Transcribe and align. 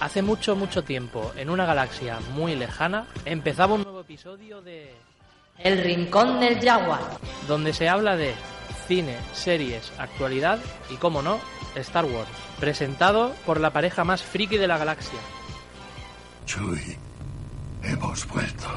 Hace 0.00 0.20
mucho, 0.22 0.56
mucho 0.56 0.84
tiempo, 0.84 1.32
en 1.36 1.48
una 1.48 1.64
galaxia 1.64 2.18
muy 2.34 2.54
lejana, 2.54 3.06
empezaba 3.24 3.74
un 3.74 3.82
nuevo 3.82 4.00
episodio 4.00 4.60
de... 4.60 4.94
El 5.58 5.82
Rincón 5.82 6.38
del 6.38 6.60
Jaguar. 6.60 7.00
Donde 7.48 7.72
se 7.72 7.88
habla 7.88 8.14
de 8.14 8.34
cine, 8.86 9.16
series, 9.32 9.90
actualidad 9.98 10.58
y, 10.90 10.96
como 10.96 11.22
no, 11.22 11.40
Star 11.76 12.04
Wars. 12.04 12.28
Presentado 12.60 13.34
por 13.46 13.58
la 13.58 13.70
pareja 13.70 14.04
más 14.04 14.22
friki 14.22 14.58
de 14.58 14.66
la 14.66 14.76
galaxia. 14.76 15.18
Chuy, 16.44 16.98
hemos 17.82 18.26
vuelto. 18.28 18.68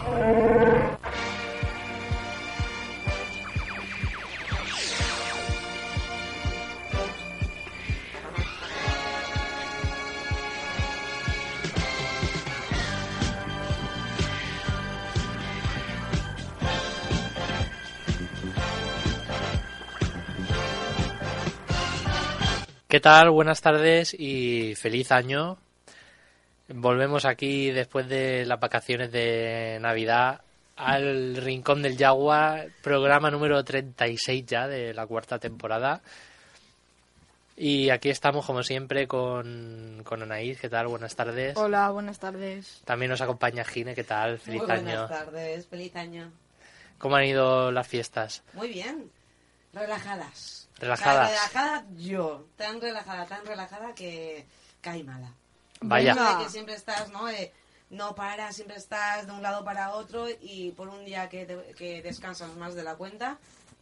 ¿Qué 22.89 22.99
tal? 22.99 23.29
Buenas 23.29 23.61
tardes 23.61 24.16
y 24.17 24.73
feliz 24.73 25.11
año. 25.11 25.59
Volvemos 26.70 27.23
aquí 27.25 27.70
después 27.70 28.09
de 28.09 28.48
las 28.48 28.59
vacaciones 28.59 29.12
de 29.12 29.77
Navidad 29.79 30.41
al 30.75 31.35
Rincón 31.35 31.84
del 31.84 31.98
Yagua, 31.98 32.63
programa 32.81 33.29
número 33.29 33.63
36 33.63 34.43
ya 34.43 34.67
de 34.67 34.95
la 34.95 35.05
cuarta 35.05 35.38
temporada. 35.38 36.02
Y 37.55 37.91
aquí 37.91 38.09
estamos, 38.09 38.43
como 38.43 38.63
siempre, 38.63 39.07
con, 39.07 40.01
con 40.03 40.23
Anaís. 40.23 40.59
¿Qué 40.59 40.67
tal? 40.67 40.87
Buenas 40.87 41.15
tardes. 41.15 41.55
Hola, 41.57 41.91
buenas 41.91 42.17
tardes. 42.17 42.81
También 42.85 43.12
nos 43.12 43.21
acompaña 43.21 43.63
Gine. 43.65 43.93
¿Qué 43.93 44.03
tal? 44.03 44.40
Feliz 44.40 44.63
Muy 44.63 44.71
año. 44.71 44.84
buenas 44.84 45.09
tardes, 45.09 45.68
feliz 45.68 45.96
año. 45.96 46.31
¿Cómo 46.98 47.18
han 47.18 47.26
ido 47.26 47.71
las 47.71 47.87
fiestas? 47.87 48.41
Muy 48.53 48.70
bien, 48.70 49.12
relajadas. 49.74 50.59
Relajadas. 50.80 51.30
Relajada 51.30 51.85
yo, 51.98 52.46
tan 52.58 52.80
relajada, 52.82 53.26
tan 53.26 53.46
relajada 53.46 53.94
que 53.94 54.46
cae 54.82 55.04
mala. 55.04 55.34
Vaya. 55.82 56.13
De 56.16 56.44
que 56.44 56.49
siempre 56.49 56.76
estás, 56.76 57.10
¿no? 57.10 57.30
Eh, 57.30 57.52
no 57.91 58.13
paras, 58.16 58.55
siempre 58.55 58.77
estás 58.77 59.26
de 59.26 59.32
un 59.32 59.41
lado 59.41 59.63
para 59.66 59.94
otro 59.94 60.27
y 60.30 60.71
por 60.71 60.90
un 60.90 61.05
día 61.05 61.27
que, 61.30 61.46
te- 61.46 61.74
que 61.77 62.02
descansas 62.02 62.55
más 62.55 62.76
de 62.76 62.84
la 62.84 62.96
cuenta, 62.96 63.38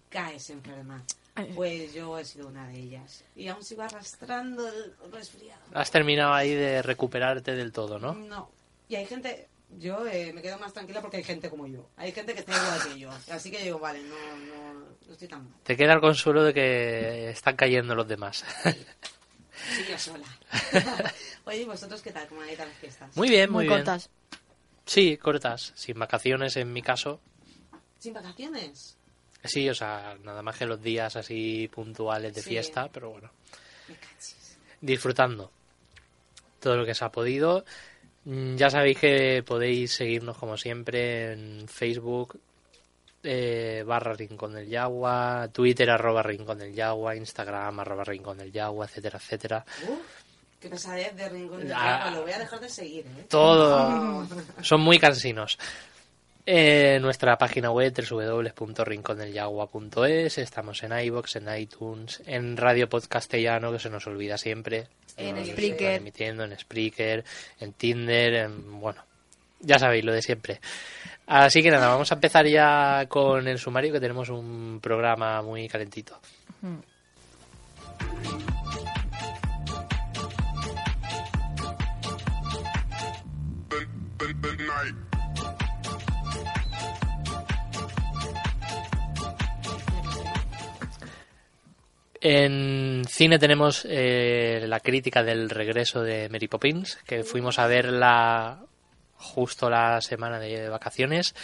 caes 0.10 0.50
enferma. 0.50 1.04
Pues 1.54 1.94
yo 1.94 2.18
he 2.18 2.26
sido 2.26 2.48
una 2.48 2.68
de 2.68 2.80
ellas. 2.80 3.24
Y 3.36 3.48
aún 3.48 3.64
sigo 3.64 3.84
arrastrando 3.84 4.68
el 4.68 4.96
resfriado. 5.12 5.62
Has 5.74 5.92
terminado 5.92 6.34
ahí 6.34 6.52
de 6.56 6.82
recuperarte 6.82 7.54
del 7.54 7.72
todo, 7.72 8.00
¿no? 8.00 8.14
No. 8.14 8.50
Y 8.90 8.96
hay 8.96 9.06
gente, 9.06 9.48
yo 9.72 10.08
eh, 10.08 10.32
me 10.34 10.42
quedo 10.42 10.58
más 10.60 10.74
tranquila 10.74 11.02
porque 11.02 11.18
hay 11.18 11.24
gente 11.24 11.50
como 11.50 11.68
yo. 11.68 11.90
Hay 11.98 12.12
gente 12.12 12.34
que 12.34 12.40
está 12.40 12.52
igual 12.56 12.94
que 12.94 13.00
yo. 13.00 13.10
Así 13.32 13.52
que 13.52 13.62
digo, 13.64 13.80
vale, 13.80 14.02
no, 14.04 14.16
no, 14.16 14.74
no 15.06 15.12
estoy 15.14 15.28
tan 15.28 15.44
mal. 15.44 15.54
Te 15.64 15.76
queda 15.78 15.94
el 15.94 16.02
consuelo 16.02 16.44
de 16.44 16.54
que 16.54 17.30
están 17.30 17.56
cayendo 17.56 17.94
los 17.96 18.08
demás. 18.08 18.44
Sí, 18.64 19.86
yo 19.90 19.98
sola. 19.98 20.26
Oye, 21.46 21.62
¿y 21.62 21.66
¿vosotros 21.66 22.02
qué 22.02 22.12
tal? 22.12 22.28
¿Cómo 22.28 22.42
han 22.42 22.50
ido 22.50 22.66
las 22.66 22.76
fiestas? 22.78 23.16
Muy 23.18 23.30
bien, 23.30 23.50
muy, 23.50 23.66
Muy 23.66 23.68
bien. 23.68 23.80
cortas. 23.80 24.10
Sí, 24.86 25.18
cortas, 25.18 25.74
sin 25.76 26.00
vacaciones 26.00 26.56
en 26.58 26.72
mi 26.72 26.82
caso. 26.82 27.20
¿Sin 28.00 28.14
vacaciones? 28.14 28.96
Sí, 29.44 29.70
o 29.70 29.74
sea, 29.76 30.18
nada 30.24 30.42
más 30.42 30.58
que 30.58 30.66
los 30.66 30.82
días 30.82 31.16
así 31.16 31.70
puntuales 31.74 32.34
de 32.34 32.42
Sí. 32.42 32.50
fiesta, 32.50 32.90
pero 32.92 33.12
bueno, 33.12 33.32
Me 33.88 33.96
disfrutando 34.82 35.52
todo 36.60 36.78
lo 36.78 36.86
que 36.86 36.96
se 36.96 37.04
ha 37.06 37.12
podido. 37.12 37.66
Mm, 38.28 38.56
Ya 38.58 38.70
sabéis 38.70 38.98
que 39.00 39.42
podéis 39.46 39.94
seguirnos 39.94 40.38
como 40.38 40.58
siempre 40.58 41.32
en 41.32 41.68
Facebook 41.68 42.38
eh, 43.24 43.84
barra 43.86 44.14
Rincón 44.14 44.54
del 44.54 44.68
Yagua, 44.70 45.50
Twitter 45.52 45.90
arroba 45.90 46.22
Rincón 46.24 46.60
del 46.60 46.74
Yagua, 46.74 47.16
Instagram 47.16 47.80
arroba 47.80 48.04
Rincón 48.04 48.38
del 48.38 48.52
Yagua, 48.52 48.86
etcétera, 48.86 49.18
etcétera. 49.18 49.66
Uf, 49.88 50.00
qué 50.62 50.70
pesadez 50.70 51.16
de 51.16 51.30
rincón 51.30 51.66
de 51.68 51.74
Ah. 51.74 51.98
Agua. 52.08 52.12
Lo 52.12 52.22
voy 52.24 52.32
a 52.34 52.40
dejar 52.40 52.60
de 52.60 52.70
seguir, 52.70 53.06
¿eh? 53.06 53.26
Todo 53.30 54.28
son 54.62 54.82
muy 54.82 55.00
cansinos. 55.00 55.58
Eh, 56.50 56.98
nuestra 57.02 57.38
página 57.38 57.72
web 57.72 57.94
www.rincondelyagua.es 57.94 60.38
estamos 60.38 60.82
en 60.82 60.98
iBox, 60.98 61.36
en 61.36 61.54
iTunes, 61.54 62.24
en 62.26 62.56
Radio 62.56 62.88
Podcastellano, 62.88 63.74
que 63.74 63.80
se 63.80 63.90
nos 63.90 64.08
olvida 64.08 64.38
siempre. 64.38 64.88
En 65.18 65.36
Nos 65.36 65.50
Spreaker. 65.50 65.96
emitiendo 65.96 66.46
en 66.46 66.58
Spreaker, 66.58 67.26
en 67.60 67.74
Tinder, 67.74 68.34
en, 68.34 68.80
bueno, 68.80 69.04
ya 69.60 69.78
sabéis 69.78 70.06
lo 70.06 70.14
de 70.14 70.22
siempre. 70.22 70.62
Así 71.26 71.62
que 71.62 71.70
nada, 71.70 71.90
vamos 71.90 72.14
a 72.14 72.16
empezar 72.16 72.48
ya 72.48 73.08
con 73.10 73.46
el 73.46 73.60
sumario, 73.60 73.92
que 73.92 74.00
tenemos 74.00 74.30
un 74.30 74.80
programa 74.82 75.42
muy 75.42 75.68
calentito. 75.68 76.18
En 92.22 93.04
cine 93.08 93.38
tenemos 93.40 93.86
eh, 93.90 94.66
la 94.68 94.80
crítica 94.80 95.24
del 95.24 95.50
regreso 95.50 96.02
de 96.02 96.30
Mary 96.30 96.48
Poppins, 96.48 96.98
que 97.06 97.24
fuimos 97.24 97.60
a 97.60 97.68
verla 97.68 98.60
justo 99.16 99.70
la 99.70 100.02
semana 100.02 100.40
de 100.40 100.70
vacaciones. 100.70 101.36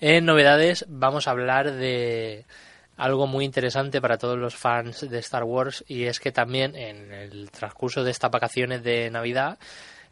En 0.00 0.24
novedades 0.24 0.84
vamos 0.88 1.26
a 1.26 1.32
hablar 1.32 1.72
de 1.72 2.44
algo 2.96 3.26
muy 3.26 3.44
interesante 3.44 4.00
para 4.00 4.18
todos 4.18 4.38
los 4.38 4.54
fans 4.56 5.08
de 5.08 5.18
Star 5.18 5.44
Wars 5.44 5.84
y 5.86 6.04
es 6.04 6.20
que 6.20 6.32
también 6.32 6.74
en 6.76 7.12
el 7.12 7.50
transcurso 7.50 8.04
de 8.04 8.10
estas 8.10 8.30
vacaciones 8.30 8.82
de 8.82 9.10
Navidad 9.10 9.58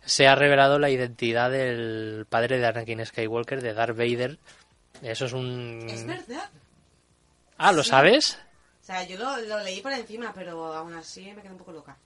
se 0.05 0.29
ha 0.29 0.37
revelado 0.37 0.79
la 0.79 0.91
identidad 0.91 1.51
del 1.51 2.27
padre 2.29 2.59
de 2.59 2.67
Anakin 2.67 3.05
Skywalker, 3.05 3.61
de 3.61 3.75
Darth 3.75 3.97
Vader. 3.97 4.39
Eso 5.03 5.27
es 5.27 5.33
un... 5.33 5.87
Es 5.89 6.07
verdad. 6.07 6.49
Ah, 7.59 7.73
¿lo 7.73 7.83
Sí. 7.83 7.91
sabes? 7.91 8.39
O 8.87 8.93
sea, 8.93 9.03
yo 9.03 9.19
lo, 9.19 9.37
lo 9.39 9.59
leí 9.65 9.81
por 9.81 9.91
encima, 9.91 10.33
pero 10.33 10.73
aún 10.73 10.95
así 10.95 11.33
me 11.35 11.43
quedé 11.43 11.51
un 11.51 11.59
poco 11.59 11.73
loca. 11.73 11.97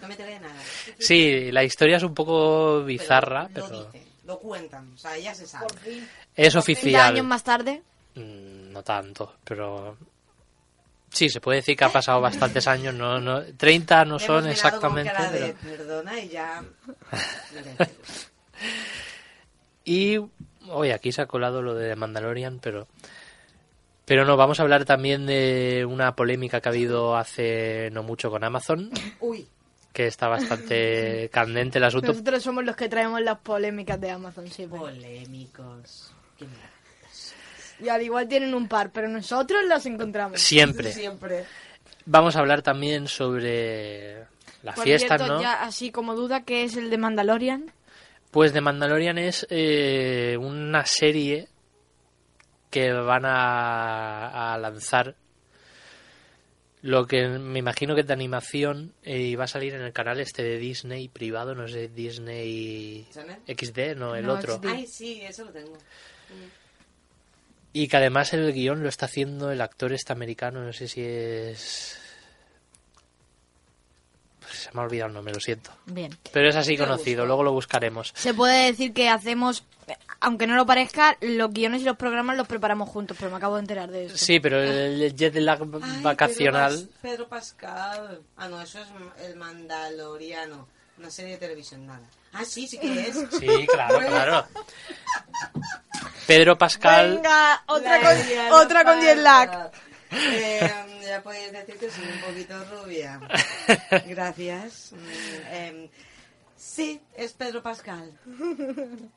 No 0.00 0.06
me 0.06 0.14
enteré 0.14 0.34
de 0.34 0.40
nada. 0.40 0.54
Sí, 0.96 1.50
la 1.50 1.64
historia 1.64 1.96
es 1.96 2.04
un 2.04 2.14
poco 2.14 2.84
bizarra, 2.84 3.48
Pero 3.52 3.66
pero 3.66 3.78
Lo 3.80 3.84
dicen, 3.90 4.08
lo 4.24 4.38
cuentan, 4.38 4.92
o 4.94 4.96
sea, 4.96 5.18
ya 5.18 5.34
se 5.34 5.44
sabe. 5.48 5.66
es 5.66 6.52
30 6.52 6.58
oficial. 6.60 7.12
años 7.14 7.26
más 7.26 7.42
tarde. 7.42 7.82
Mm, 8.14 8.70
No 8.70 8.82
tanto, 8.84 9.34
pero 9.42 9.96
sí, 11.10 11.28
se 11.28 11.40
puede 11.40 11.56
decir 11.58 11.76
que 11.76 11.84
ha 11.84 11.88
pasado 11.92 12.20
bastantes 12.20 12.68
años. 12.68 12.94
No, 12.94 13.18
no, 13.18 13.42
30 13.56 14.04
no 14.04 14.20
son 14.20 14.46
exactamente. 14.46 15.10
cara 15.12 15.32
de, 15.32 15.56
pero- 15.60 15.76
Perdona 15.78 16.20
y 16.20 16.28
ya... 16.28 16.62
Y 19.84 20.18
hoy 20.68 20.90
aquí 20.90 21.12
se 21.12 21.22
ha 21.22 21.26
colado 21.26 21.62
lo 21.62 21.74
de 21.74 21.96
Mandalorian, 21.96 22.58
pero 22.60 22.86
pero 24.08 24.24
no, 24.24 24.36
vamos 24.36 24.58
a 24.58 24.62
hablar 24.62 24.84
también 24.86 25.26
de 25.26 25.86
una 25.88 26.16
polémica 26.16 26.60
que 26.60 26.68
ha 26.68 26.72
habido 26.72 27.16
hace 27.16 27.90
no 27.92 28.02
mucho 28.02 28.30
con 28.30 28.42
Amazon, 28.42 28.90
Uy, 29.20 29.46
que 29.92 30.06
está 30.06 30.28
bastante 30.28 31.28
candente 31.32 31.78
el 31.78 31.84
asunto. 31.84 32.08
Nosotros 32.08 32.42
somos 32.42 32.64
los 32.64 32.74
que 32.74 32.88
traemos 32.88 33.20
las 33.20 33.38
polémicas 33.38 34.00
de 34.00 34.10
Amazon 34.10 34.48
siempre. 34.48 34.78
polémicos. 34.78 36.12
Qué. 36.38 36.46
Y 37.80 37.88
al 37.88 38.02
igual 38.02 38.26
tienen 38.26 38.54
un 38.54 38.66
par, 38.66 38.90
pero 38.90 39.08
nosotros 39.08 39.64
las 39.66 39.86
encontramos. 39.86 40.40
Siempre. 40.40 40.90
Siempre. 40.90 41.44
Vamos 42.06 42.34
a 42.34 42.40
hablar 42.40 42.62
también 42.62 43.06
sobre 43.06 44.24
las 44.62 44.74
Por 44.74 44.84
fiestas, 44.84 45.18
cierto, 45.18 45.34
¿no? 45.34 45.42
ya 45.42 45.62
así 45.62 45.92
como 45.92 46.14
duda, 46.14 46.42
¿qué 46.42 46.64
es 46.64 46.76
el 46.76 46.90
de 46.90 46.98
Mandalorian? 46.98 47.70
Pues 48.30 48.52
de 48.52 48.60
Mandalorian 48.60 49.18
es 49.18 49.46
eh, 49.50 50.36
una 50.40 50.84
serie 50.86 51.48
que 52.70 52.92
van 52.92 53.24
a, 53.24 54.54
a 54.54 54.58
lanzar 54.58 55.16
lo 56.82 57.06
que 57.06 57.26
me 57.26 57.58
imagino 57.58 57.94
que 57.94 58.02
es 58.02 58.06
de 58.06 58.12
animación 58.12 58.92
eh, 59.02 59.18
y 59.18 59.34
va 59.34 59.44
a 59.44 59.48
salir 59.48 59.74
en 59.74 59.82
el 59.82 59.92
canal 59.92 60.20
este 60.20 60.42
de 60.42 60.58
Disney 60.58 61.08
privado, 61.08 61.54
no 61.54 61.66
sé, 61.66 61.88
Disney 61.88 63.06
¿Channel? 63.12 63.38
XD, 63.46 63.96
no, 63.96 64.14
el 64.14 64.26
No, 64.26 64.34
otro. 64.34 64.54
XD. 64.58 64.66
Ay, 64.66 64.86
sí, 64.86 65.20
eso 65.22 65.44
lo 65.44 65.50
tengo. 65.50 65.76
Y 67.72 67.88
que 67.88 67.96
además 67.96 68.32
el 68.32 68.52
guion 68.52 68.82
lo 68.82 68.88
está 68.88 69.06
haciendo 69.06 69.50
el 69.50 69.60
actor 69.60 69.92
este 69.92 70.12
americano, 70.12 70.64
no 70.64 70.72
sé 70.72 70.88
si 70.88 71.02
es... 71.02 72.00
Se 74.52 74.70
me 74.72 74.80
ha 74.80 74.84
olvidado 74.84 75.08
el 75.08 75.14
nombre, 75.14 75.34
lo 75.34 75.40
siento. 75.40 75.70
Bien. 75.86 76.16
Pero 76.32 76.48
es 76.48 76.56
así 76.56 76.76
conocido, 76.76 77.26
luego 77.26 77.42
lo 77.42 77.52
buscaremos. 77.52 78.12
Se 78.16 78.34
puede 78.34 78.66
decir 78.66 78.92
que 78.92 79.08
hacemos, 79.08 79.64
aunque 80.20 80.46
no 80.46 80.54
lo 80.56 80.66
parezca, 80.66 81.16
los 81.20 81.52
guiones 81.52 81.82
y 81.82 81.84
los 81.84 81.96
programas 81.96 82.36
los 82.36 82.46
preparamos 82.48 82.88
juntos, 82.88 83.16
pero 83.18 83.30
me 83.30 83.36
acabo 83.36 83.54
de 83.56 83.60
enterar 83.60 83.90
de 83.90 84.06
eso. 84.06 84.16
Sí, 84.16 84.40
pero 84.40 84.62
el 84.62 85.14
jet 85.14 85.34
lag 85.36 85.60
Ay, 85.82 86.02
vacacional... 86.02 86.72
Pedro, 86.74 86.88
Pas- 86.88 87.00
Pedro 87.02 87.28
Pascal. 87.28 88.20
Ah, 88.36 88.48
no, 88.48 88.60
eso 88.62 88.78
es 88.80 88.88
el 89.24 89.36
mandaloriano. 89.36 90.66
Una 90.98 91.10
serie 91.10 91.32
de 91.32 91.38
televisión, 91.38 91.86
nada. 91.86 92.00
Ah, 92.32 92.44
sí, 92.44 92.66
sí 92.66 92.76
que 92.78 93.08
es. 93.08 93.16
Sí, 93.38 93.66
claro, 93.68 93.98
claro. 93.98 94.46
Pedro 96.26 96.58
Pascal. 96.58 97.14
Venga, 97.16 97.62
otra 97.66 97.98
La 97.98 98.50
con, 98.50 98.60
otra 98.60 98.84
con 98.84 99.00
10 99.00 99.16
lakh. 99.18 99.72
Eh, 100.10 100.70
ya 101.06 101.22
podéis 101.22 101.52
decir 101.52 101.76
que 101.76 101.90
soy 101.90 102.04
un 102.04 102.20
poquito 102.20 102.64
rubia. 102.64 103.20
Gracias. 104.06 104.92
Mm, 104.92 105.54
em, 105.54 105.88
sí, 106.56 107.00
es 107.14 107.32
Pedro 107.32 107.62
Pascal. 107.62 108.12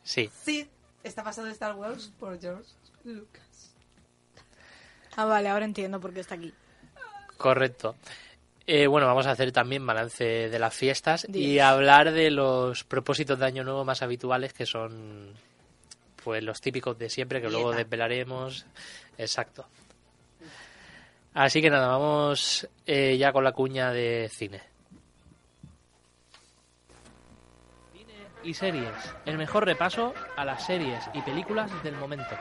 Sí. 0.04 0.30
Sí, 0.44 0.70
está 1.04 1.24
basado 1.24 1.48
en 1.48 1.54
Star 1.54 1.76
Wars 1.76 2.12
por 2.20 2.40
George 2.40 2.70
Lucas. 3.04 3.74
Ah, 5.16 5.26
vale, 5.26 5.50
ahora 5.50 5.66
entiendo 5.66 6.00
por 6.00 6.14
qué 6.14 6.22
está 6.22 6.36
aquí. 6.36 6.54
Correcto. 7.38 7.96
Eh, 8.68 8.88
bueno, 8.88 9.08
vamos 9.08 9.26
a 9.26 9.32
hacer 9.32 9.52
también 9.52 9.86
balance 9.86 10.24
de 10.24 10.60
las 10.60 10.74
fiestas 10.74 11.28
y 11.28 11.60
hablar 11.60 12.12
de 12.12 12.30
los 12.32 12.84
propósitos 12.84 13.40
de 13.40 13.46
Año 13.46 13.64
Nuevo 13.64 13.84
más 13.84 14.02
habituales 14.02 14.54
que 14.54 14.66
son 14.66 15.34
pues 16.24 16.44
los 16.44 16.62
típicos 16.62 16.98
de 16.98 17.10
siempre 17.10 17.42
que 17.42 17.50
luego 17.50 17.72
desvelaremos. 17.72 18.66
Exacto. 19.18 19.66
Así 21.34 21.62
que 21.62 21.70
nada, 21.70 21.88
vamos 21.88 22.68
eh, 22.86 23.18
ya 23.18 23.32
con 23.32 23.44
la 23.44 23.54
cuña 23.54 23.92
de 23.92 24.30
cine. 24.30 24.62
Y 28.44 28.54
series. 28.54 28.92
El 29.26 29.38
mejor 29.38 29.66
repaso 29.66 30.14
a 30.36 30.44
las 30.44 30.66
series 30.66 31.04
y 31.14 31.22
películas 31.22 31.72
del 31.84 31.96
momento. 31.96 32.36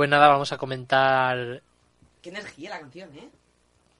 Pues 0.00 0.08
nada, 0.08 0.28
vamos 0.28 0.50
a 0.50 0.56
comentar. 0.56 1.62
Qué 2.22 2.30
energía 2.30 2.70
la 2.70 2.80
canción, 2.80 3.10
¿eh? 3.18 3.28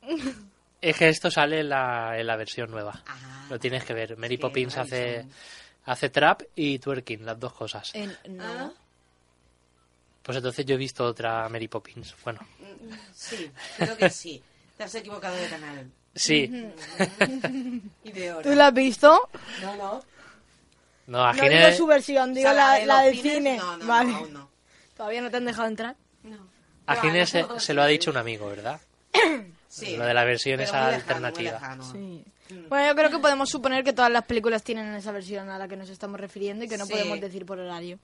Es 0.81 0.97
que 0.97 1.11
esto 1.11 1.31
sale 1.31 1.61
en 1.61 1.69
la, 1.69 2.19
en 2.19 2.27
la 2.27 2.37
versión 2.37 2.71
nueva. 2.71 3.03
Ah, 3.07 3.45
Lo 3.51 3.59
tienes 3.59 3.85
que 3.85 3.93
ver. 3.93 4.17
Mary 4.17 4.37
Sí, 4.37 4.41
Poppins 4.41 4.79
hace, 4.79 5.27
hace 5.85 6.09
trap 6.09 6.41
y 6.57 6.79
twerking, 6.79 7.27
las 7.27 7.39
dos 7.39 7.53
cosas. 7.53 7.95
En- 7.95 8.17
no. 8.31 8.43
Ah, 8.45 8.73
Pues 10.23 10.39
entonces 10.39 10.65
yo 10.65 10.77
he 10.77 10.79
visto 10.79 11.05
otra 11.05 11.47
Mary 11.51 11.69
Poppins. 11.69 12.15
Bueno, 12.25 12.41
sí, 13.15 13.51
creo 13.77 13.95
que 13.99 14.09
sí. 14.09 14.43
Te 14.79 14.85
has 14.85 14.95
equivocado 14.95 15.37
de 15.37 15.49
canal. 15.49 15.91
sí. 16.15 16.51
Y 18.05 18.13
de 18.13 18.33
hora. 18.33 18.43
¿Tú 18.51 18.57
la 18.57 18.69
has 18.69 18.73
visto? 18.75 19.29
No, 19.61 19.77
no. 19.77 20.03
No, 21.09 21.25
a 21.27 21.35
No 21.35 21.43
digo 21.43 21.73
su 21.77 21.87
versión, 21.87 22.33
digo 22.33 22.49
O 22.49 22.55
sea, 22.55 22.69
la, 22.73 22.79
de 22.79 22.87
la 22.87 22.95
los 22.95 23.05
del 23.05 23.15
cines, 23.21 23.35
cine. 23.37 23.57
No, 23.59 23.77
no, 23.77 23.87
vale. 23.87 24.11
no, 24.13 24.17
aún 24.17 24.33
no. 24.33 24.50
¿Todavía 25.01 25.23
no 25.23 25.31
te 25.31 25.39
han 25.39 25.47
dejado 25.47 25.67
entrar? 25.67 25.97
No. 26.25 26.37
a 26.85 26.95
No, 26.95 27.01
Gine 27.01 27.21
no, 27.21 27.59
se, 27.59 27.73
lo 27.73 27.81
ha 27.81 27.87
dicho 27.87 28.11
un 28.11 28.19
amigo, 28.19 28.47
¿verdad? 28.51 28.79
Sí. 29.67 29.97
Lo 29.97 30.05
de 30.05 30.13
la 30.13 30.25
versión 30.25 30.59
Pero 30.59 30.69
esa 30.69 30.83
muy 30.83 30.91
lejano, 30.93 31.03
alternativa. 31.27 31.53
lejano. 31.53 31.93
Sí. 31.93 32.25
Bueno, 32.69 32.87
yo 32.89 32.95
creo 32.97 33.09
que 33.11 33.19
podemos 33.19 33.49
suponer 33.49 33.83
que 33.83 33.95
todas 33.95 34.11
las 34.11 34.25
películas 34.27 34.63
tienen 34.63 34.93
esa 34.95 35.11
versión 35.11 35.49
a 35.49 35.57
la 35.57 35.69
que 35.69 35.77
nos 35.79 35.89
estamos 35.89 36.21
refiriendo 36.21 36.67
y 36.67 36.69
que 36.69 36.77
no 36.77 36.85
Sí. 36.85 36.93
podemos 36.93 37.19
decir 37.19 37.47
por 37.47 37.59
horario. 37.61 37.99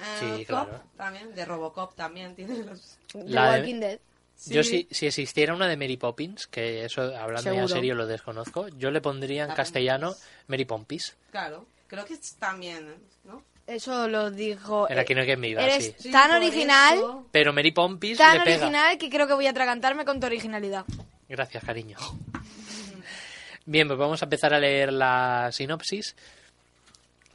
Eh, 0.00 0.04
Sí, 0.18 0.44
Cop 0.46 0.66
claro. 0.66 0.82
También, 0.96 1.32
de 1.36 1.44
Robocop 1.44 1.94
también 1.94 2.34
tiene 2.34 2.64
los... 2.64 2.98
The 3.12 3.22
La 3.28 3.52
de- 3.52 3.60
Walking 3.60 3.78
Dead. 3.80 3.98
Yo 4.46 4.64
si, 4.64 4.88
si 4.90 5.06
existiera 5.06 5.54
una 5.54 5.68
de 5.68 5.76
Mary 5.76 5.96
Poppins, 5.98 6.48
que 6.48 6.84
eso 6.84 7.02
hablando 7.16 7.52
en 7.52 7.68
serio 7.68 7.94
lo 7.94 8.06
desconozco, 8.08 8.66
yo 8.70 8.90
le 8.90 9.00
pondría 9.00 9.42
en 9.44 9.50
La 9.50 9.54
castellano 9.54 10.16
Mary 10.48 10.64
Pompis. 10.64 11.16
Claro, 11.30 11.64
creo 11.86 12.04
que 12.04 12.14
es 12.14 12.34
también, 12.40 12.92
¿no? 13.22 13.40
Eso 13.66 14.08
lo 14.08 14.30
dijo... 14.30 14.88
En 14.90 14.98
Aquí 14.98 15.14
no 15.14 15.20
hay 15.20 15.26
quien 15.26 15.40
viva, 15.40 15.62
Eres 15.62 15.94
sí. 15.98 16.10
Tan 16.10 16.30
original, 16.32 16.94
eso- 16.98 17.26
Pero 17.32 17.52
Mary 17.52 17.72
Pompis 17.72 18.18
tan 18.18 18.38
le 18.38 18.44
pega. 18.44 18.56
original 18.58 18.98
que 18.98 19.08
creo 19.08 19.26
que 19.26 19.32
voy 19.34 19.46
a 19.46 19.50
atragantarme 19.50 20.04
con 20.04 20.20
tu 20.20 20.26
originalidad. 20.26 20.84
Gracias, 21.28 21.64
cariño. 21.64 21.96
Bien, 23.66 23.86
pues 23.88 23.98
vamos 23.98 24.20
a 24.22 24.26
empezar 24.26 24.52
a 24.52 24.58
leer 24.58 24.92
la 24.92 25.48
sinopsis. 25.52 26.14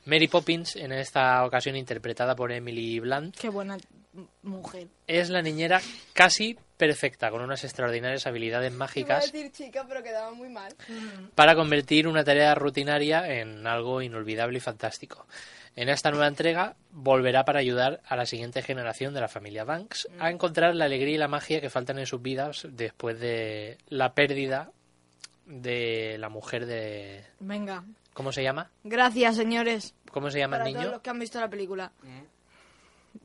Mary 0.06 0.28
Poppins, 0.28 0.76
en 0.76 0.92
esta 0.92 1.44
ocasión 1.46 1.76
interpretada 1.76 2.36
por 2.36 2.52
Emily 2.52 3.00
Blunt, 3.00 3.36
Qué 3.38 3.50
buena 3.50 3.78
mujer. 4.44 4.88
es 5.08 5.30
la 5.30 5.42
niñera 5.42 5.82
casi 6.14 6.58
perfecta, 6.78 7.30
con 7.30 7.42
unas 7.42 7.64
extraordinarias 7.64 8.26
habilidades 8.26 8.72
mágicas 8.72 9.32
decir 9.32 9.52
chica, 9.52 9.86
pero 9.88 10.02
quedaba 10.02 10.32
muy 10.32 10.50
mal. 10.50 10.74
para 11.36 11.56
convertir 11.56 12.08
una 12.08 12.24
tarea 12.24 12.56
rutinaria 12.56 13.40
en 13.40 13.68
algo 13.68 14.02
inolvidable 14.02 14.58
y 14.58 14.62
fantástico. 14.62 15.28
En 15.76 15.88
esta 15.90 16.12
nueva 16.12 16.28
entrega 16.28 16.76
volverá 16.92 17.46
para 17.46 17.60
ayudar 17.60 18.02
a 18.06 18.16
la 18.16 18.26
siguiente 18.26 18.62
generación 18.62 19.14
de 19.14 19.22
la 19.22 19.28
familia 19.28 19.64
Banks 19.64 20.08
a 20.20 20.30
encontrar 20.30 20.76
la 20.76 20.86
alegría 20.86 21.16
y 21.16 21.18
la 21.18 21.28
magia 21.28 21.62
que 21.62 21.70
faltan 21.70 22.00
en 22.00 22.06
sus 22.06 22.22
vidas 22.22 22.68
después 22.72 23.20
de 23.20 23.78
la 23.88 24.14
pérdida 24.14 24.72
de 25.46 26.18
la 26.20 26.30
mujer 26.30 26.66
de... 26.66 27.24
Venga. 27.40 27.84
¿Cómo 28.14 28.32
se 28.32 28.44
llama? 28.44 28.70
Gracias, 28.84 29.38
señores. 29.38 29.96
¿Cómo 30.12 30.30
se 30.30 30.40
llama 30.40 30.58
Para 30.58 30.68
el 30.68 30.74
todos 30.74 30.84
niño? 30.84 30.94
los 30.96 31.02
que 31.02 31.10
han 31.10 31.20
visto 31.20 31.40
la 31.40 31.50
película. 31.50 31.92
¿eh? 32.06 32.26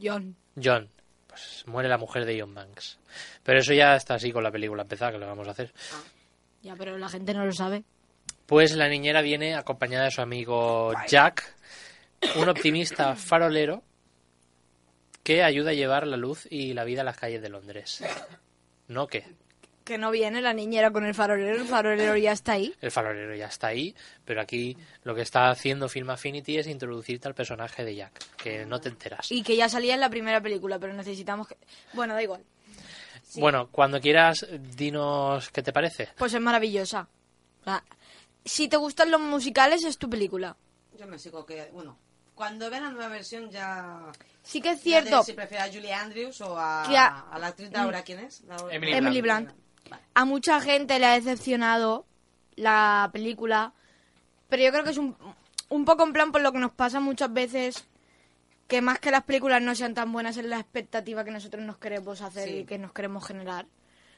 John. 0.00 0.36
John. 0.62 0.88
Pues 1.26 1.64
muere 1.66 1.88
la 1.88 1.98
mujer 1.98 2.24
de 2.24 2.40
John 2.40 2.54
Banks. 2.54 2.98
Pero 3.42 3.58
eso 3.58 3.72
ya 3.74 3.96
está 3.96 4.14
así 4.14 4.30
con 4.30 4.44
la 4.44 4.52
película 4.52 4.82
empezada, 4.82 5.10
que 5.12 5.18
le 5.18 5.26
vamos 5.26 5.48
a 5.48 5.50
hacer. 5.50 5.72
Ya, 6.62 6.76
pero 6.76 6.96
la 6.96 7.08
gente 7.08 7.34
no 7.34 7.44
lo 7.44 7.52
sabe. 7.52 7.82
Pues 8.46 8.76
la 8.76 8.88
niñera 8.88 9.20
viene 9.20 9.54
acompañada 9.56 10.04
de 10.04 10.10
su 10.12 10.20
amigo 10.20 10.92
Jack, 11.08 11.54
un 12.36 12.48
optimista 12.48 13.16
farolero 13.16 13.82
que 15.22 15.42
ayuda 15.42 15.70
a 15.70 15.74
llevar 15.74 16.06
la 16.06 16.16
luz 16.16 16.46
y 16.50 16.74
la 16.74 16.84
vida 16.84 17.00
a 17.00 17.04
las 17.04 17.16
calles 17.16 17.42
de 17.42 17.48
Londres. 17.48 18.02
¿No 18.88 19.06
qué? 19.06 19.24
Que 19.84 19.98
no 19.98 20.10
viene 20.10 20.40
la 20.40 20.54
niñera 20.54 20.90
con 20.90 21.04
el 21.04 21.14
farolero. 21.14 21.56
El 21.56 21.66
farolero 21.66 22.16
ya 22.16 22.32
está 22.32 22.52
ahí. 22.52 22.74
El 22.80 22.90
farolero 22.90 23.34
ya 23.34 23.46
está 23.46 23.66
ahí, 23.66 23.94
pero 24.24 24.40
aquí 24.40 24.76
lo 25.02 25.14
que 25.14 25.22
está 25.22 25.50
haciendo 25.50 25.88
Film 25.88 26.10
Affinity 26.10 26.58
es 26.58 26.66
introducirte 26.66 27.28
al 27.28 27.34
personaje 27.34 27.84
de 27.84 27.94
Jack, 27.94 28.36
que 28.36 28.64
no 28.64 28.80
te 28.80 28.88
enteras. 28.88 29.30
Y 29.30 29.42
que 29.42 29.56
ya 29.56 29.68
salía 29.68 29.94
en 29.94 30.00
la 30.00 30.08
primera 30.08 30.40
película, 30.40 30.78
pero 30.78 30.92
necesitamos 30.94 31.48
que... 31.48 31.56
Bueno, 31.92 32.14
da 32.14 32.22
igual. 32.22 32.42
Bueno, 33.36 33.68
cuando 33.70 34.00
quieras, 34.00 34.46
dinos 34.76 35.50
qué 35.50 35.62
te 35.62 35.72
parece. 35.72 36.08
Pues 36.16 36.32
es 36.32 36.40
maravillosa. 36.40 37.08
Si 38.44 38.68
te 38.68 38.76
gustan 38.76 39.10
los 39.10 39.20
musicales, 39.20 39.84
es 39.84 39.98
tu 39.98 40.08
película. 40.08 40.56
Yo 40.98 41.06
me 41.06 41.18
sigo 41.18 41.44
que... 41.44 41.70
Bueno, 41.72 41.98
cuando 42.34 42.70
ve 42.70 42.80
la 42.80 42.90
nueva 42.90 43.08
versión 43.08 43.50
ya... 43.50 44.00
Sí 44.42 44.60
que 44.60 44.70
es 44.72 44.80
cierto, 44.80 45.22
si 45.22 45.32
prefiere 45.32 45.62
a 45.62 45.72
Julie 45.72 45.92
Andrews 45.92 46.40
o 46.42 46.58
a, 46.58 46.84
Que 46.88 46.96
a- 46.96 47.26
a 47.30 47.38
la 47.38 47.46
actriz 47.48 47.70
de 47.70 47.78
ahora, 47.78 48.02
¿quién 48.02 48.18
es? 48.20 48.42
La- 48.42 48.56
Emily 48.70 48.92
Emily 48.92 49.20
Blunt. 49.22 49.46
Blunt. 49.48 50.02
A 50.14 50.24
mucha 50.24 50.60
gente 50.60 50.98
le 50.98 51.06
ha 51.06 51.12
decepcionado 51.14 52.04
la 52.56 53.08
película, 53.12 53.72
pero 54.48 54.62
yo 54.62 54.70
creo 54.70 54.84
que 54.84 54.90
es 54.90 54.98
un, 54.98 55.16
un 55.70 55.84
poco 55.84 56.04
en 56.04 56.12
plan 56.12 56.30
por 56.32 56.40
lo 56.42 56.52
que 56.52 56.58
nos 56.58 56.72
pasa 56.72 57.00
muchas 57.00 57.32
veces, 57.32 57.86
que 58.68 58.80
más 58.82 58.98
que 58.98 59.10
las 59.10 59.24
películas 59.24 59.62
no 59.62 59.74
sean 59.74 59.94
tan 59.94 60.12
buenas 60.12 60.36
es 60.36 60.44
la 60.44 60.58
expectativa 60.60 61.24
que 61.24 61.30
nosotros 61.30 61.62
nos 61.64 61.78
queremos 61.78 62.20
hacer 62.20 62.48
Sí. 62.48 62.56
y 62.58 62.64
que 62.64 62.78
nos 62.78 62.92
queremos 62.92 63.26
generar. 63.26 63.66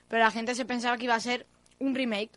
Pero 0.08 0.22
la 0.22 0.30
gente 0.30 0.54
se 0.54 0.64
pensaba 0.64 0.96
que 0.96 1.04
iba 1.04 1.14
a 1.14 1.20
ser 1.20 1.46
un 1.78 1.94
remake. 1.94 2.30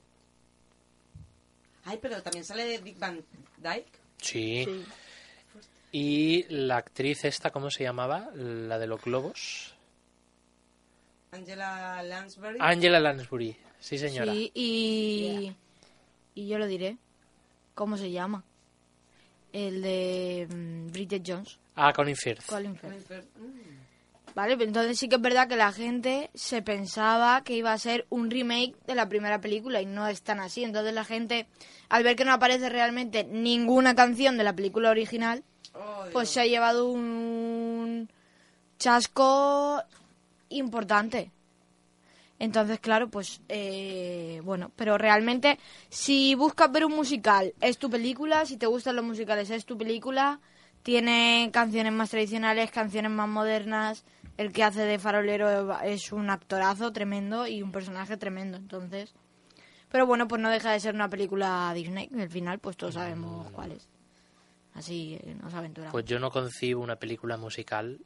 Ay, 1.85 1.97
pero 2.01 2.21
también 2.21 2.43
sale 2.43 2.65
de 2.65 2.77
Dick 2.79 2.99
Van 2.99 3.23
Dyke. 3.57 3.89
Sí. 4.17 4.63
Sí. 4.65 4.85
Y 5.91 6.43
la 6.49 6.77
actriz 6.77 7.25
esta, 7.25 7.51
¿cómo 7.51 7.71
se 7.71 7.83
llamaba? 7.83 8.29
La 8.35 8.77
de 8.77 8.87
los 8.87 9.01
globos. 9.01 9.73
Angela 11.31 12.01
Lansbury. 12.03 12.57
Angela 12.59 12.99
Lansbury. 12.99 13.55
Sí, 13.79 13.97
señora. 13.97 14.31
Sí, 14.31 14.51
y, 14.53 15.55
y 16.35 16.47
yo 16.47 16.57
lo 16.57 16.67
diré. 16.67 16.97
¿Cómo 17.75 17.97
se 17.97 18.11
llama? 18.11 18.43
El 19.53 19.81
de 19.81 20.47
mm, 20.49 20.91
Bridget 20.91 21.23
Jones. 21.25 21.57
Ah, 21.75 21.93
Colin 21.93 22.15
Firth. 22.15 22.45
Colin 22.45 22.75
Firth. 22.75 23.09
Mm. 23.37 23.88
Vale, 24.39 24.55
pero 24.55 24.69
entonces 24.69 24.97
sí 24.97 25.09
que 25.09 25.17
es 25.17 25.21
verdad 25.21 25.49
que 25.49 25.57
la 25.57 25.73
gente 25.73 26.29
se 26.33 26.61
pensaba 26.61 27.43
que 27.43 27.57
iba 27.57 27.73
a 27.73 27.77
ser 27.77 28.05
un 28.09 28.31
remake 28.31 28.73
de 28.87 28.95
la 28.95 29.09
primera 29.09 29.41
película 29.41 29.81
y 29.81 29.85
no 29.85 30.07
es 30.07 30.21
tan 30.21 30.39
así. 30.39 30.63
Entonces 30.63 30.93
la 30.93 31.03
gente, 31.03 31.45
al 31.89 32.03
ver 32.03 32.15
que 32.15 32.23
no 32.23 32.31
aparece 32.31 32.69
realmente 32.69 33.25
ninguna 33.25 33.95
canción 33.95 34.37
de 34.37 34.45
la 34.45 34.55
película 34.55 34.91
original, 34.91 35.43
Oh, 35.73 36.05
pues 36.13 36.29
se 36.29 36.39
ha 36.39 36.45
llevado 36.45 36.89
un 36.89 38.09
chasco 38.77 39.83
importante. 40.47 41.31
Entonces, 42.39 42.79
claro, 42.79 43.09
pues, 43.09 43.41
eh, 43.49 44.39
bueno, 44.45 44.71
pero 44.77 44.97
realmente, 44.97 45.59
si 45.89 46.33
buscas 46.35 46.71
ver 46.71 46.85
un 46.85 46.95
musical, 46.95 47.53
es 47.59 47.77
tu 47.77 47.89
película, 47.89 48.45
si 48.45 48.55
te 48.55 48.67
gustan 48.67 48.95
los 48.95 49.03
musicales, 49.03 49.49
es 49.49 49.65
tu 49.65 49.77
película, 49.77 50.39
tiene 50.81 51.49
canciones 51.51 51.91
más 51.91 52.09
tradicionales, 52.09 52.71
canciones 52.71 53.11
más 53.11 53.27
modernas, 53.27 54.05
el 54.39 54.53
que 54.53 54.63
hace 54.63 54.83
de 54.85 54.97
farolero 54.99 55.77
es 55.81 56.13
un 56.13 56.29
actorazo 56.29 56.93
tremendo 56.93 57.45
y 57.45 57.61
un 57.61 57.73
personaje 57.73 58.15
tremendo, 58.15 58.55
entonces. 58.55 59.13
Pero 59.89 60.05
bueno, 60.05 60.29
pues 60.29 60.41
no 60.41 60.49
deja 60.49 60.71
de 60.71 60.79
ser 60.79 60.95
una 60.95 61.09
película 61.09 61.73
Disney. 61.75 62.09
Al 62.17 62.29
final, 62.29 62.59
pues 62.59 62.77
todos 62.77 62.93
sabemos 62.93 63.51
cuál 63.51 63.73
es. 63.73 63.89
Así 64.75 65.19
eh, 65.21 65.35
nos 65.43 65.53
aventuramos. 65.53 65.91
Pues 65.91 66.05
yo 66.05 66.19
no 66.19 66.31
concibo 66.31 66.81
una 66.81 66.95
película 66.95 67.35
musical 67.35 67.99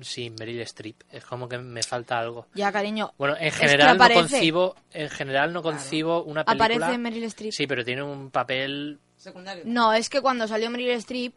sin 0.00 0.34
Meryl 0.34 0.60
Streep. 0.60 1.02
Es 1.10 1.24
como 1.24 1.48
que 1.48 1.56
me 1.56 1.82
falta 1.82 2.18
algo. 2.18 2.46
ya, 2.52 2.70
cariño. 2.70 3.14
Bueno, 3.16 3.34
en 3.38 3.46
es 3.46 3.58
que 3.58 3.66
general 3.66 3.96
no 3.96 4.08
concibo, 4.10 4.76
en 4.92 5.08
general 5.08 5.52
no 5.54 5.62
concibo 5.62 6.24
una 6.24 6.44
película. 6.44 6.76
Aparece 6.76 6.98
Meryl 6.98 7.24
Streep. 7.24 7.52
Sí, 7.54 7.66
pero 7.66 7.86
tiene 7.86 8.02
un 8.02 8.30
papel. 8.30 8.98
Secundario. 9.16 9.62
No, 9.64 9.94
es 9.94 10.10
que 10.10 10.20
cuando 10.20 10.46
salió 10.46 10.68
Meryl 10.68 10.90
Streep, 10.90 11.32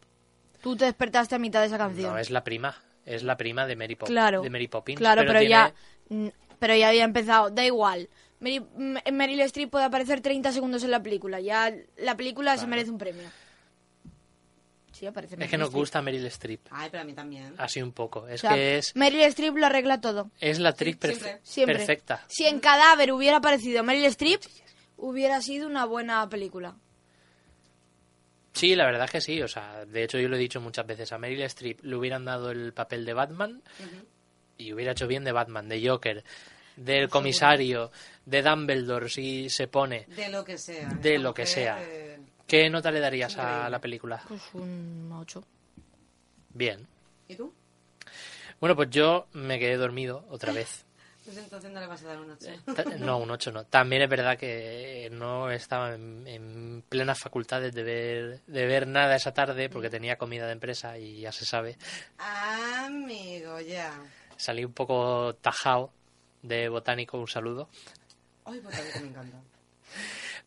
tú 0.62 0.76
te 0.76 0.84
despertaste 0.84 1.36
a 1.36 1.40
mitad 1.40 1.62
de 1.62 1.68
esa 1.68 1.78
canción. 1.78 2.12
No, 2.12 2.18
es 2.20 2.30
la 2.30 2.44
prima. 2.44 2.76
Es 3.06 3.24
la 3.24 3.36
prima 3.38 3.66
de 3.66 3.76
Mary, 3.76 3.96
Pop- 3.96 4.08
claro. 4.08 4.42
de 4.42 4.50
Mary 4.50 4.68
Poppins. 4.68 4.98
Claro, 4.98 5.24
pero, 5.26 5.40
tiene- 5.40 5.50
ya. 5.50 5.74
Pero 6.60 6.76
ya 6.76 6.90
había 6.90 7.04
empezado. 7.04 7.50
Da 7.50 7.66
igual. 7.66 8.10
Meryl, 8.40 8.66
M- 8.78 9.02
Meryl 9.12 9.40
Streep 9.42 9.70
puede 9.70 9.86
aparecer 9.86 10.22
30 10.22 10.52
segundos 10.52 10.84
en 10.84 10.92
la 10.92 11.02
película. 11.02 11.40
Ya 11.40 11.74
la 11.98 12.16
película 12.18 12.58
se 12.58 12.68
merece 12.68 12.92
un 12.92 12.98
premio. 12.98 13.30
Sí, 14.92 15.08
aparece 15.08 15.36
Es 15.40 15.50
que 15.50 15.58
nos 15.58 15.72
gusta 15.72 16.02
Meryl 16.02 16.26
Streep. 16.28 16.62
Ay, 16.70 16.90
pero 16.92 17.02
a 17.02 17.06
mí 17.06 17.14
también. 17.14 17.56
Así 17.58 17.82
un 17.82 17.92
poco. 17.94 18.28
Es 18.28 18.42
O 18.44 18.48
sea, 18.48 18.54
que 18.54 18.78
es, 18.78 18.96
Meryl 18.96 19.22
Streep 19.22 19.56
lo 19.58 19.66
arregla 19.66 20.00
todo. 20.00 20.30
es 20.40 20.60
la 20.60 20.70
actriz 20.70 20.98
Sí, 21.02 21.08
perfe- 21.08 21.14
siempre. 21.20 21.40
Siempre. 21.44 21.76
perfecta. 21.78 22.26
Si 22.28 22.46
en 22.46 22.60
Cadáver 22.60 23.12
hubiera 23.12 23.38
aparecido 23.38 23.84
Meryl 23.84 24.06
Streep, 24.06 24.42
hubiera 24.98 25.42
sido 25.42 25.68
una 25.68 25.86
buena 25.86 26.30
película. 26.30 26.76
Sí, 28.54 28.76
la 28.76 28.86
verdad 28.86 29.06
es 29.06 29.12
que 29.12 29.22
sí. 29.22 29.42
O 29.42 29.48
sea, 29.48 29.84
de 29.86 30.04
hecho 30.04 30.20
yo 30.20 30.30
lo 30.30 30.36
he 30.36 30.40
dicho 30.40 30.62
muchas 30.62 30.86
veces. 30.86 31.12
A 31.12 31.18
Meryl 31.18 31.42
Streep 31.44 31.80
le 31.84 31.96
hubieran 31.96 32.24
dado 32.26 32.52
el 32.52 32.72
papel 32.74 33.04
de 33.06 33.14
Batman 33.14 33.62
y 34.58 34.72
hubiera 34.74 34.92
hecho 34.92 35.08
bien 35.08 35.24
de 35.24 35.32
Batman, 35.32 35.68
de 35.68 35.88
Joker, 35.88 36.24
del 36.76 37.10
comisario, 37.10 37.92
de 38.26 38.42
Dumbledore, 38.44 39.10
si 39.10 39.50
se 39.50 39.68
pone. 39.68 40.06
De 40.16 40.30
lo 40.30 40.44
que 40.44 40.58
sea. 40.58 40.88
De 40.90 41.18
lo 41.18 41.34
que 41.34 41.46
sea. 41.46 41.80
eh, 41.82 42.20
¿Qué 42.46 42.70
nota 42.70 42.92
le 42.92 43.00
darías 43.00 43.38
a 43.38 43.70
la 43.70 43.80
película? 43.80 44.22
Pues 44.28 44.42
un 44.54 45.10
8. 45.12 45.44
Bien. 46.54 46.88
¿Y 47.28 47.36
tú? 47.36 47.54
Bueno, 48.60 48.76
pues 48.76 48.90
yo 48.92 49.28
me 49.34 49.58
quedé 49.60 49.76
dormido 49.78 50.26
otra 50.30 50.54
vez. 50.54 50.86
Pues 51.26 51.38
entonces 51.38 51.72
no 51.72 51.80
le 51.80 51.88
vas 51.88 52.04
a 52.04 52.08
dar 52.08 52.20
un 52.20 52.32
8. 52.32 52.46
Ta- 52.76 52.84
No, 53.00 53.18
un 53.20 53.32
8 53.32 53.52
no. 53.52 53.64
También 53.66 54.02
es 54.02 54.10
verdad 54.10 54.38
que 54.38 55.08
no 55.12 55.50
estaba 55.52 55.94
en, 55.96 56.28
en 56.28 56.84
plenas 56.90 57.18
facultades 57.20 57.74
de 57.74 57.84
ver, 57.84 58.42
de 58.46 58.66
ver 58.66 58.88
nada 58.88 59.16
esa 59.16 59.34
tarde 59.34 59.70
porque 59.70 59.90
tenía 59.90 60.18
comida 60.18 60.46
de 60.48 60.52
empresa 60.52 60.98
y 60.98 61.22
ya 61.22 61.32
se 61.32 61.46
sabe. 61.46 61.78
Amigo, 62.18 63.60
ya. 63.62 63.94
Salí 64.36 64.66
un 64.66 64.74
poco 64.74 65.36
tajado 65.36 65.92
de 66.42 66.68
botánico, 66.70 67.18
un 67.18 67.28
saludo. 67.28 67.70
Ay, 68.46 68.60
también 68.60 68.84
me 69.02 69.08
encanta. 69.10 69.38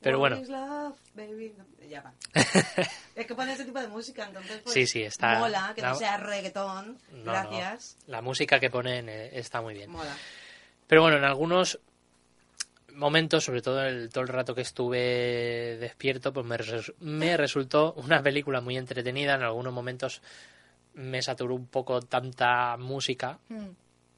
Pero 0.03 0.19
What 0.21 0.31
bueno. 0.33 0.43
is 0.43 0.49
love, 0.51 0.95
baby? 1.15 1.55
Ya 1.89 2.03
va. 2.03 2.13
es 3.15 3.27
que 3.27 3.35
pone 3.35 3.55
ese 3.55 3.65
tipo 3.65 3.81
de 3.81 3.89
música, 3.89 4.25
entonces 4.27 4.61
pues, 4.63 4.75
Sí, 4.75 4.87
sí, 4.87 5.03
está- 5.03 5.39
mola, 5.39 5.73
que 5.75 5.81
no, 5.81 5.91
no. 5.91 5.95
sea 5.95 6.19
reggaetón. 6.19 6.99
No, 7.13 7.33
Gracias. 7.33 7.97
no, 8.07 8.13
La 8.13 8.21
música 8.21 8.61
que 8.61 8.69
ponen 8.69 9.09
eh, 9.09 9.31
está 9.39 9.63
muy 9.63 9.73
bien. 9.73 9.91
Mola. 9.91 10.15
Pero 10.87 11.03
bueno, 11.03 11.17
en 11.17 11.25
algunos 11.25 11.81
momentos, 12.95 13.45
sobre 13.45 13.61
todo 13.63 13.85
el, 13.85 14.09
todo 14.09 14.23
el 14.23 14.29
rato 14.29 14.55
que 14.55 14.63
estuve 14.63 15.77
despierto, 15.81 16.33
pues 16.33 16.47
me, 16.47 16.57
res- 16.57 16.93
me 17.01 17.37
resultó 17.37 17.93
una 17.95 18.23
película 18.23 18.61
muy 18.61 18.77
entretenida. 18.77 19.35
En 19.35 19.43
algunos 19.43 19.73
momentos 19.73 20.23
me 20.95 21.21
saturó 21.23 21.55
un 21.55 21.67
poco 21.67 22.01
tanta 22.01 22.77
música, 22.79 23.39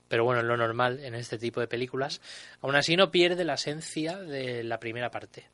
pero 0.09 0.25
bueno, 0.25 0.41
es 0.41 0.47
lo 0.47 0.57
normal 0.57 1.01
en 1.01 1.15
este 1.15 1.39
tipo 1.39 1.61
de 1.61 1.67
películas. 1.69 2.21
Aún 2.61 2.77
así 2.77 2.97
no 2.97 3.11
pierde 3.11 3.45
la 3.45 3.55
esencia 3.55 4.17
de 4.19 4.63
la 4.63 4.79
primera 4.79 5.11
parte. 5.11 5.47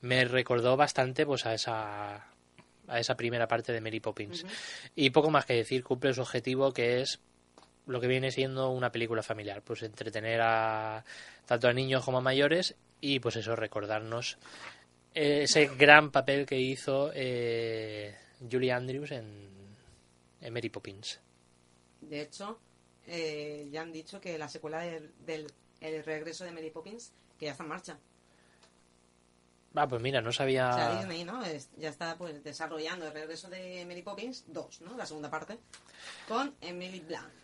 Me 0.00 0.24
recordó 0.24 0.76
bastante 0.76 1.24
pues 1.26 1.46
a 1.46 1.54
esa 1.54 2.26
a 2.88 2.98
esa 2.98 3.16
primera 3.16 3.46
parte 3.48 3.72
de 3.72 3.80
Mary 3.80 4.00
Poppins. 4.00 4.44
Y 4.96 5.10
poco 5.10 5.30
más 5.30 5.46
que 5.46 5.54
decir, 5.54 5.82
cumple 5.84 6.12
su 6.12 6.20
objetivo 6.20 6.72
que 6.72 7.00
es 7.00 7.20
lo 7.86 8.00
que 8.00 8.06
viene 8.06 8.30
siendo 8.30 8.70
una 8.70 8.92
película 8.92 9.22
familiar, 9.22 9.62
pues 9.62 9.82
entretener 9.82 10.40
a 10.42 11.04
tanto 11.46 11.68
a 11.68 11.72
niños 11.72 12.04
como 12.04 12.18
a 12.18 12.20
mayores 12.22 12.74
y 13.00 13.18
pues 13.20 13.36
eso, 13.36 13.56
recordarnos 13.56 14.38
ese 15.14 15.66
gran 15.66 16.10
papel 16.10 16.46
que 16.46 16.58
hizo 16.60 17.10
eh, 17.14 18.16
Julie 18.50 18.72
Andrews 18.72 19.10
en, 19.10 19.48
en 20.40 20.52
Mary 20.54 20.68
Poppins. 20.70 21.20
De 22.00 22.22
hecho, 22.22 22.58
eh, 23.06 23.68
ya 23.70 23.82
han 23.82 23.92
dicho 23.92 24.20
que 24.20 24.38
la 24.38 24.48
secuela 24.48 24.80
del, 24.82 25.12
del 25.26 25.46
el 25.80 26.04
regreso 26.04 26.44
de 26.44 26.52
Mary 26.52 26.70
Poppins, 26.70 27.12
que 27.38 27.46
ya 27.46 27.52
está 27.52 27.64
en 27.64 27.68
marcha. 27.68 27.98
Ah, 29.74 29.88
pues 29.88 30.02
mira, 30.02 30.20
no 30.20 30.32
sabía... 30.32 30.68
O 30.70 30.74
sea, 30.74 30.96
Disney, 30.98 31.24
¿no? 31.24 31.42
Es- 31.44 31.70
ya 31.78 31.88
está 31.88 32.16
pues 32.16 32.42
desarrollando 32.44 33.06
el 33.06 33.12
regreso 33.12 33.48
de 33.48 33.84
Mary 33.86 34.02
Poppins 34.02 34.44
2, 34.48 34.82
¿no? 34.82 34.96
La 34.96 35.06
segunda 35.06 35.30
parte, 35.30 35.58
con 36.28 36.54
Emily 36.60 37.00
Blunt. 37.00 37.41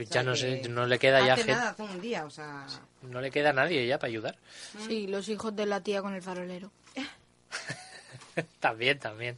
Pues 0.00 0.08
O 0.08 0.12
sea 0.12 0.22
ya 0.22 0.28
no 0.30 0.34
sé, 0.34 0.68
no 0.70 0.86
le 0.86 0.98
queda 0.98 1.26
ya 1.26 1.36
gente, 1.36 1.52
nada, 1.52 1.70
hace 1.70 1.82
un 1.82 2.00
día, 2.00 2.24
o 2.24 2.30
sea... 2.30 2.66
no 3.02 3.20
le 3.20 3.30
queda 3.30 3.50
a 3.50 3.52
nadie 3.52 3.86
ya 3.86 3.98
para 3.98 4.08
ayudar. 4.08 4.38
Sí, 4.86 5.06
los 5.06 5.28
hijos 5.28 5.54
de 5.54 5.66
la 5.66 5.82
tía 5.82 6.00
con 6.00 6.14
el 6.14 6.22
farolero. 6.22 6.70
también, 8.60 8.98
también. 8.98 9.36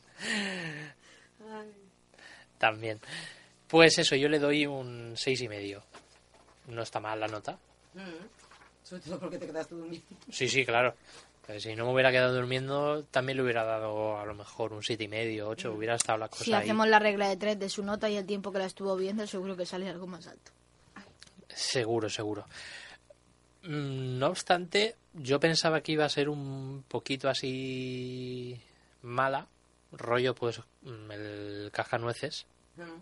También. 2.58 3.00
Pues 3.66 3.98
eso, 3.98 4.14
yo 4.14 4.28
le 4.28 4.38
doy 4.38 4.66
un 4.66 5.14
seis 5.16 5.40
y 5.40 5.48
medio. 5.48 5.82
No 6.68 6.82
está 6.82 7.00
mal 7.00 7.18
la 7.18 7.26
nota. 7.26 7.58
mm, 7.94 8.84
sobre 8.84 9.02
todo 9.02 9.18
porque 9.18 9.38
te 9.38 9.46
quedaste 9.46 9.74
durmiendo. 9.74 10.06
Sí, 10.30 10.48
sí, 10.48 10.64
claro. 10.64 10.94
Si 11.58 11.74
no 11.74 11.84
me 11.86 11.92
hubiera 11.92 12.10
quedado 12.10 12.34
durmiendo, 12.34 13.04
también 13.10 13.36
le 13.36 13.42
hubiera 13.42 13.64
dado 13.64 14.16
a 14.18 14.24
lo 14.24 14.34
mejor 14.34 14.72
un 14.72 14.82
siete 14.82 15.04
y 15.04 15.08
medio, 15.08 15.48
ocho. 15.48 15.72
Hubiera 15.72 15.96
estado 15.96 16.18
la 16.18 16.28
cosa 16.28 16.44
Si 16.44 16.52
ahí. 16.52 16.62
hacemos 16.62 16.86
la 16.88 16.98
regla 16.98 17.28
de 17.28 17.36
tres 17.36 17.58
de 17.58 17.68
su 17.68 17.82
nota 17.82 18.08
y 18.08 18.16
el 18.16 18.24
tiempo 18.26 18.52
que 18.52 18.58
la 18.58 18.66
estuvo 18.66 18.96
viendo, 18.96 19.26
seguro 19.26 19.56
que 19.56 19.66
sale 19.66 19.88
algo 19.88 20.06
más 20.06 20.26
alto. 20.28 20.52
Seguro, 21.48 22.08
seguro. 22.08 22.46
Mm, 23.64 24.18
No 24.18 24.28
obstante, 24.28 24.96
yo 25.14 25.38
pensaba 25.40 25.80
que 25.82 25.92
iba 25.92 26.04
a 26.04 26.08
ser 26.08 26.28
un 26.28 26.84
poquito 26.88 27.28
así 27.28 28.58
mala, 29.02 29.46
rollo 29.92 30.34
pues 30.34 30.60
mm, 30.82 31.10
el 31.10 31.70
cascanueces, 31.72 32.46
Mm. 32.76 33.00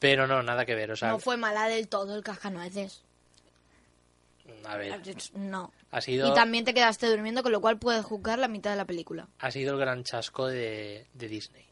pero 0.00 0.26
no, 0.26 0.42
nada 0.42 0.64
que 0.66 0.74
ver. 0.74 0.90
O 0.90 0.96
sea, 0.96 1.10
no 1.10 1.18
fue 1.20 1.36
mala 1.36 1.68
del 1.68 1.86
todo 1.88 2.16
el 2.16 2.24
cascanueces. 2.24 3.02
A 4.66 4.76
ver, 4.76 5.00
No. 5.34 5.72
ha 5.90 6.00
sido, 6.00 6.28
Y 6.28 6.34
también 6.34 6.64
te 6.64 6.74
quedaste 6.74 7.06
durmiendo, 7.08 7.42
con 7.42 7.52
lo 7.52 7.60
cual 7.60 7.78
puedes 7.78 8.04
juzgar 8.04 8.38
la 8.38 8.48
mitad 8.48 8.70
de 8.70 8.76
la 8.76 8.84
película. 8.86 9.28
ha 9.38 9.50
sido 9.50 9.74
el 9.74 9.80
gran 9.80 10.04
chasco 10.04 10.46
de, 10.48 11.06
de 11.14 11.28
Disney. 11.28 11.66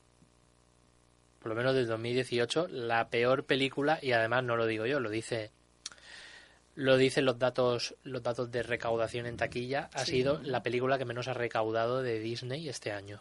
Por 1.41 1.49
lo 1.51 1.55
menos 1.55 1.75
del 1.75 1.87
2018, 1.87 2.69
la 2.69 3.09
peor 3.09 3.45
película, 3.45 3.99
y 4.03 4.13
además 4.13 4.45
no 4.45 4.57
lo 4.57 4.67
digo 4.67 4.87
yo, 4.87 5.01
lo 5.01 5.09
dice 5.11 5.51
lo 6.77 6.97
dicen 6.97 7.25
los 7.25 7.39
datos 7.39 7.95
los 8.05 8.23
datos 8.23 8.51
de 8.51 8.63
recaudación 8.63 9.27
en 9.27 9.37
taquilla, 9.37 9.91
ha 9.93 10.05
sido 10.05 10.41
la 10.43 10.63
película 10.63 10.97
que 10.99 11.05
menos 11.05 11.29
ha 11.29 11.35
recaudado 11.35 12.03
de 12.03 12.21
Disney 12.21 12.69
este 12.69 12.93
año. 12.93 13.21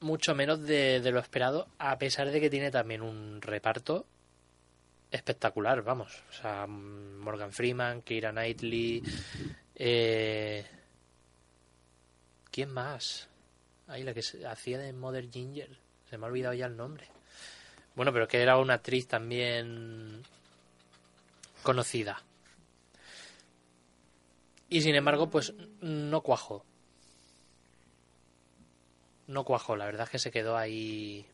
Mucho 0.00 0.34
menos 0.34 0.60
de, 0.62 1.00
de 1.00 1.10
lo 1.12 1.20
esperado, 1.20 1.68
a 1.78 1.96
pesar 1.98 2.30
de 2.30 2.40
que 2.40 2.50
tiene 2.50 2.70
también 2.72 3.02
un 3.02 3.40
reparto 3.40 4.04
espectacular, 5.12 5.82
vamos. 5.82 6.22
O 6.30 6.32
sea, 6.32 6.66
Morgan 6.66 7.52
Freeman, 7.52 8.02
Keira 8.02 8.32
Knightley, 8.32 9.02
eh, 9.76 10.66
¿quién 12.50 12.70
más? 12.70 13.28
Ahí 13.86 14.02
la 14.02 14.14
que 14.14 14.22
se 14.22 14.46
hacía 14.46 14.78
de 14.78 14.92
Mother 14.92 15.30
Ginger, 15.30 15.78
se 16.08 16.16
me 16.16 16.24
ha 16.24 16.28
olvidado 16.28 16.54
ya 16.54 16.66
el 16.66 16.76
nombre. 16.76 17.06
Bueno, 17.94 18.12
pero 18.12 18.26
que 18.26 18.40
era 18.40 18.56
una 18.56 18.74
actriz 18.74 19.06
también 19.06 20.22
conocida. 21.62 22.22
Y 24.70 24.80
sin 24.80 24.94
embargo, 24.94 25.28
pues 25.28 25.52
no 25.82 26.22
cuajó. 26.22 26.64
No 29.26 29.44
cuajó, 29.44 29.76
la 29.76 29.84
verdad 29.84 30.04
es 30.04 30.10
que 30.10 30.18
se 30.18 30.30
quedó 30.30 30.56
ahí. 30.56 31.26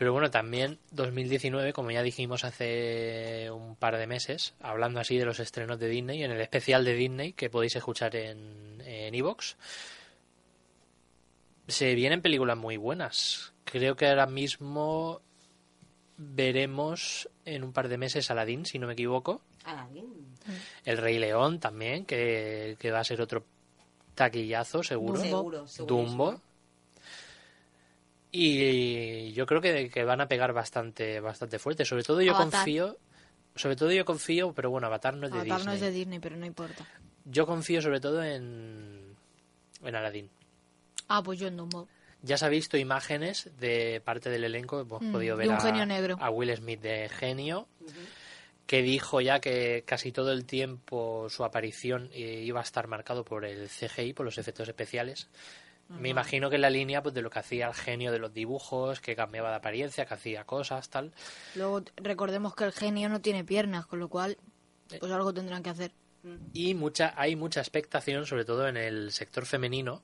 Pero 0.00 0.14
bueno, 0.14 0.30
también 0.30 0.78
2019, 0.92 1.74
como 1.74 1.90
ya 1.90 2.02
dijimos 2.02 2.44
hace 2.44 3.50
un 3.50 3.76
par 3.76 3.98
de 3.98 4.06
meses, 4.06 4.54
hablando 4.58 4.98
así 4.98 5.18
de 5.18 5.26
los 5.26 5.40
estrenos 5.40 5.78
de 5.78 5.90
Disney, 5.90 6.22
en 6.22 6.30
el 6.30 6.40
especial 6.40 6.86
de 6.86 6.94
Disney 6.94 7.34
que 7.34 7.50
podéis 7.50 7.76
escuchar 7.76 8.16
en 8.16 8.80
en 8.86 9.14
iVoox, 9.14 9.56
se 11.68 11.94
vienen 11.94 12.22
películas 12.22 12.56
muy 12.56 12.78
buenas. 12.78 13.52
Creo 13.64 13.94
que 13.94 14.08
ahora 14.08 14.24
mismo 14.24 15.20
veremos 16.16 17.28
en 17.44 17.62
un 17.62 17.74
par 17.74 17.88
de 17.88 17.98
meses 17.98 18.30
Aladdin, 18.30 18.64
si 18.64 18.78
no 18.78 18.86
me 18.86 18.94
equivoco. 18.94 19.42
Aladdin. 19.64 20.34
El 20.86 20.96
Rey 20.96 21.18
León 21.18 21.60
también, 21.60 22.06
que, 22.06 22.78
que 22.78 22.90
va 22.90 23.00
a 23.00 23.04
ser 23.04 23.20
otro 23.20 23.44
taquillazo, 24.14 24.82
seguro. 24.82 25.20
Dumbo. 25.20 25.36
Seguro, 25.36 25.68
segurísimo. 25.68 26.06
Dumbo. 26.06 26.40
Y 28.32 29.32
yo 29.32 29.44
creo 29.46 29.60
que, 29.60 29.90
que 29.90 30.04
van 30.04 30.20
a 30.20 30.28
pegar 30.28 30.52
bastante, 30.52 31.20
bastante 31.20 31.58
fuerte. 31.58 31.84
Sobre 31.84 32.02
todo 32.02 32.20
yo 32.22 32.32
Avatar. 32.34 32.50
confío. 32.64 32.96
Sobre 33.56 33.74
todo 33.76 33.90
yo 33.90 34.04
confío, 34.04 34.52
pero 34.52 34.70
bueno, 34.70 34.86
Avatar 34.86 35.14
no 35.16 35.26
es 35.26 35.32
de 35.32 35.38
Avatar 35.40 35.58
Disney. 35.58 35.66
no 35.66 35.72
es 35.74 35.80
de 35.80 35.90
Disney, 35.90 36.18
pero 36.20 36.36
no 36.36 36.46
importa. 36.46 36.86
Yo 37.24 37.46
confío 37.46 37.82
sobre 37.82 38.00
todo 38.00 38.22
en, 38.22 39.16
en 39.82 39.94
Aladdin. 39.96 40.30
Ah, 41.08 41.22
pues 41.22 41.38
yo 41.40 41.48
en 41.48 41.56
Dumbo. 41.56 41.88
Ya 42.22 42.36
se 42.38 42.44
ha 42.44 42.48
visto 42.48 42.76
imágenes 42.76 43.50
de 43.58 44.00
parte 44.04 44.30
del 44.30 44.44
elenco, 44.44 44.80
hemos 44.80 45.02
Mm, 45.02 45.10
podido 45.12 45.36
de 45.36 45.44
ver 45.46 45.48
un 45.48 45.56
a, 45.56 45.60
genio 45.60 45.86
negro. 45.86 46.16
a 46.20 46.30
Will 46.30 46.54
Smith 46.54 46.80
de 46.80 47.08
genio, 47.08 47.66
que 48.66 48.82
dijo 48.82 49.20
ya 49.20 49.40
que 49.40 49.82
casi 49.86 50.12
todo 50.12 50.30
el 50.30 50.44
tiempo 50.44 51.26
su 51.30 51.44
aparición 51.44 52.08
eh, 52.12 52.42
iba 52.44 52.60
a 52.60 52.62
estar 52.62 52.86
marcado 52.86 53.24
por 53.24 53.44
el 53.44 53.68
CGI, 53.68 54.12
por 54.12 54.24
los 54.26 54.38
efectos 54.38 54.68
especiales. 54.68 55.28
Me 55.98 56.08
imagino 56.08 56.50
que 56.50 56.56
en 56.56 56.62
la 56.62 56.70
línea 56.70 57.02
pues, 57.02 57.14
de 57.14 57.22
lo 57.22 57.30
que 57.30 57.40
hacía 57.40 57.66
el 57.66 57.74
genio 57.74 58.12
de 58.12 58.20
los 58.20 58.32
dibujos, 58.32 59.00
que 59.00 59.16
cambiaba 59.16 59.50
de 59.50 59.56
apariencia, 59.56 60.06
que 60.06 60.14
hacía 60.14 60.44
cosas, 60.44 60.88
tal. 60.88 61.12
Luego 61.56 61.82
recordemos 61.96 62.54
que 62.54 62.64
el 62.64 62.72
genio 62.72 63.08
no 63.08 63.20
tiene 63.20 63.44
piernas, 63.44 63.86
con 63.86 63.98
lo 63.98 64.08
cual, 64.08 64.38
pues 65.00 65.10
algo 65.10 65.34
tendrán 65.34 65.64
que 65.64 65.70
hacer. 65.70 65.92
Y 66.52 66.74
mucha, 66.74 67.12
hay 67.16 67.34
mucha 67.34 67.60
expectación, 67.60 68.24
sobre 68.24 68.44
todo 68.44 68.68
en 68.68 68.76
el 68.76 69.10
sector 69.10 69.46
femenino, 69.46 70.02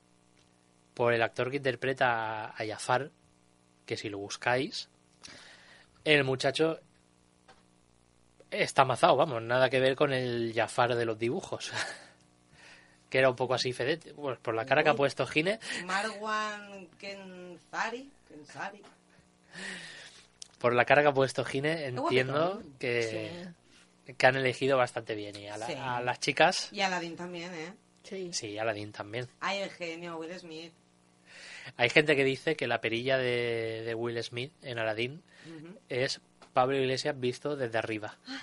por 0.93 1.13
el 1.13 1.21
actor 1.21 1.51
que 1.51 1.57
interpreta 1.57 2.47
a 2.49 2.67
Jafar, 2.67 3.11
que 3.85 3.95
si 3.95 4.09
lo 4.09 4.17
buscáis, 4.17 4.89
el 6.03 6.23
muchacho 6.23 6.79
está 8.51 8.81
amazado, 8.81 9.15
vamos, 9.15 9.41
nada 9.41 9.69
que 9.69 9.79
ver 9.79 9.95
con 9.95 10.11
el 10.11 10.51
Jafar 10.53 10.95
de 10.95 11.05
los 11.05 11.17
dibujos. 11.17 11.71
que 13.09 13.19
era 13.19 13.29
un 13.29 13.35
poco 13.35 13.53
así 13.53 13.73
fedete. 13.73 14.11
Bueno, 14.13 14.37
por 14.41 14.53
la 14.55 14.65
cara 14.65 14.83
que 14.83 14.89
ha 14.89 14.95
puesto 14.95 15.25
Gine, 15.27 15.59
Marwan 15.85 16.87
Kenzari. 16.99 18.09
Kenzari. 18.27 18.81
por 20.59 20.73
la 20.73 20.85
cara 20.85 21.01
que 21.03 21.07
ha 21.09 21.13
puesto 21.13 21.45
Gine, 21.45 21.85
entiendo 21.85 22.61
que, 22.79 23.47
que 24.17 24.25
han 24.27 24.35
elegido 24.35 24.77
bastante 24.77 25.15
bien. 25.15 25.35
Y 25.35 25.47
a, 25.47 25.57
la- 25.57 25.67
Sí. 25.67 25.73
a 25.77 26.01
las 26.01 26.19
chicas, 26.19 26.69
Y 26.71 26.81
Aladdin 26.81 27.15
también, 27.15 27.53
¿eh? 27.53 27.73
Sí. 28.03 28.29
sí, 28.33 28.57
Aladdin 28.57 28.91
también. 28.91 29.27
Ay, 29.39 29.59
el 29.59 29.69
genio, 29.69 30.17
Will 30.17 30.37
Smith. 30.39 30.73
Hay 31.75 31.89
gente 31.89 32.15
que 32.15 32.23
dice 32.23 32.55
que 32.55 32.65
la 32.67 32.79
perilla 32.79 33.17
de, 33.17 33.83
de 33.85 33.93
Will 33.93 34.21
Smith 34.23 34.53
en 34.63 34.79
Aladdin 34.79 35.21
es 35.89 36.21
Pablo 36.53 36.77
Iglesias 36.77 37.19
visto 37.19 37.55
desde 37.57 37.77
arriba. 37.77 38.15
Sí, 38.25 38.33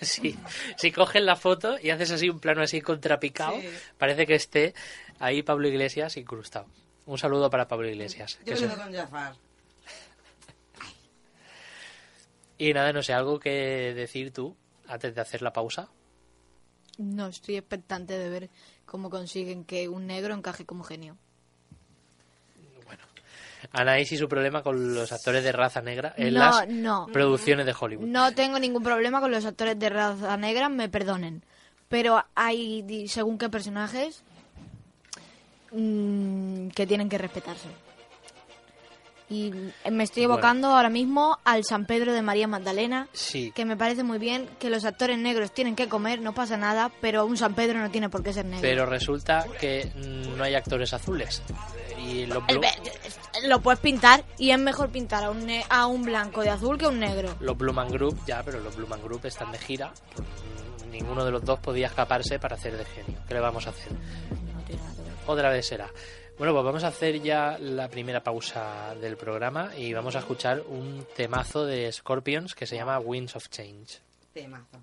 si 0.76 0.92
coges 0.92 1.22
la 1.22 1.36
foto 1.36 1.78
y 1.80 1.90
haces 1.90 2.10
así 2.10 2.28
un 2.28 2.40
plano 2.40 2.62
así 2.62 2.80
contrapicado, 2.80 3.60
Sí. 3.60 3.68
parece 3.98 4.26
que 4.26 4.34
esté 4.34 4.74
ahí 5.18 5.42
Pablo 5.42 5.68
Iglesias 5.68 6.16
incrustado. 6.16 6.66
Un 7.06 7.18
saludo 7.18 7.48
para 7.50 7.68
Pablo 7.68 7.88
Iglesias. 7.88 8.38
que 8.44 8.50
Yo 8.54 8.56
un- 8.62 8.68
quedo 8.72 8.82
con 8.82 8.92
Jafar. 8.94 9.34
Y 12.58 12.72
nada, 12.72 12.92
no 12.92 13.02
sé, 13.02 13.12
algo 13.12 13.38
que 13.38 13.92
decir 13.94 14.32
tú 14.32 14.56
antes 14.88 15.14
de 15.14 15.20
hacer 15.20 15.42
la 15.42 15.52
pausa. 15.52 15.88
No, 16.98 17.26
estoy 17.26 17.56
expectante 17.56 18.16
de 18.18 18.30
ver 18.30 18.50
cómo 18.86 19.10
consiguen 19.10 19.64
que 19.64 19.88
un 19.88 20.06
negro 20.06 20.32
encaje 20.34 20.64
como 20.64 20.82
genio. 20.84 21.18
Anaís 23.72 24.10
y 24.12 24.16
su 24.16 24.28
problema 24.28 24.62
con 24.62 24.94
los 24.94 25.12
actores 25.12 25.42
de 25.44 25.52
raza 25.52 25.80
negra 25.82 26.14
en 26.16 26.34
No, 26.34 26.40
las 26.40 26.68
no. 26.68 27.06
producciones 27.12 27.66
de 27.66 27.74
Hollywood. 27.78 28.06
No 28.06 28.32
tengo 28.32 28.58
ningún 28.58 28.82
problema 28.82 29.20
con 29.20 29.30
los 29.30 29.44
actores 29.44 29.78
de 29.78 29.88
raza 29.88 30.36
negra, 30.36 30.68
me 30.68 30.88
perdonen. 30.88 31.42
Pero 31.88 32.24
hay, 32.34 33.06
según 33.08 33.38
qué 33.38 33.48
personajes, 33.48 34.22
mm, 35.72 36.68
que 36.68 36.86
tienen 36.86 37.08
que 37.08 37.18
respetarse. 37.18 37.68
Y 39.28 39.52
me 39.90 40.04
estoy 40.04 40.22
Bueno. 40.26 40.34
evocando 40.34 40.68
ahora 40.68 40.88
mismo 40.88 41.38
al 41.44 41.64
San 41.64 41.84
Pedro 41.84 42.12
de 42.12 42.22
María 42.22 42.46
Magdalena, 42.46 43.08
Sí, 43.12 43.50
que 43.56 43.64
me 43.64 43.76
parece 43.76 44.04
muy 44.04 44.18
bien 44.18 44.48
que 44.60 44.70
los 44.70 44.84
actores 44.84 45.18
negros 45.18 45.50
tienen 45.52 45.74
que 45.74 45.88
comer, 45.88 46.20
no 46.20 46.32
pasa 46.32 46.56
nada, 46.56 46.92
pero 47.00 47.26
un 47.26 47.36
San 47.36 47.54
Pedro 47.54 47.80
no 47.80 47.90
tiene 47.90 48.08
por 48.08 48.22
qué 48.22 48.32
ser 48.32 48.44
negro. 48.44 48.62
pero 48.62 48.86
resulta 48.86 49.44
que 49.60 49.90
no 50.36 50.44
hay 50.44 50.54
actores 50.54 50.92
azules. 50.92 51.42
Y 51.98 52.20
El 52.22 52.30
ve- 52.60 52.70
Lo 53.48 53.60
puedes 53.60 53.80
pintar 53.80 54.22
y 54.38 54.50
es 54.52 54.58
mejor 54.60 54.90
pintar 54.90 55.24
a 55.24 55.30
un, 55.30 55.48
a 55.68 55.86
un 55.86 56.02
blanco 56.04 56.42
de 56.42 56.50
azul 56.50 56.78
que 56.78 56.84
a 56.84 56.88
un 56.90 57.00
negro. 57.00 57.34
los 57.40 57.58
Blue 57.58 57.72
Man 57.72 57.88
Group, 57.88 58.20
ya, 58.26 58.44
pero 58.44 58.60
los 58.60 58.76
Blue 58.76 58.86
Man 58.86 59.02
Group 59.02 59.26
están 59.26 59.50
de 59.50 59.58
gira. 59.58 59.92
ninguno 60.92 61.24
de 61.24 61.32
los 61.32 61.44
dos 61.44 61.58
podía 61.58 61.88
escaparse 61.88 62.38
para 62.38 62.54
hacer 62.54 62.76
de 62.76 62.84
genio. 62.84 63.18
¿Qué 63.26 63.34
le 63.34 63.40
vamos 63.40 63.66
a 63.66 63.70
hacer? 63.70 63.88
Otra 65.26 65.50
vez 65.50 65.66
será. 65.66 65.90
Bueno, 66.38 66.52
pues 66.52 66.64
vamos 66.66 66.84
a 66.84 66.88
hacer 66.88 67.22
ya 67.22 67.56
la 67.58 67.88
primera 67.88 68.22
pausa 68.22 68.94
del 69.00 69.16
programa 69.16 69.74
y 69.74 69.94
vamos 69.94 70.16
a 70.16 70.18
escuchar 70.18 70.62
un 70.68 71.06
temazo 71.16 71.64
de 71.64 71.90
Scorpions 71.90 72.54
que 72.54 72.66
se 72.66 72.76
llama 72.76 72.98
Winds 72.98 73.36
of 73.36 73.48
Change. 73.48 74.00
Temazo. 74.34 74.78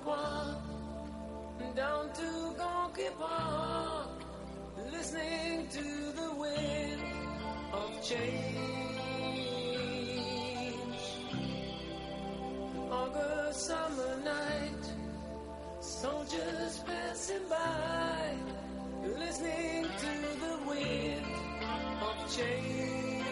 The 0.00 1.74
down 1.74 2.12
to 2.14 2.54
Park, 3.18 4.08
listening 4.90 5.68
to 5.68 5.82
the 6.12 6.34
wind 6.34 7.02
of 7.72 8.02
change. 8.02 8.32
August 12.90 13.66
summer 13.66 14.16
night, 14.24 14.84
soldiers 15.80 16.82
passing 16.86 17.48
by, 17.50 18.34
listening 19.18 19.84
to 19.98 20.12
the 20.40 20.58
wind 20.68 21.26
of 22.00 22.36
change. 22.36 23.31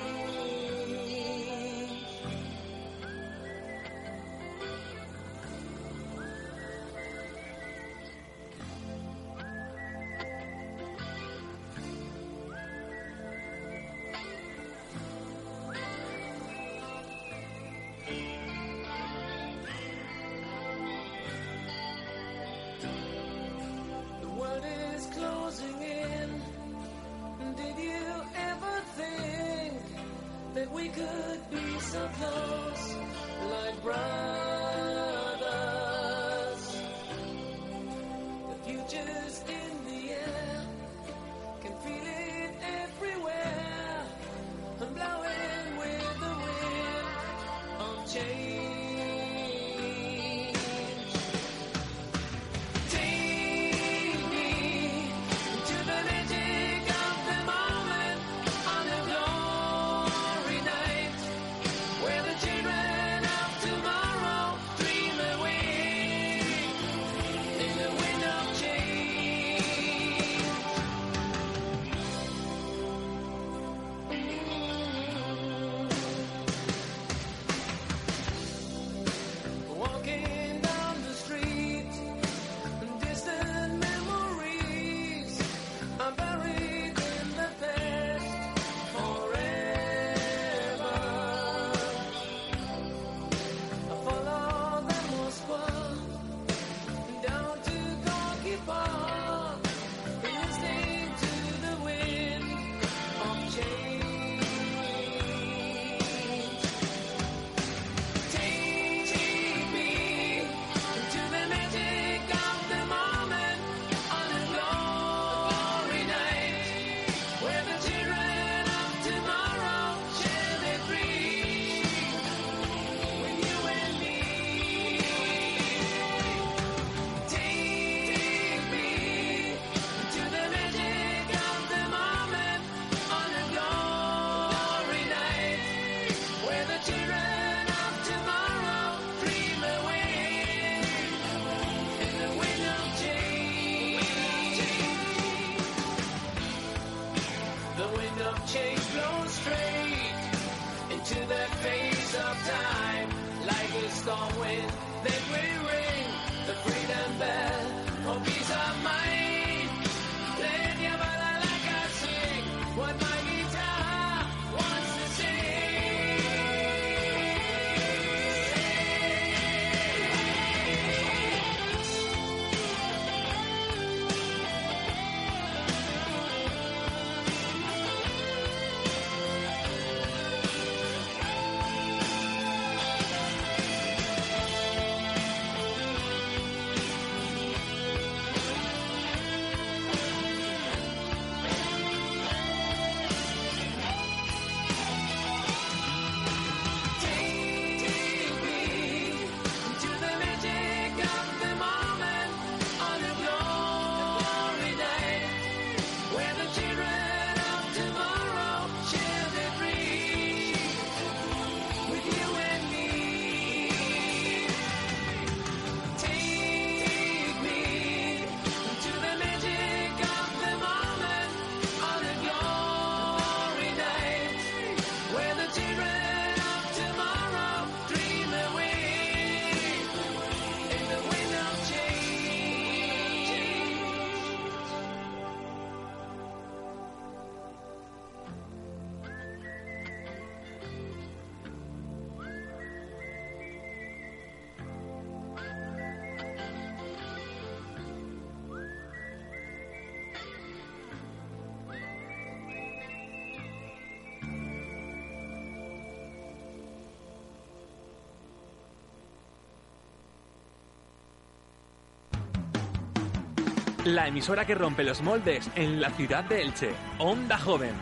La 263.86 264.06
emisora 264.06 264.44
que 264.44 264.54
rompe 264.54 264.84
los 264.84 265.00
moldes 265.00 265.50
en 265.54 265.80
la 265.80 265.88
ciudad 265.88 266.22
de 266.24 266.42
Elche. 266.42 266.70
Onda 266.98 267.38
Joven. 267.38 267.72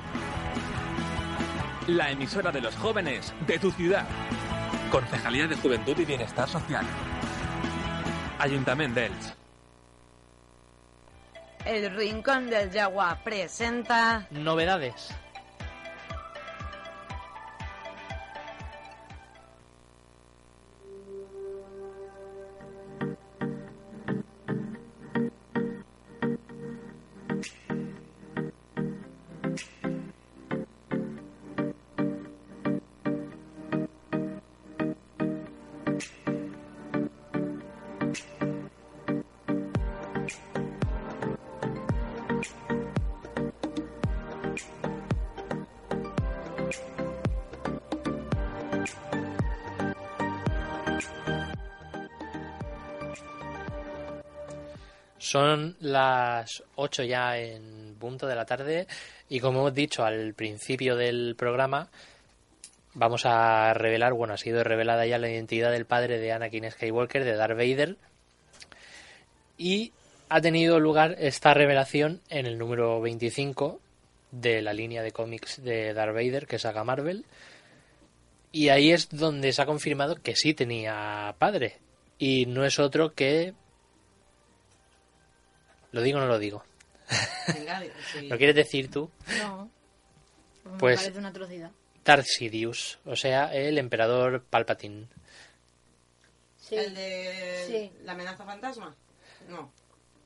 La 1.89 2.13
emisora 2.13 2.53
de 2.53 2.61
los 2.61 2.77
jóvenes 2.77 3.35
de 3.49 3.59
tu 3.59 3.73
ciudad. 3.73 4.07
Concejalía 4.93 5.49
de 5.49 5.57
Juventud 5.57 5.99
y 5.99 6.05
Bienestar 6.05 6.49
Social. 6.49 6.87
Ayuntamiento 8.39 9.01
de 9.01 9.07
Elche. 9.07 9.35
El 11.65 11.97
Rincón 11.97 12.49
del 12.49 12.71
Yagua 12.71 13.19
presenta 13.25 14.29
Novedades. 14.31 15.18
Son 55.39 55.77
las 55.79 56.65
8 56.75 57.05
ya 57.05 57.39
en 57.39 57.95
punto 57.95 58.27
de 58.27 58.35
la 58.35 58.45
tarde 58.45 58.89
y 59.29 59.39
como 59.39 59.61
hemos 59.61 59.75
dicho 59.75 60.05
al 60.05 60.35
principio 60.35 60.97
del 60.97 61.37
programa, 61.37 61.91
vamos 62.95 63.25
a 63.25 63.73
revelar, 63.73 64.15
bueno, 64.15 64.35
ha 64.35 64.37
sido 64.37 64.65
revelada 64.65 65.07
ya 65.07 65.17
la 65.17 65.31
identidad 65.31 65.71
del 65.71 65.87
padre 65.87 66.19
de 66.19 66.33
Anakin 66.33 66.69
Skywalker, 66.73 67.23
de 67.23 67.37
Darth 67.37 67.57
Vader, 67.57 67.97
y 69.57 69.93
ha 70.29 70.41
tenido 70.41 70.81
lugar 70.81 71.15
esta 71.21 71.55
revelación 71.55 72.21
en 72.31 72.47
el 72.47 72.59
número 72.59 73.01
25 73.01 73.79
de 74.33 74.61
la 74.61 74.73
línea 74.73 75.05
de 75.05 75.13
cómics 75.13 75.63
de 75.63 75.95
Darth 75.95 76.15
Vader 76.15 76.49
que 76.49 76.59
saca 76.59 76.83
Marvel, 76.83 77.25
y 78.51 78.71
ahí 78.71 78.91
es 78.91 79.09
donde 79.11 79.53
se 79.53 79.63
ha 79.63 79.67
confirmado 79.67 80.17
que 80.17 80.35
sí 80.35 80.53
tenía 80.53 81.37
padre, 81.39 81.77
y 82.19 82.47
no 82.47 82.65
es 82.65 82.81
otro 82.81 83.15
que... 83.15 83.55
¿Lo 85.93 86.03
digo 86.03 86.19
o 86.19 86.21
no 86.21 86.27
lo 86.29 86.39
digo? 86.39 86.65
Venga, 87.55 87.83
sí. 88.13 88.29
¿Lo 88.29 88.37
quieres 88.37 88.57
decir 88.57 88.91
tú? 88.91 89.11
No. 89.41 89.71
Me 90.65 90.79
Pues- 90.79 91.01
parece 91.01 91.19
una 91.19 91.29
atrocidad. 91.29 91.71
Darth 92.05 92.27
Sidious, 92.27 92.99
o 93.05 93.17
sea, 93.17 93.53
el 93.55 93.77
emperador 93.79 94.43
Palpatine. 94.43 95.09
Sí. 96.59 96.75
¿El 96.77 96.95
de 96.95 97.65
Sí. 97.67 97.93
la 98.05 98.13
amenaza 98.13 98.45
fantasma? 98.45 98.95
No. 99.49 99.71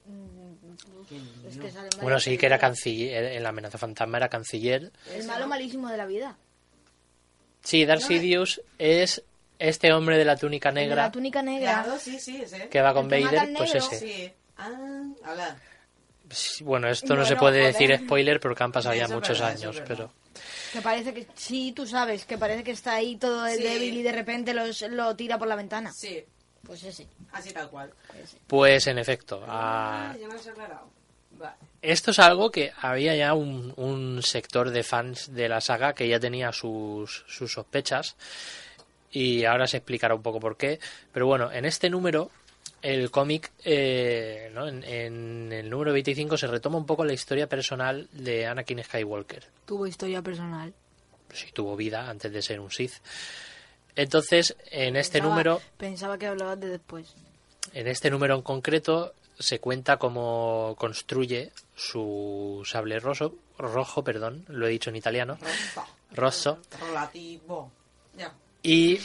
Mm, 0.07 1.47
Es 1.49 1.57
que 1.59 1.71
sale 1.71 1.89
mal. 1.93 2.01
Bueno, 2.03 2.21
sí 2.21 2.37
que 2.39 2.47
era 2.47 2.59
canciller, 2.59 3.25
en 3.33 3.43
la 3.43 3.49
amenaza 3.51 3.79
fantasma 3.79 4.17
era 4.19 4.29
canciller. 4.29 4.91
El 5.13 5.25
malo 5.27 5.47
malísimo 5.47 5.89
de 5.89 5.97
la 5.97 6.07
vida. 6.07 6.37
Sí, 7.63 7.85
Darth 7.85 8.03
Sidious 8.03 8.61
es 8.79 9.23
este 9.59 9.93
hombre 9.93 10.19
de 10.19 10.25
la 10.25 10.37
túnica 10.37 10.71
de 10.73 10.81
negra 10.83 11.03
La 11.05 11.13
túnica 11.13 11.43
negra. 11.43 11.83
Claro, 11.85 11.99
sí, 11.99 12.19
sí, 12.19 12.43
ese. 12.43 12.69
que 12.69 12.81
va 12.81 12.93
con 12.95 13.09
Vader, 13.09 13.53
pues 13.57 13.75
ese. 13.77 13.99
Sí. 13.99 14.33
Ah, 14.65 15.57
Bueno, 16.61 16.89
esto 16.89 17.15
no 17.17 17.25
se 17.25 17.37
puede 17.37 17.59
decir 17.67 17.97
spoiler 17.99 18.41
porque 18.41 18.63
han 18.63 18.73
pasado 18.73 18.95
ya 18.95 19.05
Eso 19.05 19.15
muchos 19.15 19.39
verdad, 19.41 19.57
años, 19.57 19.83
pero 19.87 20.11
Que 20.73 20.81
parece 20.81 21.13
que, 21.13 21.27
sí, 21.35 21.73
tú 21.73 21.87
sabes, 21.87 22.25
que 22.25 22.39
parece 22.39 22.65
que 22.65 22.71
está 22.71 22.95
ahí 22.95 23.17
todo 23.17 23.47
el 23.47 23.59
Sí. 23.59 23.63
débil 23.65 23.97
y 23.99 24.03
de 24.03 24.13
repente 24.13 24.55
los, 24.55 24.81
lo 24.83 25.15
tira 25.17 25.39
por 25.39 25.49
la 25.49 25.57
ventana. 25.57 25.93
Sí, 25.93 26.25
Pues 26.65 26.83
ese. 26.85 27.07
así 27.33 27.53
tal 27.53 27.69
cual. 27.69 27.93
pues 28.47 28.87
en 28.87 28.99
efecto, 28.99 29.43
ah, 29.47 30.13
Ah, 30.13 30.17
ya 30.19 30.29
me 30.29 30.35
has 30.35 30.47
aclarado. 30.47 30.89
Vale. 31.33 31.57
esto 31.81 32.11
es 32.13 32.19
algo 32.21 32.51
que 32.51 32.73
había 32.81 33.17
ya 33.17 33.35
un, 33.35 33.73
un 33.77 34.23
sector 34.23 34.71
de 34.71 34.83
fans 34.85 35.35
de 35.35 35.49
la 35.49 35.61
saga 35.61 35.93
que 35.93 36.07
ya 36.07 36.21
tenía 36.21 36.53
sus, 36.53 37.25
sus 37.27 37.53
sospechas 37.53 38.17
y 39.11 39.45
ahora 39.45 39.67
se 39.67 39.79
explicará 39.79 40.15
un 40.15 40.23
poco 40.23 40.39
por 40.41 40.57
qué. 40.57 40.79
Pero 41.13 41.27
bueno, 41.27 41.51
en 41.51 41.65
este 41.65 41.91
número, 41.91 42.31
el 42.83 43.11
cómic, 43.11 43.53
eh, 43.65 44.51
¿no? 44.55 44.67
en, 44.69 44.83
en 44.85 45.53
el 45.53 45.71
número 45.71 45.93
25 45.93 46.37
se 46.37 46.47
retoma 46.49 46.77
un 46.79 46.87
poco 46.87 47.05
la 47.05 47.13
historia 47.13 47.49
personal 47.49 48.09
de 48.13 48.47
Anakin 48.47 48.83
Skywalker. 48.85 49.45
Tuvo 49.67 49.87
historia 49.87 50.21
personal. 50.23 50.75
Si 51.33 51.51
tuvo 51.53 51.77
vida 51.77 52.11
antes 52.11 52.33
de 52.33 52.43
ser 52.43 52.61
un 52.61 52.71
Sith. 52.71 52.95
Entonces, 53.97 54.57
en 54.71 54.97
este 54.97 55.21
número, 55.21 55.61
Pensaba 55.77 56.19
que 56.19 56.27
hablabas 56.27 56.59
de 56.61 56.69
después. 56.69 57.15
en 57.73 57.87
este 57.89 58.11
número 58.11 58.35
en 58.35 58.43
concreto, 58.43 59.15
se 59.39 59.59
cuenta 59.61 59.97
cómo 59.99 60.75
construye 60.79 61.53
su 61.75 62.63
sable 62.65 62.99
roso, 63.01 63.35
rojo, 63.59 64.03
perdón, 64.05 64.45
lo 64.49 64.67
he 64.67 64.71
dicho 64.71 64.91
en 64.91 64.97
italiano, 64.97 65.39
Rosa. 65.41 65.87
rosso, 66.13 66.59
Relativo. 66.81 67.71
Ya. 68.17 68.33
y 68.63 68.99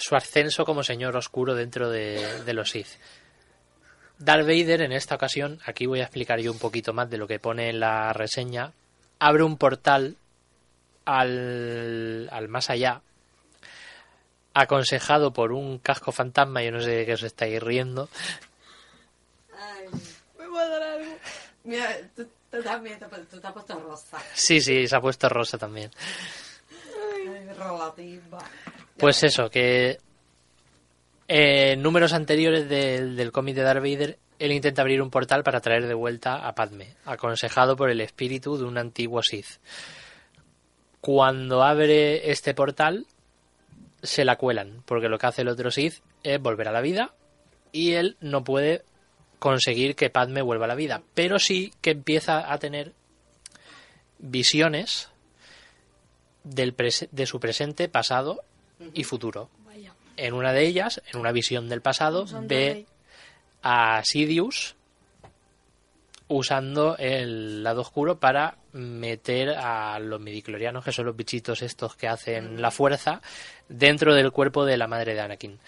su 0.00 0.16
ascenso 0.16 0.64
como 0.64 0.82
señor 0.82 1.16
oscuro 1.16 1.54
dentro 1.54 1.90
de, 1.90 2.42
de 2.44 2.54
los 2.54 2.70
Sith. 2.70 2.88
Darth 4.18 4.46
Vader 4.46 4.82
en 4.82 4.92
esta 4.92 5.14
ocasión, 5.14 5.60
aquí 5.64 5.86
voy 5.86 6.00
a 6.00 6.04
explicar 6.04 6.40
yo 6.40 6.52
un 6.52 6.58
poquito 6.58 6.92
más 6.92 7.08
de 7.08 7.16
lo 7.18 7.26
que 7.26 7.38
pone 7.38 7.70
en 7.70 7.80
la 7.80 8.12
reseña, 8.12 8.72
abre 9.18 9.42
un 9.44 9.56
portal 9.56 10.16
al, 11.06 12.28
al 12.30 12.48
más 12.48 12.68
allá, 12.68 13.00
aconsejado 14.52 15.32
por 15.32 15.52
un 15.52 15.78
casco 15.78 16.12
fantasma, 16.12 16.62
yo 16.62 16.72
no 16.72 16.80
sé 16.80 16.90
de 16.90 17.06
qué 17.06 17.14
os 17.14 17.22
estáis 17.22 17.62
riendo, 17.62 18.08
Ay. 19.56 19.86
Me 20.38 20.46
va 20.48 20.62
a 20.62 20.68
dar 20.68 20.82
algo. 20.82 21.12
Mira, 21.64 21.96
tú, 22.16 22.26
tú 22.50 22.62
también 22.62 22.98
te, 22.98 23.06
tú 23.06 23.40
te 23.40 23.46
has 23.46 23.52
puesto 23.52 23.78
rosa. 23.78 24.18
sí, 24.34 24.60
sí, 24.60 24.86
se 24.86 24.96
ha 24.96 25.00
puesto 25.00 25.28
rosa 25.28 25.58
también. 25.58 25.90
Ay, 27.14 27.48
relativa. 27.56 28.38
Pues 28.96 29.22
eso, 29.22 29.48
que 29.50 29.98
en 31.28 31.80
números 31.80 32.12
anteriores 32.12 32.68
del, 32.68 33.16
del 33.16 33.32
cómic 33.32 33.54
de 33.54 33.62
Darth 33.62 33.82
Vader, 33.82 34.18
él 34.40 34.52
intenta 34.52 34.82
abrir 34.82 35.00
un 35.00 35.10
portal 35.10 35.44
para 35.44 35.60
traer 35.60 35.86
de 35.86 35.94
vuelta 35.94 36.46
a 36.46 36.54
Padme, 36.54 36.96
aconsejado 37.04 37.76
por 37.76 37.90
el 37.90 38.00
espíritu 38.00 38.56
de 38.56 38.64
un 38.64 38.78
antiguo 38.78 39.22
Sith. 39.22 39.60
Cuando 41.00 41.62
abre 41.62 42.30
este 42.30 42.54
portal, 42.54 43.06
se 44.02 44.24
la 44.24 44.36
cuelan, 44.36 44.82
porque 44.86 45.08
lo 45.08 45.18
que 45.18 45.26
hace 45.26 45.42
el 45.42 45.48
otro 45.48 45.70
Sith 45.70 46.02
es 46.22 46.40
volver 46.40 46.68
a 46.68 46.72
la 46.72 46.80
vida 46.80 47.12
y 47.70 47.92
él 47.92 48.16
no 48.20 48.44
puede 48.44 48.82
conseguir 49.38 49.94
que 49.94 50.10
Padme 50.10 50.42
vuelva 50.42 50.64
a 50.64 50.68
la 50.68 50.74
vida, 50.74 51.02
pero 51.14 51.38
sí 51.38 51.72
que 51.80 51.90
empieza 51.90 52.52
a 52.52 52.58
tener 52.58 52.92
visiones 54.18 55.10
del 56.44 56.74
de 57.10 57.26
su 57.26 57.40
presente, 57.40 57.88
pasado 57.88 58.42
y 58.94 59.04
futuro. 59.04 59.48
Vaya. 59.66 59.94
En 60.16 60.34
una 60.34 60.52
de 60.52 60.66
ellas, 60.66 61.00
en 61.12 61.20
una 61.20 61.32
visión 61.32 61.68
del 61.68 61.80
pasado, 61.82 62.26
ve 62.42 62.86
a 63.62 64.02
Sidious 64.04 64.74
usando 66.28 66.96
el 66.98 67.62
lado 67.64 67.80
oscuro 67.80 68.20
para 68.20 68.56
meter 68.72 69.50
a 69.50 69.98
los 69.98 70.20
midiclorianos, 70.20 70.84
que 70.84 70.92
son 70.92 71.06
los 71.06 71.16
bichitos 71.16 71.60
estos 71.62 71.96
que 71.96 72.06
hacen 72.06 72.62
la 72.62 72.70
fuerza, 72.70 73.20
dentro 73.68 74.14
del 74.14 74.30
cuerpo 74.30 74.64
de 74.64 74.76
la 74.76 74.86
madre 74.86 75.14
de 75.14 75.20
Anakin. 75.20 75.58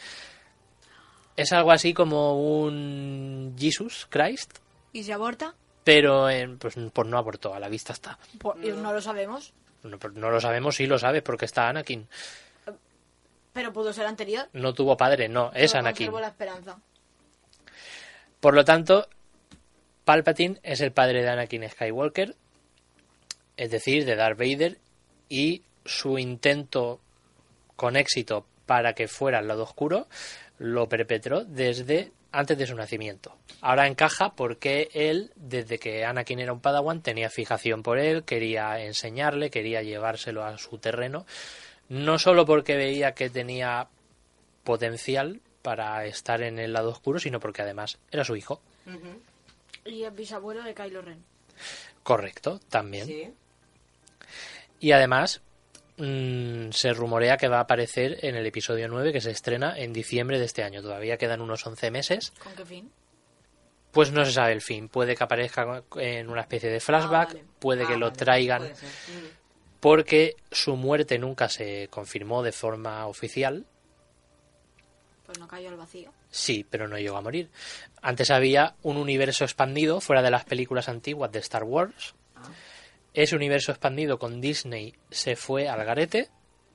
Es 1.36 1.52
algo 1.52 1.72
así 1.72 1.92
como 1.94 2.40
un 2.62 3.56
Jesus 3.58 4.06
Christ, 4.08 4.58
¿Y 4.92 5.02
se 5.02 5.12
aborta? 5.12 5.54
pero 5.82 6.30
en- 6.30 6.58
pues, 6.58 6.76
pues 6.92 7.08
no 7.08 7.18
abortó, 7.18 7.54
a 7.54 7.58
la 7.58 7.68
vista 7.68 7.92
está. 7.92 8.18
No 8.62 8.92
lo 8.92 9.00
sabemos. 9.00 9.52
No, 9.82 9.98
no 10.14 10.30
lo 10.30 10.40
sabemos, 10.40 10.76
sí 10.76 10.86
lo 10.86 10.96
sabes, 10.98 11.22
porque 11.22 11.46
está 11.46 11.68
Anakin. 11.70 12.06
Pero 13.52 13.72
pudo 13.72 13.92
ser 13.92 14.06
anterior. 14.06 14.48
No 14.52 14.72
tuvo 14.72 14.96
padre, 14.96 15.28
no, 15.28 15.50
es 15.54 15.74
Anakin. 15.74 16.12
la 16.12 16.28
esperanza. 16.28 16.78
Por 18.40 18.54
lo 18.54 18.64
tanto, 18.64 19.08
Palpatine 20.04 20.58
es 20.62 20.80
el 20.80 20.92
padre 20.92 21.22
de 21.22 21.28
Anakin 21.28 21.68
Skywalker, 21.68 22.34
es 23.56 23.70
decir, 23.70 24.04
de 24.04 24.16
Darth 24.16 24.38
Vader, 24.38 24.78
y 25.28 25.62
su 25.84 26.18
intento 26.18 27.00
con 27.76 27.96
éxito 27.96 28.46
para 28.66 28.94
que 28.94 29.08
fuera 29.08 29.38
al 29.38 29.48
lado 29.48 29.64
oscuro 29.64 30.06
lo 30.58 30.88
perpetró 30.88 31.44
desde 31.44 32.12
antes 32.30 32.56
de 32.56 32.66
su 32.66 32.74
nacimiento. 32.74 33.36
Ahora 33.60 33.86
encaja 33.86 34.34
porque 34.34 34.88
él, 34.94 35.32
desde 35.36 35.78
que 35.78 36.04
Anakin 36.04 36.38
era 36.40 36.52
un 36.52 36.60
padawan, 36.60 37.02
tenía 37.02 37.28
fijación 37.28 37.82
por 37.82 37.98
él, 37.98 38.24
quería 38.24 38.80
enseñarle, 38.80 39.50
quería 39.50 39.82
llevárselo 39.82 40.44
a 40.44 40.56
su 40.58 40.78
terreno, 40.78 41.26
no 41.92 42.18
solo 42.18 42.46
porque 42.46 42.74
veía 42.76 43.12
que 43.12 43.28
tenía 43.28 43.86
potencial 44.64 45.40
para 45.60 46.06
estar 46.06 46.42
en 46.42 46.58
el 46.58 46.72
lado 46.72 46.88
oscuro, 46.90 47.18
sino 47.18 47.38
porque 47.38 47.60
además 47.62 47.98
era 48.10 48.24
su 48.24 48.34
hijo. 48.34 48.62
Y 49.84 50.04
es 50.04 50.14
bisabuelo 50.14 50.62
de 50.62 50.74
Kylo 50.74 51.02
Ren. 51.02 51.22
Correcto, 52.02 52.60
también. 52.70 53.06
Sí. 53.06 53.30
Y 54.80 54.92
además, 54.92 55.42
mm, 55.98 56.70
se 56.70 56.92
rumorea 56.94 57.36
que 57.36 57.48
va 57.48 57.58
a 57.58 57.62
aparecer 57.62 58.24
en 58.24 58.36
el 58.36 58.46
episodio 58.46 58.88
9 58.88 59.12
que 59.12 59.20
se 59.20 59.30
estrena 59.30 59.78
en 59.78 59.92
diciembre 59.92 60.38
de 60.38 60.46
este 60.46 60.62
año. 60.62 60.80
Todavía 60.82 61.18
quedan 61.18 61.40
unos 61.42 61.64
11 61.66 61.90
meses. 61.90 62.32
¿Con 62.42 62.54
qué 62.54 62.64
fin? 62.64 62.90
Pues 63.92 64.10
no 64.10 64.24
se 64.24 64.32
sabe 64.32 64.52
el 64.54 64.62
fin. 64.62 64.88
Puede 64.88 65.14
que 65.14 65.22
aparezca 65.24 65.84
en 65.96 66.30
una 66.30 66.40
especie 66.40 66.70
de 66.70 66.80
flashback, 66.80 67.28
Ah, 67.30 67.32
vale. 67.34 67.44
puede 67.58 67.86
que 67.86 67.92
Ah, 67.92 67.98
lo 67.98 68.06
vale, 68.06 68.16
traigan. 68.18 68.72
Porque 69.82 70.36
su 70.52 70.76
muerte 70.76 71.18
nunca 71.18 71.48
se 71.48 71.88
confirmó 71.90 72.44
de 72.44 72.52
forma 72.52 73.04
oficial. 73.08 73.66
Pues 75.26 75.40
no 75.40 75.48
cayó 75.48 75.70
al 75.70 75.76
vacío. 75.76 76.12
Sí, 76.30 76.64
pero 76.70 76.86
no 76.86 76.96
llegó 76.98 77.16
a 77.16 77.20
morir. 77.20 77.50
Antes 78.00 78.30
había 78.30 78.76
un 78.82 78.96
universo 78.96 79.42
expandido 79.42 80.00
fuera 80.00 80.22
de 80.22 80.30
las 80.30 80.44
películas 80.44 80.88
antiguas 80.88 81.32
de 81.32 81.40
Star 81.40 81.64
Wars. 81.64 82.14
Ah. 82.36 82.42
Ese 83.12 83.34
universo 83.34 83.72
expandido 83.72 84.20
con 84.20 84.40
Disney 84.40 84.94
se 85.10 85.34
fue 85.34 85.68
al 85.68 85.84
garete. 85.84 86.28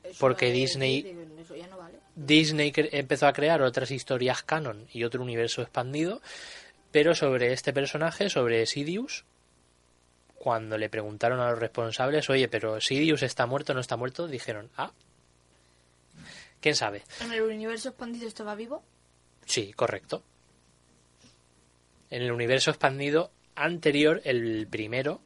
Eso 0.03 0.17
Porque 0.19 0.51
Disney- 0.51 1.01
sí, 1.03 1.15
Eso 1.39 1.55
ya 1.55 1.67
no 1.67 1.77
vale. 1.77 1.99
Disney 2.13 2.73
empezó 2.75 3.27
a 3.27 3.31
crear 3.33 3.61
otras 3.61 3.89
historias 3.89 4.43
canon 4.43 4.85
y 4.91 5.05
otro 5.05 5.21
universo 5.23 5.61
expandido, 5.61 6.21
pero 6.91 7.15
sobre 7.15 7.53
este 7.53 7.71
personaje, 7.71 8.29
sobre 8.29 8.65
Sidious, 8.65 9.23
cuando 10.47 10.77
le 10.77 10.87
preguntaron 10.87 11.41
a 11.41 11.49
los 11.49 11.59
responsables, 11.59 12.29
oye, 12.29 12.47
pero 12.47 12.79
Sidious 12.79 13.21
está 13.21 13.45
muerto 13.45 13.73
o 13.73 13.75
no 13.75 13.81
está 13.81 13.97
muerto, 13.97 14.29
dijeron, 14.29 14.69
ah, 14.77 14.93
¿quién 16.61 16.73
sabe? 16.73 17.03
¿En 17.19 17.33
el 17.33 17.41
universo 17.41 17.89
expandido 17.89 18.29
estaba 18.29 18.55
vivo? 18.55 18.81
Sí, 19.45 19.73
correcto. 19.73 20.23
En 22.09 22.21
el 22.21 22.31
universo 22.31 22.71
expandido 22.71 23.29
anterior, 23.55 24.21
el 24.23 24.67
primero, 24.71 25.19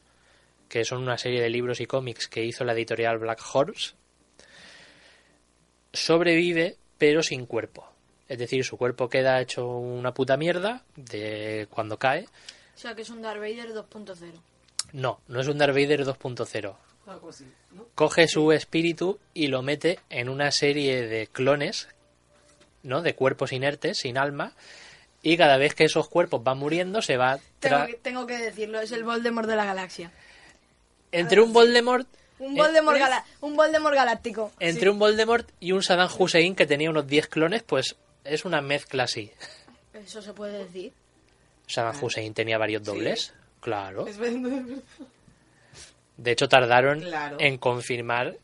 que 0.67 0.85
son 0.85 1.03
una 1.03 1.19
serie 1.19 1.39
de 1.39 1.51
libros 1.51 1.81
y 1.81 1.85
cómics 1.85 2.27
que 2.27 2.43
hizo 2.43 2.63
la 2.63 2.73
editorial 2.73 3.19
Black 3.19 3.43
Horse, 3.53 3.93
sobrevive 5.93 6.77
pero 6.97 7.21
sin 7.21 7.45
cuerpo. 7.45 7.87
Es 8.27 8.39
decir, 8.39 8.65
su 8.65 8.75
cuerpo 8.75 9.07
queda 9.07 9.39
hecho 9.39 9.67
una 9.67 10.15
puta 10.15 10.35
mierda 10.35 10.83
de 10.95 11.67
cuando 11.69 11.99
cae. 11.99 12.25
O 12.73 12.79
sea 12.79 12.95
que 12.95 13.03
es 13.03 13.11
un 13.11 13.21
Darth 13.21 13.39
Vader 13.39 13.71
2.0. 13.75 14.41
No, 14.93 15.19
no 15.27 15.39
es 15.41 15.47
un 15.47 15.57
Darth 15.57 15.73
Vader 15.73 16.05
2.0. 16.05 16.75
Algo 17.07 17.29
así, 17.29 17.45
¿no? 17.71 17.85
Coge 17.95 18.27
su 18.27 18.51
espíritu 18.51 19.19
y 19.33 19.47
lo 19.47 19.61
mete 19.61 19.99
en 20.09 20.29
una 20.29 20.51
serie 20.51 21.07
de 21.07 21.27
clones, 21.27 21.87
¿no? 22.83 23.01
De 23.01 23.15
cuerpos 23.15 23.51
inertes, 23.53 23.99
sin 23.99 24.17
alma. 24.17 24.53
Y 25.23 25.37
cada 25.37 25.57
vez 25.57 25.75
que 25.75 25.83
esos 25.85 26.07
cuerpos 26.09 26.43
van 26.43 26.57
muriendo, 26.57 27.01
se 27.01 27.17
va 27.17 27.39
Tengo 27.59 27.85
que, 27.85 27.93
tengo 27.95 28.27
que 28.27 28.37
decirlo, 28.37 28.79
es 28.81 28.91
el 28.91 29.03
Voldemort 29.03 29.47
de 29.47 29.55
la 29.55 29.65
galaxia. 29.65 30.11
entre 31.11 31.41
un 31.41 31.51
Voldemort 31.53 32.07
Un 32.39 32.53
Eh, 32.55 32.57
Voldemort, 32.61 32.97
gala- 32.97 33.23
un 33.41 33.55
Voldemort 33.55 33.93
galáctico. 33.95 34.51
entre 34.59 34.89
un 34.89 34.97
Voldemort 34.97 35.47
y 35.59 35.73
un 35.73 35.83
Saddam 35.83 36.09
Hussein 36.17 36.55
que 36.55 36.65
tenía 36.65 36.89
unos 36.89 37.05
10 37.05 37.27
clones, 37.27 37.61
pues 37.61 37.95
es 38.23 38.45
una 38.45 38.61
mezcla 38.61 39.03
así. 39.03 39.31
Eso 39.93 40.21
se 40.23 40.33
puede 40.33 40.57
decir. 40.65 40.91
Saddam 41.67 42.03
Hussein 42.03 42.33
tenía 42.33 42.57
varios 42.57 42.81
Sí. 42.81 42.85
dobles, 42.87 43.33
claro. 43.61 44.05
Es 44.07 44.17
verdad. 44.17 44.63
De 46.17 46.31
hecho, 46.31 46.49
tardaron 46.49 46.99
Claro. 46.99 47.37
en 47.39 47.57
confirmar 47.57 48.37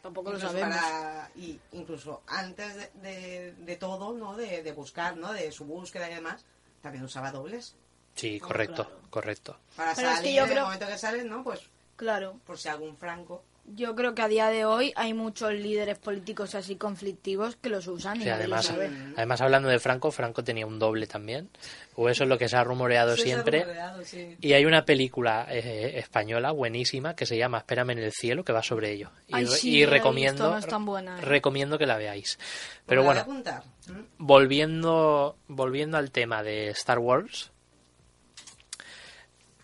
tampoco 0.03 0.33
lo 0.33 0.41
sabemos. 0.41 0.75
para- 0.77 1.31
y 1.37 1.59
incluso 1.73 2.23
antes 2.27 2.75
de, 2.77 2.91
de- 3.03 3.53
de 3.53 3.77
todo, 3.77 4.13
¿no? 4.13 4.37
De, 4.37 4.63
de 4.63 4.73
buscar, 4.73 5.17
¿no? 5.17 5.33
De 5.33 5.51
su 5.53 5.65
búsqueda 5.65 6.11
y 6.11 6.15
demás, 6.15 6.45
también 6.83 7.05
usaba 7.05 7.31
dobles. 7.31 7.77
Sí, 8.15 8.41
Ah, 8.43 8.47
correcto, 8.47 8.85
claro. 8.87 9.01
correcto. 9.11 9.57
Para 9.77 9.95
Pero 9.95 10.09
es 10.09 10.15
que 10.15 10.17
salir 10.25 10.35
yo 10.37 10.43
en 10.43 10.49
creo- 10.49 10.59
el 10.59 10.65
momento 10.65 10.87
que 10.89 10.99
salen, 10.99 11.29
¿no? 11.29 11.45
Pues 11.45 11.61
Claro, 11.97 12.39
por 12.47 12.59
si 12.59 12.69
algún 12.69 12.97
franco. 12.97 13.43
Yo 13.75 13.95
creo 13.95 14.15
que 14.15 14.23
a 14.23 14.29
día 14.29 14.49
de 14.49 14.65
hoy 14.65 14.93
hay 14.97 15.15
muchos 15.15 15.53
líderes 15.53 15.99
políticos 15.99 16.55
así 16.55 16.77
conflictivos 16.77 17.57
que 17.57 17.69
los 17.69 17.87
usan 17.87 18.17
y 18.17 18.25
Sí, 18.25 18.29
nadie 18.29 18.49
lo 18.49 18.57
además, 18.57 18.75
además, 19.17 19.41
hablando 19.41 19.69
de 19.69 19.79
Franco, 19.79 20.11
Franco 20.11 20.43
tenía 20.43 20.67
un 20.67 20.79
doble 20.79 21.07
también. 21.07 21.49
O 21.95 22.09
eso 22.09 22.25
es 22.25 22.29
lo 22.29 22.39
que 22.39 22.49
se 22.49 22.57
ha 22.57 22.65
rumoreado 22.65 23.13
ha 23.13 23.17
siempre. 23.17 23.63
rumoreado, 23.63 24.05
sí. 24.05 24.37
Y 24.41 24.53
hay 24.53 24.65
una 24.65 24.85
película 24.85 25.47
eh, 25.51 25.99
española 25.99 26.53
buenísima 26.53 27.15
que 27.15 27.27
se 27.27 27.37
llama 27.37 27.59
Espérame 27.59 27.91
en 27.91 27.99
el 27.99 28.13
cielo 28.13 28.45
que 28.45 28.53
va 28.53 28.63
sobre 28.63 28.93
ello. 28.93 29.11
Y, 29.27 29.35
Ay, 29.35 29.85
recomiendo 29.85 30.45
visto, 30.45 30.51
no 30.51 30.59
es 30.59 30.67
tan 30.67 30.85
buena, 30.85 31.19
eh. 31.19 31.23
recomiendo 31.23 31.79
que 31.79 31.87
la 31.87 31.97
veáis. 31.97 32.37
Pues 32.37 32.83
Pero 32.87 33.05
bueno. 33.05 33.25
Mm. 33.29 33.93
volviendo 34.19 35.37
volviendo 35.49 35.97
al 35.97 36.11
tema 36.11 36.43
de 36.43 36.69
Star 36.71 36.99
Wars. 36.99 37.51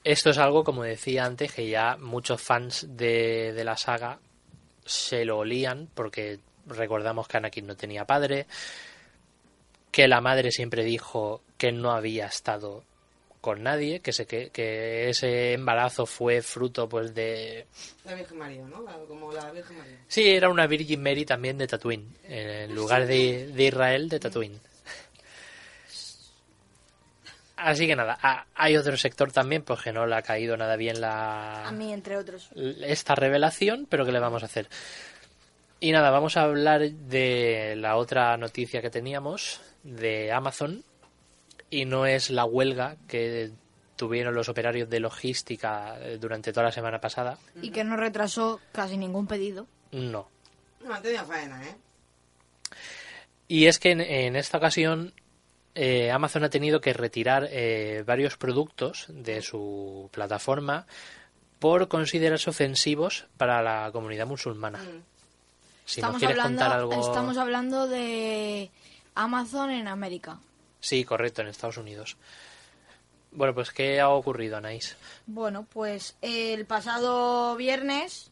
Esto 0.05 0.31
es 0.31 0.39
algo, 0.39 0.63
como 0.65 0.83
decía 0.85 1.25
antes, 1.25 1.53
que 1.53 1.67
ya 1.69 1.97
muchos 1.97 2.41
fans 2.41 2.87
de, 2.91 3.53
de 3.55 3.65
la 3.65 3.77
saga 3.77 4.21
se 4.85 5.25
lo 5.25 5.39
olían 5.39 5.89
porque 5.95 6.39
recordamos 6.67 7.27
que 7.27 7.39
Anakin 7.39 7.67
no 7.67 7.75
tenía 7.77 8.05
padre, 8.05 8.47
que 9.91 10.07
la 10.09 10.21
madre 10.21 10.51
siempre 10.51 10.85
dijo 10.85 11.43
que 11.57 11.73
no 11.73 11.93
había 11.93 12.27
estado 12.27 12.85
con 13.41 13.63
nadie, 13.63 14.01
que, 14.01 14.13
se, 14.13 14.27
que, 14.27 14.51
que 14.51 15.09
ese 15.11 15.53
embarazo 15.53 16.07
fue 16.07 16.41
fruto 16.43 16.89
pues 16.89 17.15
de... 17.15 17.67
La 18.05 18.15
Virgen 18.15 18.39
María, 18.39 18.63
¿no? 18.67 18.83
La- 18.83 18.97
Como 19.07 19.33
la 19.33 19.51
Virgen 19.53 19.77
María. 19.79 19.99
Sí, 20.09 20.29
era 20.31 20.49
una 20.49 20.67
Virgin 20.67 21.03
Mary 21.03 21.25
también 21.27 21.59
de 21.59 21.67
Tatooine, 21.67 22.09
en 22.29 22.75
lugar 22.75 23.07
de, 23.07 23.49
de 23.49 23.65
Israel 23.65 24.09
de 24.09 24.21
Tatooine. 24.21 24.59
Así 27.67 27.87
que 27.87 27.97
nada, 27.97 28.19
ha- 28.21 28.47
hay 28.55 28.77
otro 28.77 28.95
sector 28.99 29.33
también 29.33 29.63
pues 29.63 29.81
que 29.81 29.91
no 29.93 30.07
le 30.07 30.15
ha 30.17 30.23
caído 30.23 30.55
nada 30.57 30.77
bien 30.77 31.01
la, 31.01 31.67
A 31.67 31.73
mí, 31.73 31.93
entre 31.95 32.17
otros. 32.19 32.51
esta 32.55 33.15
revelación, 33.15 33.87
pero 33.89 34.05
¿qué 34.05 34.13
le 34.13 34.19
vamos 34.21 34.43
a 34.43 34.47
hacer? 34.47 34.69
Y 35.81 35.91
nada, 35.93 36.11
vamos 36.11 36.37
a 36.37 36.43
hablar 36.43 36.83
de 36.91 37.75
la 37.77 37.97
otra 37.97 38.37
noticia 38.37 38.83
que 38.83 38.91
teníamos 38.91 39.63
de 39.83 40.31
Amazon 40.31 40.85
y 41.71 41.87
no 41.87 42.05
es 42.07 42.29
la 42.31 42.45
huelga 42.45 42.97
que 43.09 43.51
tuvieron 43.97 44.35
los 44.35 44.49
operarios 44.51 44.91
de 44.91 45.01
logística 45.01 45.97
eh, 46.01 46.19
durante 46.21 46.53
toda 46.53 46.65
la 46.67 46.73
semana 46.73 47.01
pasada. 47.01 47.39
Y 47.63 47.71
que 47.71 47.83
no 47.85 47.97
retrasó 47.97 48.61
casi 48.73 48.97
ningún 48.99 49.27
pedido. 49.27 49.67
No. 49.93 50.29
No, 50.85 50.93
han 50.95 51.03
tenido 51.03 51.25
faena, 51.25 51.63
¿eh? 51.67 51.77
Y 53.49 53.67
es 53.67 53.79
que 53.79 53.91
en, 53.93 54.01
en 54.01 54.37
esta 54.37 54.59
ocasión 54.59 55.13
eh, 55.75 56.11
Amazon 56.11 56.45
ha 56.45 56.51
tenido 56.51 56.81
que 56.81 56.93
retirar 56.93 57.49
eh, 57.51 58.05
varios 58.07 58.37
productos 58.37 59.07
de 59.09 59.43
su 59.43 60.09
plataforma 60.13 60.87
por 61.59 61.89
considerarse 61.89 62.51
ofensivos 62.51 63.27
para 63.37 63.63
la 63.63 63.91
comunidad 63.93 64.27
musulmana. 64.27 64.79
Mm. 64.79 65.03
Si 65.87 66.01
nos 66.01 66.09
estamos, 66.15 66.19
quieres 66.19 66.39
hablando, 66.39 66.61
contar 66.61 66.79
algo... 66.79 67.09
estamos 67.09 67.37
hablando 67.37 67.87
de 67.89 68.71
Amazon 69.15 69.71
en 69.71 69.89
América. 69.89 70.39
Sí, 70.81 71.05
correcto, 71.05 71.43
en 71.43 71.49
Estados 71.49 71.77
Unidos. 71.77 72.17
Bueno, 73.33 73.55
pues 73.55 73.71
¿qué 73.71 74.01
ha 74.01 74.11
ocurrido, 74.11 74.57
Anaís? 74.57 74.97
Bueno, 75.27 75.67
pues 75.71 76.17
el 76.23 76.67
pasado 76.67 77.57
viernes 77.57 78.31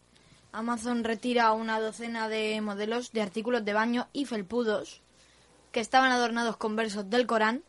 Amazon 0.52 1.02
retira 1.02 1.52
una 1.52 1.80
docena 1.80 2.28
de 2.28 2.60
modelos 2.60 3.12
de 3.12 3.22
artículos 3.22 3.64
de 3.64 3.72
baño 3.72 4.08
y 4.12 4.26
felpudos 4.26 5.01
que 5.72 5.80
estaban 5.80 6.12
adornados 6.12 6.56
con 6.56 6.76
versos 6.76 7.08
del 7.10 7.26
Corán 7.26 7.62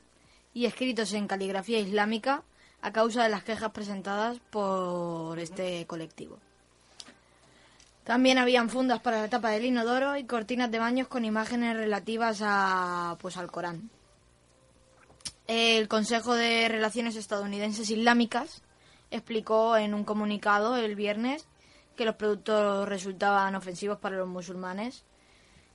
y 0.54 0.66
escritos 0.66 1.14
en 1.14 1.28
caligrafía 1.28 1.80
islámica 1.80 2.44
a 2.82 2.92
causa 2.92 3.24
de 3.24 3.30
las 3.30 3.44
quejas 3.44 3.72
presentadas 3.72 4.40
por 4.52 5.40
este 5.40 5.88
colectivo. 5.88 6.38
También 8.04 8.38
habían 8.38 8.70
fundas 8.70 9.00
para 9.00 9.22
la 9.22 9.30
tapa 9.30 9.50
del 9.52 9.66
inodoro 9.66 10.18
y 10.18 10.26
cortinas 10.26 10.70
de 10.70 10.80
baños 10.80 11.08
con 11.08 11.24
imágenes 11.24 11.78
relativas 11.78 12.42
a 12.44 13.18
pues 13.22 13.38
al 13.38 13.50
Corán. 13.50 13.90
El 15.48 15.88
Consejo 15.88 16.36
de 16.36 16.68
Relaciones 16.68 17.16
Estadounidenses 17.16 17.90
Islámicas 17.90 18.62
explicó 19.12 19.78
en 19.78 19.94
un 19.94 20.04
comunicado 20.04 20.76
el 20.76 20.96
viernes 20.96 21.48
que 21.96 22.06
los 22.06 22.16
productos 22.16 22.90
resultaban 22.90 23.56
ofensivos 23.56 24.00
para 24.00 24.18
los 24.18 24.28
musulmanes 24.28 25.06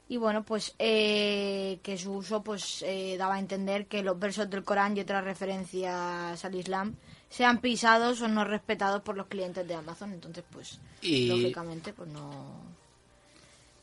y 0.09 0.17
bueno 0.17 0.43
pues 0.43 0.75
eh, 0.79 1.79
que 1.83 1.99
su 1.99 2.13
uso 2.13 2.43
pues 2.43 2.83
eh, 2.83 3.17
daba 3.19 3.35
a 3.35 3.39
entender 3.39 3.87
que 3.87 4.03
los 4.03 4.19
versos 4.19 4.49
del 4.49 4.65
Corán 4.65 4.97
y 4.97 5.01
otras 5.01 5.23
referencias 5.25 6.45
al 6.45 6.55
Islam 6.55 6.95
sean 7.29 7.61
pisados 7.61 8.23
o 8.23 8.29
no 8.29 8.45
respetados 8.45 9.03
por 9.03 9.17
los 9.17 9.27
clientes 9.27 9.67
de 9.69 9.75
Amazon 9.75 10.13
entonces 10.13 10.45
pues 10.51 10.79
Y- 11.03 11.27
lógicamente 11.27 11.93
pues 11.93 12.09
no 12.11 12.79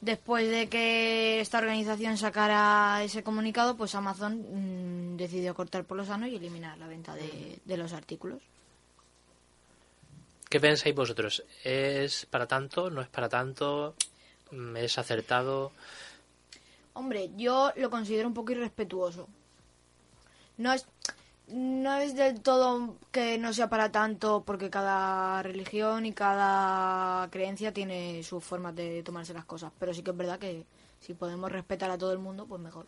Después 0.02 0.48
de 0.52 0.68
que 0.70 1.40
esta 1.40 1.58
organización 1.58 2.18
sacara 2.18 3.02
ese 3.04 3.24
comunicado, 3.24 3.76
pues 3.76 3.96
Amazon 3.96 5.14
mm, 5.14 5.18
decidió 5.18 5.56
cortar 5.56 5.84
por 5.84 5.98
lo 5.98 6.06
sano 6.06 6.28
y 6.28 6.36
eliminar 6.36 6.78
la 6.78 6.86
venta 6.86 7.16
de, 7.16 7.58
de 7.66 7.78
los 7.78 7.92
artículos. 7.92 8.40
¿Qué 10.48 10.60
pensáis 10.60 10.94
vosotros? 10.94 11.44
¿Es 11.64 12.28
para 12.28 12.46
tanto? 12.46 12.92
¿No 12.92 13.02
es 13.02 13.08
para 13.08 13.30
tanto? 13.30 13.96
Mm, 14.52 14.78
¿Es 14.78 14.98
acertado? 15.00 15.72
Hombre, 16.95 17.29
yo 17.36 17.71
lo 17.75 17.89
considero 17.89 18.27
un 18.27 18.34
poco 18.34 18.51
irrespetuoso. 18.53 19.27
No 20.58 20.73
es, 20.73 20.88
no 21.47 21.95
es 21.97 22.15
del 22.15 22.41
todo 22.41 22.95
que 23.12 23.38
no 23.38 23.53
sea 23.53 23.69
para 23.69 23.91
tanto, 23.91 24.43
porque 24.45 24.69
cada 24.69 25.43
religión 25.43 26.05
y 26.05 26.13
cada 26.13 27.29
creencia 27.29 27.73
tiene 27.73 28.23
sus 28.23 28.43
formas 28.43 28.75
de 28.75 29.03
tomarse 29.03 29.34
las 29.34 29.45
cosas. 29.45 29.71
Pero 29.77 29.93
sí 29.93 30.01
que 30.03 30.12
es 30.12 30.17
verdad 30.17 30.39
que 30.39 30.65
si 31.01 31.13
podemos 31.13 31.51
respetar 31.51 31.91
a 31.91 31.97
todo 31.97 32.13
el 32.13 32.19
mundo, 32.19 32.45
pues 32.47 32.62
mejor. 32.62 32.86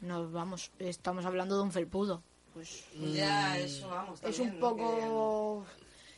Nos 0.00 0.30
vamos, 0.30 0.70
estamos 0.78 1.24
hablando 1.24 1.56
de 1.56 1.62
un 1.62 1.72
felpudo. 1.72 2.22
Pues 2.54 2.84
Ya, 3.14 3.58
eso 3.58 3.88
vamos. 3.88 4.22
es 4.22 4.38
un 4.38 4.60
poco 4.60 5.64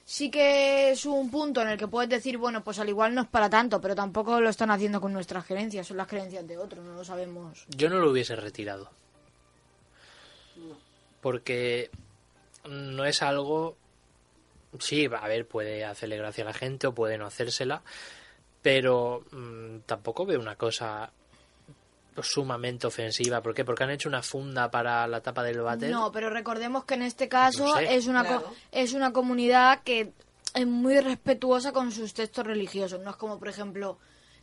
sí 0.05 0.31
que 0.31 0.91
es 0.91 1.07
un 1.07 1.31
punto 1.31 1.63
en 1.63 1.69
el 1.69 1.79
que 1.79 1.89
puedes 1.89 2.11
decir 2.11 2.39
bueno 2.39 2.65
pues 2.65 2.79
al 2.79 2.89
igual 2.89 3.15
no 3.15 3.23
es 3.23 3.29
para 3.29 3.49
tanto 3.49 3.81
pero 3.81 3.95
tampoco 3.95 4.41
lo 4.41 4.49
están 4.49 4.71
haciendo 4.71 5.01
con 5.01 5.13
nuestras 5.13 5.45
creencias 5.45 5.87
son 5.87 5.97
las 5.97 6.09
creencias 6.09 6.47
de 6.47 6.59
otros 6.59 6.85
no 6.85 6.95
lo 6.95 7.05
sabemos 7.05 7.67
Yo 7.69 7.89
no 7.89 7.99
lo 7.99 8.11
hubiese 8.11 8.37
retirado. 8.37 8.91
Porque 11.21 11.91
no 12.69 13.05
es 13.05 13.23
algo... 13.23 13.77
Sí, 14.79 15.07
a 15.07 15.29
ver, 15.29 15.47
puede 15.47 15.85
hacerle 15.85 16.17
gracia 16.17 16.45
a 16.45 16.49
la 16.49 16.55
gente 16.55 16.87
o 16.87 16.95
puede 16.95 17.19
no 17.19 17.27
hacérsela, 17.27 17.83
pero 18.63 19.25
mm, 19.33 19.81
tampoco 19.87 20.25
veo 20.25 20.39
una 20.41 20.57
cosa 20.57 21.13
sumamente 22.23 22.87
ofensiva. 22.87 23.43
¿Por 23.43 23.55
qué? 23.55 23.65
Porque 23.65 23.85
han 23.85 23.91
hecho 23.91 24.09
una 24.09 24.23
funda 24.23 24.71
para 24.71 25.07
la 25.07 25.21
tapa 25.21 25.43
del 25.43 25.61
váter. 25.61 25.91
no 25.91 26.11
pero 26.13 26.31
recordemos 26.31 26.85
que 26.85 26.95
en 26.95 27.03
este 27.03 27.29
caso 27.29 27.65
No 27.67 27.77
sé. 27.77 27.95
es 27.95 28.07
una 28.07 28.25
co- 28.25 28.53
es 28.73 28.93
una 28.95 29.13
comunidad 29.13 29.83
que 29.83 30.13
es 30.55 30.67
muy 30.67 30.99
respetuosa 31.01 31.73
con 31.73 31.93
sus 31.93 32.13
textos 32.15 32.45
religiosos 32.47 33.01
no 33.01 33.11
es 33.11 33.17
como 33.17 33.39
por 33.39 33.49
ejemplo 33.49 33.99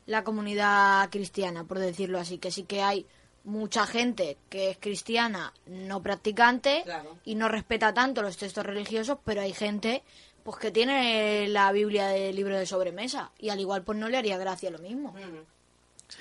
la 0.06 0.24
comunidad 0.24 1.10
cristiana 1.10 1.66
por 1.66 1.80
decirlo 1.80 2.18
así 2.20 2.38
que 2.38 2.50
sí 2.52 2.64
que 2.64 2.82
hay 2.82 3.06
mucha 3.44 3.86
gente 3.86 4.38
que 4.50 4.72
es 4.72 4.78
cristiana 4.78 5.54
no 5.68 6.02
practicante 6.02 6.82
Claro. 6.86 7.18
y 7.26 7.36
no 7.36 7.48
respeta 7.50 7.94
tanto 7.94 8.22
los 8.22 8.36
textos 8.38 8.66
religiosos, 8.66 9.18
pero 9.24 9.42
hay 9.42 9.54
gente 9.54 10.04
pues 10.44 10.58
que 10.58 10.72
tiene 10.72 11.48
la 11.50 11.72
Biblia 11.74 12.08
de 12.08 12.32
libro 12.34 12.58
de 12.58 12.66
sobremesa 12.66 13.32
y 13.38 13.50
al 13.50 13.60
igual 13.60 13.84
pues 13.84 13.98
no 13.98 14.08
le 14.10 14.18
haría 14.18 14.38
gracia 14.38 14.70
lo 14.70 14.80
mismo. 14.80 15.14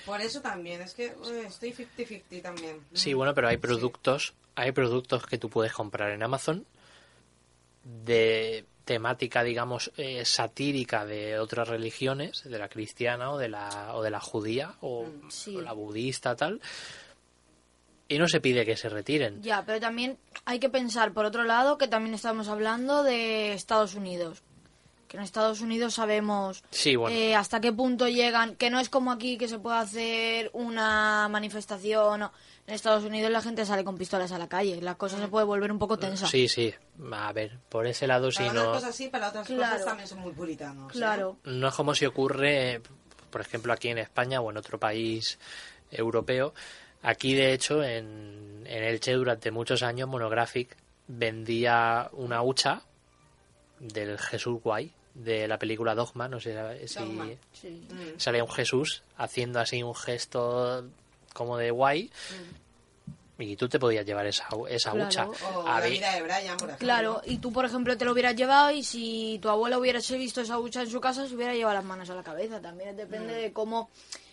Por 0.05 0.21
eso 0.21 0.41
también, 0.41 0.81
es 0.83 0.95
que 0.95 1.15
estoy 1.47 1.73
50-50 1.73 2.43
también. 2.43 2.81
Sí, 2.93 3.15
bueno, 3.15 3.35
pero 3.35 3.49
hay 3.49 3.57
productos, 3.57 4.35
hay 4.55 4.73
productos 4.73 5.25
que 5.27 5.39
tú 5.39 5.49
puedes 5.49 5.73
comprar 5.73 6.11
en 6.11 6.23
Amazon 6.23 6.67
de 8.05 8.65
temática, 8.85 9.43
digamos, 9.43 9.91
eh, 9.97 10.25
satírica 10.25 11.05
de 11.05 11.39
otras 11.39 11.69
religiones, 11.69 12.43
de 12.45 12.59
la 12.59 12.69
cristiana 12.69 13.33
o 13.33 13.39
de 13.39 13.49
la, 13.49 13.95
o 13.95 14.03
de 14.03 14.11
la 14.11 14.21
judía 14.21 14.75
o, 14.81 15.07
Sí. 15.29 15.57
o 15.57 15.61
la 15.61 15.73
budista, 15.73 16.37
tal, 16.37 16.61
y 18.09 18.19
no 18.19 18.29
se 18.29 18.41
pide 18.41 18.65
que 18.65 18.77
se 18.77 18.89
retiren. 18.89 19.43
Ya, 19.43 19.65
pero 19.67 19.81
también 19.81 20.19
hay 20.45 20.61
que 20.61 20.69
pensar 20.71 21.13
por 21.13 21.25
otro 21.25 21.43
lado 21.45 21.79
que 21.79 21.89
también 21.89 22.15
estamos 22.15 22.47
hablando 22.49 23.03
de 23.03 23.53
Estados 23.55 23.95
Unidos. 23.95 24.43
Que 25.09 25.17
en 25.17 25.23
Estados 25.23 25.61
Unidos 25.61 25.95
sabemos 25.95 26.63
Sí, 26.71 26.97
bueno. 26.97 27.17
eh, 27.17 27.35
hasta 27.37 27.61
qué 27.61 27.73
punto 27.73 28.09
llegan, 28.09 28.57
que 28.57 28.71
no 28.71 28.81
es 28.81 28.89
como 28.89 29.13
aquí 29.13 29.39
que 29.39 29.49
se 29.49 29.59
puede 29.59 29.79
hacer 29.79 30.51
una 30.53 31.29
manifestación. 31.31 32.23
o- 32.23 32.33
En 32.67 32.75
Estados 32.75 33.05
Unidos 33.05 33.31
la 33.31 33.41
gente 33.43 33.65
sale 33.65 33.85
con 33.85 33.97
pistolas 33.97 34.33
a 34.33 34.39
la 34.39 34.49
calle, 34.49 34.81
la 34.83 34.97
cosa 34.97 35.19
se 35.21 35.29
puede 35.29 35.47
volver 35.47 35.71
un 35.71 35.79
poco 35.79 35.97
tensa. 35.99 36.27
Sí, 36.27 36.49
sí. 36.49 36.75
A 37.13 37.33
ver, 37.33 37.59
por 37.69 37.87
ese 37.87 38.09
lado 38.09 38.33
sí 38.33 38.39
Para 38.39 38.53
no. 38.55 38.63
unas 38.71 38.75
cosas 38.83 38.97
sí, 38.97 39.09
para 39.09 39.29
otras 39.29 39.47
Claro. 39.47 39.71
cosas 39.73 39.85
también 39.87 40.09
son 40.09 40.19
muy 40.19 40.33
puritanos. 40.33 40.91
¿eh? 40.91 40.99
Claro. 40.99 41.37
no 41.45 41.69
es 41.69 41.75
como 41.75 41.95
si 41.95 42.07
ocurre, 42.07 42.83
por 43.31 43.41
ejemplo, 43.41 43.73
aquí 43.73 43.89
en 43.89 43.99
España 43.99 44.41
o 44.41 44.51
en 44.51 44.57
otro 44.57 44.81
país 44.81 45.39
europeo. 45.93 46.55
Aquí, 47.03 47.35
de 47.35 47.53
hecho, 47.53 47.85
en, 47.85 48.65
en 48.67 48.83
Elche 48.83 49.13
durante 49.13 49.53
muchos 49.53 49.85
años, 49.85 50.09
Monographic 50.09 50.77
vendía 51.07 52.09
una 52.15 52.43
hucha 52.43 52.83
del 53.79 54.19
Jesús 54.19 54.61
Guay 54.63 54.91
de 55.15 55.49
la 55.49 55.59
película 55.59 55.95
Dogma. 55.95 56.29
No 56.29 56.39
sé 56.41 56.87
si 56.89 56.99
Dogma. 56.99 57.29
Sí. 57.53 57.69
Mm. 57.91 58.19
sale 58.19 58.43
un 58.43 58.51
Jesús 58.51 59.03
haciendo 59.17 59.61
así 59.61 59.83
un 59.83 59.95
gesto 59.95 60.85
como 61.33 61.57
de 61.57 61.71
guay. 61.71 62.11
Y 63.39 63.55
tú 63.57 63.69
te 63.69 63.79
podías 63.79 64.07
llevar 64.07 64.27
esa, 64.27 64.47
esa 64.71 64.93
Claro. 64.93 65.07
hucha. 65.07 65.27
O 65.55 65.67
A 65.67 65.81
la 65.81 65.87
vida 65.87 66.15
de 66.15 66.23
Brian, 66.23 66.57
por 66.57 66.69
ejemplo. 66.71 66.77
Claro, 66.79 67.21
y 67.27 67.37
tú, 67.37 67.53
por 67.53 67.67
ejemplo, 67.67 67.95
te 67.99 68.07
lo 68.07 68.13
hubieras 68.13 68.35
llevado 68.35 68.71
y 68.71 68.83
si 68.83 69.39
tu 69.43 69.51
abuela 69.51 69.79
hubiese 69.79 70.17
visto 70.17 70.41
esa 70.41 70.59
hucha 70.59 70.81
en 70.83 70.91
su 70.91 71.03
casa, 71.03 71.29
se 71.29 71.35
hubiera 71.35 71.53
llevado 71.55 71.75
las 71.75 71.85
manos 71.85 72.09
a 72.09 72.15
la 72.15 72.23
cabeza. 72.23 72.63
También 72.63 72.97
depende 72.97 73.35
de 73.35 73.53
cómo 73.53 73.91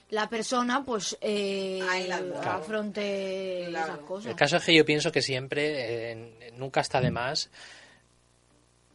la 0.10 0.30
persona, 0.30 0.84
pues, 0.86 1.18
eh, 1.20 1.82
Ahí 1.90 2.08
la- 2.08 2.20
Claro. 2.22 2.52
afronte 2.52 3.66
Claro. 3.68 3.94
esas 3.94 4.06
cosas. 4.06 4.30
El 4.32 4.36
caso 4.38 4.56
es 4.58 4.64
que 4.64 4.74
yo 4.76 4.86
pienso 4.86 5.12
que 5.12 5.22
siempre, 5.22 6.12
eh, 6.14 6.52
nunca 6.56 6.80
está 6.80 7.02
de 7.02 7.12
más, 7.12 7.50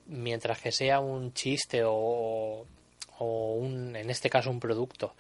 mientras 0.09 0.61
que 0.61 0.73
sea 0.73 1.01
un 1.01 1.33
chiste 1.33 1.83
o, 1.85 2.67
o 3.19 3.55
un, 3.55 3.95
en 3.97 4.11
este 4.11 4.29
caso 4.29 4.51
un 4.51 4.61
producto 4.61 5.15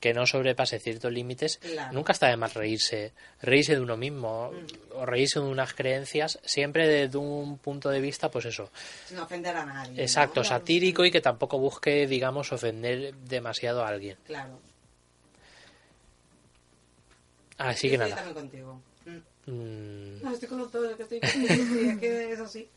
que 0.00 0.12
no 0.12 0.26
sobrepase 0.26 0.78
ciertos 0.80 1.10
límites, 1.10 1.56
Claro. 1.62 1.94
nunca 1.94 2.12
está 2.12 2.28
de 2.28 2.36
más 2.36 2.52
reírse, 2.52 3.14
reírse 3.40 3.74
de 3.74 3.80
uno 3.80 3.96
mismo 3.96 4.52
o 4.92 5.06
reírse 5.06 5.40
de 5.40 5.46
unas 5.46 5.72
creencias, 5.72 6.38
siempre 6.44 6.86
desde 6.86 7.16
un 7.16 7.56
punto 7.56 7.88
de 7.88 8.02
vista, 8.02 8.30
pues 8.30 8.44
eso, 8.44 8.70
Sin 9.06 9.18
ofender 9.18 9.56
a 9.56 9.64
nadie. 9.64 9.92
¿no? 9.96 10.02
exacto, 10.02 10.44
satírico 10.44 11.06
y 11.06 11.10
que 11.10 11.22
tampoco 11.22 11.58
busque, 11.58 12.06
digamos, 12.06 12.52
ofender 12.52 13.14
demasiado 13.14 13.82
a 13.82 13.88
alguien. 13.88 14.18
Claro. 14.26 14.58
Así 17.56 17.88
que 17.88 17.94
Estoy 17.94 18.10
nada. 18.10 18.22
también 18.24 18.34
contigo. 18.34 18.80
Mm. 19.06 19.50
Mm, 19.50 20.22
No, 20.22 20.32
estoy 20.34 20.48
con 20.48 20.60
es 20.60 20.96
que 20.96 21.02
estoy 21.02 21.20
que 22.00 22.32
es 22.32 22.40
así. 22.40 22.68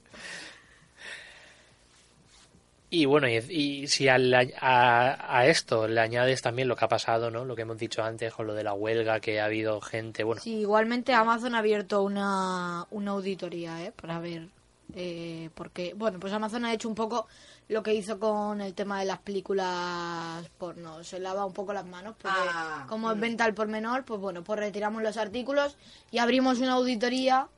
Y 2.90 3.06
bueno, 3.06 3.28
y, 3.28 3.36
y 3.36 3.88
si 3.88 4.08
al- 4.08 4.34
a, 4.34 5.38
a 5.40 5.46
esto 5.48 5.88
le 5.90 6.00
añades 6.00 6.42
también 6.42 6.70
lo 6.70 6.76
que 6.78 6.86
ha 6.86 6.88
pasado, 6.88 7.30
¿no? 7.30 7.44
Lo 7.44 7.56
que 7.56 7.64
hemos 7.64 7.78
dicho 7.78 8.02
antes 8.02 8.34
con 8.34 8.48
lo 8.48 8.54
de 8.54 8.64
la 8.64 8.74
huelga, 8.74 9.20
que 9.20 9.42
ha 9.42 9.46
habido 9.46 9.82
gente, 9.82 10.24
bueno, 10.24 10.42
Sí, 10.42 10.56
igualmente 10.60 11.14
Amazon 11.14 11.54
ha 11.56 11.60
abierto 11.60 12.02
una, 12.04 12.86
una 12.92 13.12
auditoría, 13.12 13.84
¿eh? 13.84 13.92
Para 13.92 14.20
ver 14.20 14.48
eh, 14.96 15.50
porque, 15.54 15.94
bueno, 15.96 16.18
pues 16.18 16.32
Amazon 16.32 16.64
ha 16.64 16.74
hecho 16.74 16.88
un 16.88 16.96
poco 16.96 17.28
lo 17.68 17.84
que 17.84 17.94
hizo 17.94 18.18
con 18.20 18.62
el 18.62 18.74
tema 18.74 19.00
de 19.02 19.06
las 19.06 19.20
películas 19.20 20.50
porno. 20.58 21.04
Se 21.04 21.20
lava 21.20 21.44
un 21.46 21.52
poco 21.52 21.74
las 21.74 21.86
manos 21.86 22.16
porque 22.18 22.38
Ah, 22.40 22.86
como 22.88 23.12
es 23.12 23.20
venta 23.20 23.44
al 23.44 23.54
por 23.54 23.68
menor, 23.68 24.06
pues 24.06 24.22
bueno, 24.22 24.46
pues 24.46 24.60
retiramos 24.62 25.04
los 25.04 25.18
artículos 25.18 25.76
y 26.10 26.20
abrimos 26.20 26.60
una 26.60 26.74
auditoría 26.76 27.50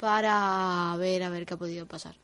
para 0.00 0.96
ver 0.98 1.22
a 1.22 1.28
ver 1.30 1.46
qué 1.46 1.54
ha 1.54 1.58
podido 1.58 1.86
pasar. 1.86 2.16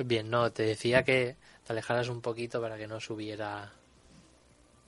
Pues 0.00 0.08
bien, 0.08 0.30
no, 0.30 0.50
te 0.52 0.62
decía 0.62 1.02
que 1.04 1.36
te 1.66 1.72
alejaras 1.72 2.08
un 2.08 2.20
poquito 2.22 2.60
para 2.60 2.76
que 2.78 2.86
no 2.86 3.00
subiera... 3.00 3.70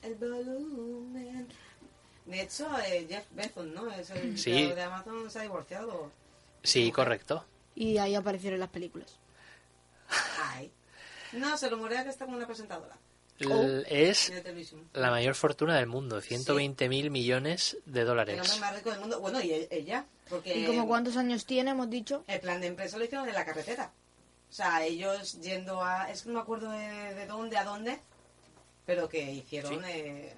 El 0.03 0.15
volumen. 0.15 1.47
De 2.25 2.41
hecho, 2.41 2.67
eh, 2.87 3.07
Jeff 3.09 3.25
Bezos, 3.33 3.67
¿no? 3.67 3.91
Es 3.93 4.11
el 4.11 4.39
Sí. 4.39 4.51
creador 4.53 4.75
de 4.77 4.83
Amazon, 4.83 5.31
se 5.31 5.39
ha 5.39 5.43
divorciado. 5.43 6.11
Sí, 6.63 6.91
correcto. 6.91 7.45
Y 7.75 7.99
ahí 7.99 8.15
aparecieron 8.15 8.59
las 8.59 8.71
películas. 8.71 9.19
Ay. 10.55 10.71
No, 11.33 11.57
se 11.57 11.69
rumorea 11.69 12.05
que 12.05 12.11
está 12.11 12.25
con 12.27 12.35
una 12.35 12.47
presentadora 12.47 12.97
L- 13.39 13.85
Es 13.89 14.31
la 14.93 15.11
mayor 15.11 15.35
fortuna 15.35 15.77
del 15.77 15.87
mundo, 15.87 16.21
120 16.21 16.89
mil 16.89 17.11
millones 17.11 17.77
de 17.87 18.03
El 18.03 18.09
hombre 18.09 18.25
dólares. 18.37 18.61
más 18.61 18.75
rico 18.77 18.91
del 18.91 19.01
mundo. 19.01 19.21
Bueno, 19.21 19.41
y 19.41 19.51
e- 19.53 19.69
ella. 19.71 20.05
Porque 20.29 20.57
¿Y 20.59 20.67
como 20.67 20.87
cuántos 20.87 21.17
años 21.17 21.45
tiene, 21.47 21.71
hemos 21.73 21.91
dicho? 21.91 22.25
el 22.29 22.41
plan 22.41 22.61
de 22.61 22.69
empresa 22.69 22.99
lo 22.99 23.05
hicieron 23.05 23.29
en 23.29 23.35
la 23.35 23.45
carretera. 23.45 23.91
O 24.53 24.55
sea, 24.55 24.85
ellos 24.85 25.41
yendo 25.41 25.83
a... 25.83 26.11
Es 26.11 26.23
que 26.23 26.29
no 26.29 26.35
me 26.35 26.41
acuerdo 26.43 26.71
de, 26.71 27.15
de 27.15 27.27
dónde 27.27 27.57
a 27.57 27.65
dónde, 27.65 27.99
pero 28.85 29.09
que 29.09 29.33
hicieron... 29.33 29.83
eh, 29.87 30.35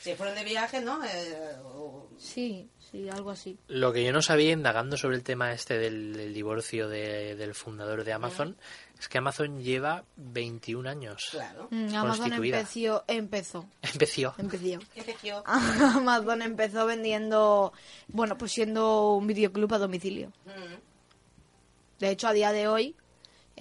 se 0.00 0.16
fueron 0.16 0.34
de 0.34 0.42
viaje, 0.42 0.80
¿no? 0.80 0.98
Eh, 1.04 1.54
o- 1.64 2.08
Sí, 2.18 2.68
sí, 2.90 3.08
algo 3.08 3.30
así. 3.30 3.56
Lo 3.68 3.92
que 3.92 4.02
yo 4.02 4.12
no 4.12 4.20
sabía 4.20 4.50
indagando 4.50 4.96
sobre 4.96 5.14
el 5.14 5.22
tema 5.22 5.52
este 5.52 5.78
del, 5.78 6.12
del 6.16 6.34
divorcio 6.34 6.88
de- 6.88 7.36
del 7.36 7.54
fundador 7.54 8.02
de 8.02 8.12
Amazon 8.12 8.56
es 8.98 9.08
que 9.08 9.18
Amazon 9.18 9.62
lleva 9.62 10.02
21 10.16 10.88
años. 10.90 11.28
claro. 11.30 11.68
Mm, 11.70 11.94
Amazon 11.94 12.32
empezó, 12.32 13.04
empezó, 13.06 13.68
Empezó. 13.80 14.34
empezó. 14.38 15.44
Amazon 15.46 16.42
empezó 16.42 16.84
vendiendo, 16.86 17.72
bueno, 18.08 18.36
pues 18.36 18.50
siendo 18.50 19.12
un 19.14 19.28
videoclub 19.28 19.72
a 19.74 19.78
domicilio. 19.78 20.32
Mm. 20.46 22.00
De 22.00 22.10
hecho, 22.10 22.26
a 22.26 22.32
día 22.32 22.50
de 22.50 22.66
hoy, 22.66 22.96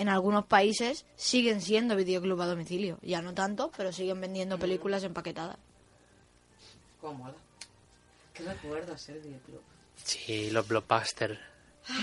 en 0.01 0.09
algunos 0.09 0.45
países 0.45 1.05
siguen 1.15 1.61
siendo 1.61 1.95
videoclub 1.95 2.41
a 2.41 2.47
domicilio. 2.47 2.97
Ya 3.01 3.21
no 3.21 3.33
tanto, 3.33 3.71
pero 3.77 3.91
siguen 3.93 4.19
vendiendo 4.19 4.57
películas 4.57 5.03
empaquetadas. 5.03 5.57
¿Cómo 6.99 7.13
mola? 7.25 7.35
¿Qué 8.33 8.43
recuerdas 8.43 9.07
el 9.09 9.19
videoclub? 9.19 9.61
Sí, 10.03 10.49
los 10.51 10.67
blockbusters. 10.67 11.39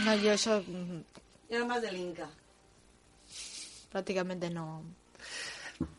No, 0.04 0.14
yo 0.16 0.32
eso 0.32 0.62
mm, 0.66 1.00
Era 1.50 1.64
más 1.64 1.82
del 1.82 1.96
Inca. 1.96 2.28
prácticamente 3.90 4.50
no. 4.50 4.82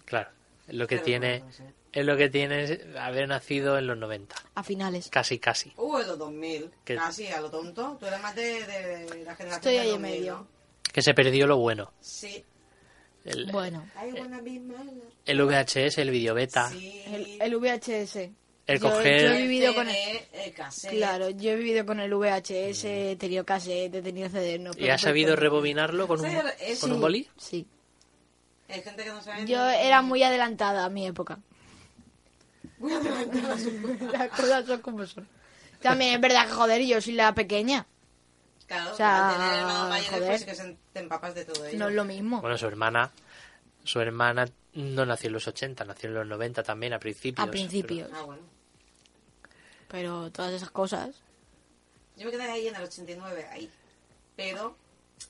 Claro. 0.06 0.30
Es 0.68 0.76
lo 0.76 0.86
que 0.88 0.98
Qué 0.98 1.02
tiene, 1.04 1.44
es 1.92 2.06
lo 2.06 2.16
que 2.16 2.30
tiene 2.30 2.64
es 2.64 2.96
haber 2.96 3.28
nacido 3.28 3.78
en 3.80 3.88
los 3.88 3.98
90. 3.98 4.36
A 4.56 4.64
finales. 4.64 5.10
Casi, 5.10 5.40
casi. 5.40 5.74
Uh, 5.78 5.98
en 5.98 6.08
los 6.08 6.18
2000. 6.20 6.72
Que- 6.86 6.96
Casi, 6.96 7.28
a 7.28 7.42
lo 7.42 7.50
tonto. 7.50 7.98
Tú 8.00 8.06
eres 8.06 8.22
más 8.22 8.36
de, 8.36 8.66
de 8.66 9.24
la 9.26 9.36
generación 9.36 9.50
Estoy 9.74 9.78
ahí 9.78 9.88
en 9.96 10.02
2000, 10.02 10.02
medio. 10.20 10.34
¿no? 10.38 10.59
Que 10.92 11.02
se 11.02 11.14
perdió 11.14 11.46
lo 11.48 11.58
bueno. 11.58 11.92
Sí. 12.00 12.44
El, 13.26 13.52
Bueno, 13.52 13.86
el 15.26 15.42
VHS, 15.44 15.98
el 16.00 16.10
videobeta. 16.10 16.70
Sí. 16.70 17.04
el, 17.08 17.42
el 17.42 17.56
VHS. 17.58 18.16
El 18.66 18.80
Yo- 18.80 18.88
coger- 18.90 19.22
Yo 19.24 19.32
he 19.34 19.42
vivido 19.42 19.74
con 19.76 19.88
el... 19.90 20.54
Cassette. 20.56 20.92
Claro, 20.94 21.30
yo 21.32 21.52
he 21.52 21.56
vivido 21.56 21.86
con 21.86 22.00
el 22.00 22.14
VHS, 22.14 22.84
he 22.86 23.16
tenido 23.18 23.44
cassette, 23.46 23.96
he 23.96 24.02
tenido 24.02 24.30
CD. 24.30 24.58
No, 24.60 24.72
¿Y 24.72 24.76
pero 24.82 24.94
has 24.94 25.02
fue 25.02 25.10
sabido 25.10 25.34
con- 25.36 25.42
rebobinarlo 25.42 26.08
con 26.08 26.22
un, 26.22 26.30
Sí, 26.30 26.38
es- 26.62 26.80
con 26.80 26.90
sí. 26.90 26.96
un 26.96 27.02
boli? 27.02 27.28
Sí. 27.38 27.68
Hay 28.70 28.82
gente 28.84 29.04
que 29.04 29.10
no 29.10 29.22
sabe. 29.22 29.46
Yo 29.48 29.68
era 29.68 30.02
muy 30.02 30.22
adelantada 30.24 30.86
a 30.86 30.90
mi 30.90 31.08
época. 31.08 31.40
Las 32.80 34.30
cosas 34.30 34.66
son 34.66 34.82
como 34.82 35.06
son. 35.06 35.28
También 35.82 36.16
es 36.16 36.22
verdad 36.22 36.46
que, 36.48 36.54
joder, 36.54 36.82
yo 36.86 37.02
soy 37.02 37.14
la 37.14 37.34
pequeña. 37.34 37.86
Claro, 38.70 38.94
o 38.94 38.96
sea, 38.96 39.30
al 39.30 39.36
tener 39.36 39.60
hermanos 39.60 39.90
mayores, 39.90 40.10
joder. 40.12 40.28
pues 40.30 40.46
que 40.46 40.56
se- 40.56 40.78
te 40.94 41.00
empapas 41.00 41.36
de 41.36 41.44
todo 41.44 41.66
ello. 41.66 41.78
No 41.80 41.90
es 41.90 41.96
lo 41.96 42.06
mismo. 42.06 42.40
Bueno, 42.40 42.58
su 42.58 42.68
hermana, 42.68 43.12
su 43.84 44.00
hermana 44.00 44.48
no 44.76 45.06
nació 45.06 45.28
en 45.28 45.34
los 45.34 45.48
80, 45.48 45.84
nació 45.86 46.10
en 46.10 46.16
los 46.16 46.28
90 46.28 46.64
también, 46.64 46.94
a 46.94 47.00
principios. 47.00 47.46
A 47.48 47.52
principios. 47.52 48.10
Ah, 48.14 48.22
bueno. 48.22 48.44
Pero 49.88 50.32
todas 50.32 50.54
esas 50.54 50.70
cosas. 50.70 51.10
Yo 52.16 52.26
me 52.26 52.32
quedé 52.32 52.44
ahí 52.44 52.68
en 52.68 52.76
el 52.76 52.84
89, 52.84 53.48
ahí. 53.52 53.70
Pero 54.36 54.76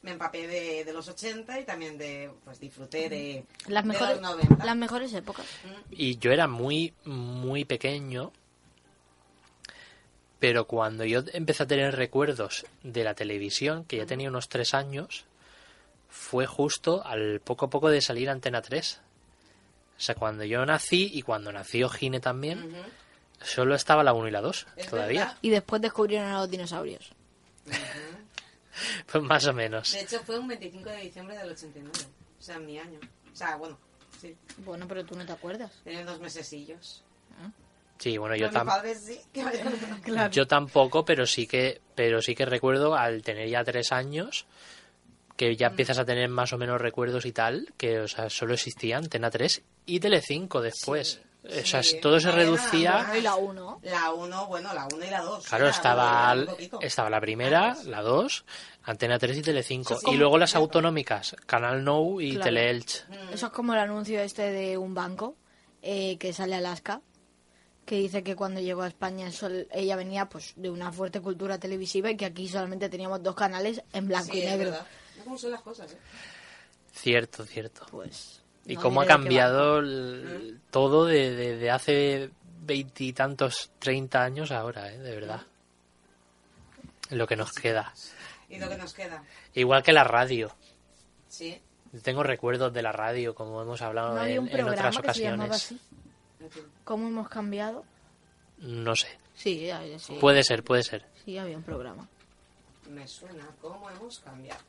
me 0.01 0.11
empapé 0.11 0.47
de, 0.47 0.83
de 0.83 0.93
los 0.93 1.07
80 1.07 1.59
y 1.59 1.63
también 1.63 1.97
de, 1.97 2.29
pues 2.43 2.59
disfruté 2.59 3.09
de, 3.09 3.45
Las 3.67 3.83
de 3.83 3.87
mejores, 3.89 4.19
los 4.21 4.35
90. 4.35 4.65
las 4.65 4.75
mejores 4.75 5.13
épocas. 5.13 5.45
Y 5.91 6.17
yo 6.17 6.31
era 6.31 6.47
muy, 6.47 6.93
muy 7.05 7.63
pequeño. 7.65 8.31
Pero 10.39 10.65
cuando 10.67 11.03
yo 11.05 11.21
empecé 11.33 11.63
a 11.63 11.67
tener 11.67 11.95
recuerdos 11.95 12.65
de 12.83 13.03
la 13.03 13.13
televisión, 13.13 13.83
que 13.85 13.97
ya 13.97 14.05
tenía 14.05 14.29
unos 14.29 14.47
tres 14.47 14.73
años, 14.73 15.25
fue 16.09 16.45
justo 16.47 17.05
al 17.05 17.41
poco 17.41 17.65
a 17.65 17.69
poco 17.69 17.89
de 17.89 18.01
salir 18.01 18.29
Antena 18.29 18.61
3. 18.61 19.01
O 19.97 20.01
sea, 20.01 20.15
cuando 20.15 20.45
yo 20.45 20.65
nací 20.65 21.09
y 21.13 21.21
cuando 21.23 21.51
nació 21.51 21.89
Gine 21.89 22.21
también, 22.21 22.73
solo 23.41 23.75
estaba 23.75 24.01
la 24.03 24.13
1 24.13 24.29
y 24.29 24.31
la 24.31 24.39
2 24.41 24.67
Es 24.77 24.87
todavía. 24.87 25.25
verdad. 25.25 25.37
Y 25.41 25.49
después 25.49 25.81
descubrieron 25.81 26.29
a 26.29 26.39
los 26.39 26.49
dinosaurios. 26.49 27.11
Pues 29.11 29.21
más 29.23 29.45
o 29.45 29.51
menos. 29.53 29.91
De 29.91 29.99
hecho, 30.01 30.21
fue 30.21 30.39
un 30.39 30.47
25 30.47 30.89
de 30.89 30.97
diciembre 31.01 31.37
del 31.37 31.49
89. 31.49 31.91
O 32.39 32.41
sea, 32.41 32.55
en 32.55 32.65
mi 32.65 32.79
año. 32.79 32.97
O 33.29 33.35
sea, 33.35 33.57
bueno, 33.57 33.77
sí. 34.21 34.37
Bueno, 34.59 34.87
pero 34.87 35.05
tú 35.05 35.17
no 35.17 35.25
te 35.25 35.33
acuerdas. 35.33 35.71
Tenía 35.83 36.05
dos 36.05 36.19
mesecillos. 36.21 37.03
Sí, 37.99 38.17
bueno, 38.17 38.35
yo, 38.35 38.49
tam- 38.49 38.63
mis 38.65 38.73
padres 38.73 39.05
sí. 39.05 39.19
que 39.33 39.43
vayan- 39.43 40.31
yo 40.31 40.47
tampoco, 40.47 41.03
pero 41.05 41.25
sí 41.27 41.45
que, 41.45 41.81
pero 41.95 42.21
sí 42.21 42.33
que 42.33 42.45
recuerdo 42.45 42.95
al 42.95 43.21
tener 43.21 43.47
ya 43.49 43.63
tres 43.63 43.91
años 43.91 44.45
que 45.35 45.55
ya 45.55 45.67
empiezas 45.67 45.97
a 45.99 46.05
tener 46.05 46.27
más 46.29 46.51
o 46.53 46.57
menos 46.57 46.81
recuerdos 46.81 47.25
y 47.25 47.31
tal, 47.31 47.73
que 47.77 47.99
o 47.99 48.07
sea, 48.07 48.29
solo 48.29 48.53
existía 48.53 48.97
Antena 48.97 49.29
3 49.31 49.61
y 49.85 49.99
Telecinco 50.01 50.61
después. 50.61 51.21
o 51.45 51.65
sea, 51.65 51.81
sí. 51.81 51.99
todo 52.01 52.19
se 52.19 52.29
reducía. 52.31 52.91
nada 52.91 53.03
más. 53.07 53.17
Y 53.17 53.21
la 53.21 53.35
1. 53.35 53.79
La 53.83 54.11
1, 54.13 54.47
bueno, 54.47 54.73
la 54.73 54.85
1 54.93 55.05
y 55.05 55.09
la 55.09 55.21
2. 55.21 55.47
Claro, 55.47 55.67
estaba, 55.69 56.33
un 56.33 56.45
poquito. 56.45 56.81
estaba 56.81 57.09
la 57.09 57.21
primera, 57.21 57.77
la 57.85 58.01
2, 58.01 58.45
Antena 58.83 59.17
3 59.17 59.37
y 59.37 59.41
Telecinco. 59.41 59.93
Eso 59.93 60.07
es 60.07 60.13
Y 60.13 60.17
luego 60.17 60.37
las 60.37 60.51
como- 60.51 60.65
autonómicas, 60.65 61.35
Canal 61.45 61.85
Nou 61.85 62.19
y 62.19 62.31
Claro. 62.31 62.43
Teleelch. 62.43 63.05
Mm. 63.07 63.33
Eso 63.33 63.45
es 63.47 63.51
como 63.53 63.73
el 63.73 63.79
anuncio 63.79 64.19
este 64.19 64.51
de 64.51 64.77
un 64.77 64.93
banco 64.93 65.35
eh, 65.81 66.17
que 66.17 66.33
sale 66.33 66.55
a 66.55 66.57
Alaska, 66.57 66.99
que 67.89 67.95
dice 67.95 68.23
que 68.23 68.35
cuando 68.35 68.59
llegó 68.61 68.83
a 68.83 68.87
España 68.87 69.31
sol- 69.31 69.67
ella 69.71 69.95
venía 69.95 70.29
pues 70.29 70.53
de 70.55 70.69
una 70.69 70.91
fuerte 70.91 71.19
cultura 71.21 71.57
televisiva 71.57 72.11
y 72.11 72.15
que 72.17 72.25
aquí 72.25 72.47
solamente 72.47 72.87
teníamos 72.87 73.23
dos 73.23 73.33
canales 73.35 73.81
en 73.93 74.07
blanco 74.07 74.31
Sí, 74.31 74.37
y 74.37 74.41
es 74.43 74.51
negro. 74.51 74.71
verdad. 74.71 74.87
No 75.17 75.23
cómo 75.23 75.37
son 75.39 75.51
las 75.51 75.61
cosas, 75.61 75.91
¿eh? 75.93 75.97
Cierto, 76.93 77.43
cierto. 77.45 77.85
Pues. 77.89 78.43
Y 78.67 78.75
no 78.75 78.81
cómo 78.81 79.01
ha 79.01 79.05
cambiado 79.07 79.79
el- 79.79 80.59
todo 80.69 81.05
de, 81.05 81.31
de- 81.35 81.57
de 81.57 81.71
hace 81.71 82.29
veintitantos, 82.61 83.71
treinta 83.79 84.21
años 84.23 84.51
ahora, 84.51 84.93
¿eh? 84.93 84.99
de 84.99 85.15
verdad. 85.15 85.41
Lo 87.09 87.25
que 87.25 87.35
nos 87.35 87.51
queda. 87.53 87.91
Y 88.49 88.59
lo 88.59 88.69
que 88.69 88.77
nos 88.77 88.93
queda. 88.93 89.23
Igual 89.55 89.81
que 89.81 89.93
la 89.93 90.03
radio. 90.03 90.55
Sí. 91.27 91.59
Tengo 92.03 92.21
recuerdos 92.21 92.71
de 92.71 92.83
la 92.83 92.91
radio, 92.91 93.33
como 93.33 93.61
hemos 93.63 93.81
hablado 93.81 94.13
¿No 94.13 94.21
había 94.21 94.35
en, 94.35 94.41
un 94.41 94.47
en 94.49 94.69
otras 94.69 94.97
que 94.99 95.13
se 95.15 95.21
llamaba 95.23 95.45
ocasiones. 95.55 95.83
¿Cómo 96.83 97.07
hemos 97.07 97.29
cambiado? 97.29 97.83
No 98.59 98.95
sé. 98.95 99.07
Sí, 99.35 99.69
había- 99.71 99.99
sí, 99.99 100.17
Puede 100.19 100.43
ser, 100.43 100.63
puede 100.63 100.83
ser. 100.83 101.05
sí, 101.23 101.37
había 101.37 101.57
un 101.57 101.63
programa. 101.63 102.07
Me 102.89 103.07
suena 103.07 103.47
cómo 103.61 103.89
hemos 103.89 104.19
cambiado. 104.19 104.61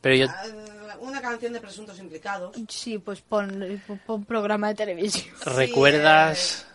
Pero 0.00 0.16
yo, 0.16 0.26
Ah, 0.28 0.96
una 1.00 1.20
canción 1.22 1.52
de 1.54 1.60
presuntos 1.60 1.98
implicados. 1.98 2.54
Sí, 2.68 2.98
pues 2.98 3.22
pon, 3.22 3.80
pon- 4.06 4.24
programa 4.26 4.68
de 4.68 4.74
televisión. 4.74 5.34
¿recuerdas 5.46 6.66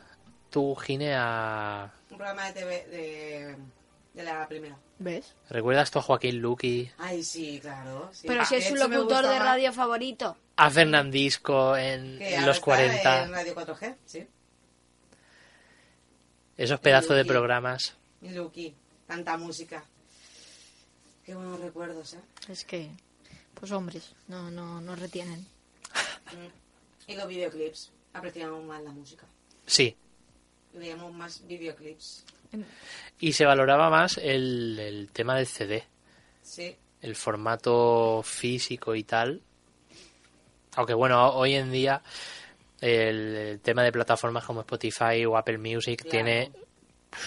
tú, 0.50 0.76
Gine, 0.76 1.14
a... 1.16 1.92
Un 2.10 2.18
programa 2.18 2.48
de 2.48 2.54
TV 2.54 2.88
de, 2.88 3.56
de 4.14 4.24
la 4.24 4.48
primera. 4.48 4.78
¿Ves? 5.00 5.36
¿Recuerdas 5.50 5.92
tú 5.92 6.00
a 6.00 6.02
Joaquín 6.02 6.40
Luqui, 6.40 6.92
Ay, 6.98 7.24
sí, 7.24 7.60
claro. 7.62 8.10
sí. 8.12 8.28
Pero 8.28 8.44
si 8.46 8.56
es 8.56 8.68
su 8.68 8.76
locutor 8.76 9.26
de 9.28 9.40
radio 9.40 9.72
favorito. 9.72 10.36
a 10.58 10.70
Fernandisco 10.70 11.78
en, 11.78 12.20
los 12.46 12.58
está 12.58 12.62
40? 12.62 13.24
En 13.24 13.32
Radio 13.32 13.56
4G, 13.56 13.96
sí. 14.06 14.28
Esos 16.58 16.80
pedazos 16.82 17.12
de 17.12 17.24
Luqui. 17.24 17.30
programas. 17.30 17.96
Y 18.22 18.30
Lucky, 18.32 18.76
tanta 19.08 19.38
música. 19.38 19.86
Qué 21.26 21.34
buenos 21.34 21.60
recuerdos, 21.62 22.16
¿eh? 22.16 22.20
Es 22.50 22.66
que, 22.66 22.90
pues 23.54 23.72
hombres, 23.72 24.14
no, 24.28 24.52
no, 24.52 24.82
no 24.82 24.96
retienen. 24.96 25.48
Y 27.08 27.16
los 27.16 27.28
videoclips. 27.28 27.92
Apreciamos 28.14 28.64
más 28.66 28.82
la 28.84 28.92
música. 28.92 29.26
Sí. 29.66 29.96
Veíamos 30.74 31.14
más 31.14 31.46
videoclips. 31.48 32.26
Y 33.20 33.34
se 33.34 33.46
valoraba 33.46 33.90
más 33.90 34.18
el, 34.18 34.80
el 34.80 35.10
tema 35.12 35.36
del 35.36 35.48
CD. 35.48 35.84
Sí. 36.42 36.76
el 37.02 37.16
formato 37.16 38.22
físico 38.24 38.96
y 38.96 39.04
tal. 39.04 39.42
Aunque 40.76 40.94
bueno, 40.94 41.30
hoy 41.32 41.54
en 41.56 41.72
día 41.72 42.02
el, 42.82 43.36
el 43.36 43.60
tema 43.60 43.84
de 43.84 43.92
plataformas 43.92 44.46
como 44.46 44.62
Spotify 44.62 45.26
o 45.26 45.38
Apple 45.38 45.58
Music 45.60 46.02
Claro. 46.02 46.10
tiene 46.12 46.52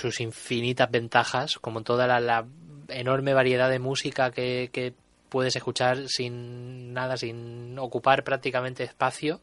sus 0.01 0.21
infinitas 0.21 0.91
ventajas, 0.91 1.59
como 1.59 1.83
toda 1.83 2.07
la, 2.07 2.21
la 2.21 2.47
enorme 2.89 3.35
variedad 3.35 3.69
de 3.71 3.79
música 3.79 4.31
que, 4.31 4.71
que 4.73 4.95
puedes 5.29 5.55
escuchar 5.57 6.09
sin 6.09 6.93
nada, 6.93 7.17
sin 7.17 7.79
ocupar 7.79 8.23
prácticamente 8.25 8.85
espacio 8.85 9.41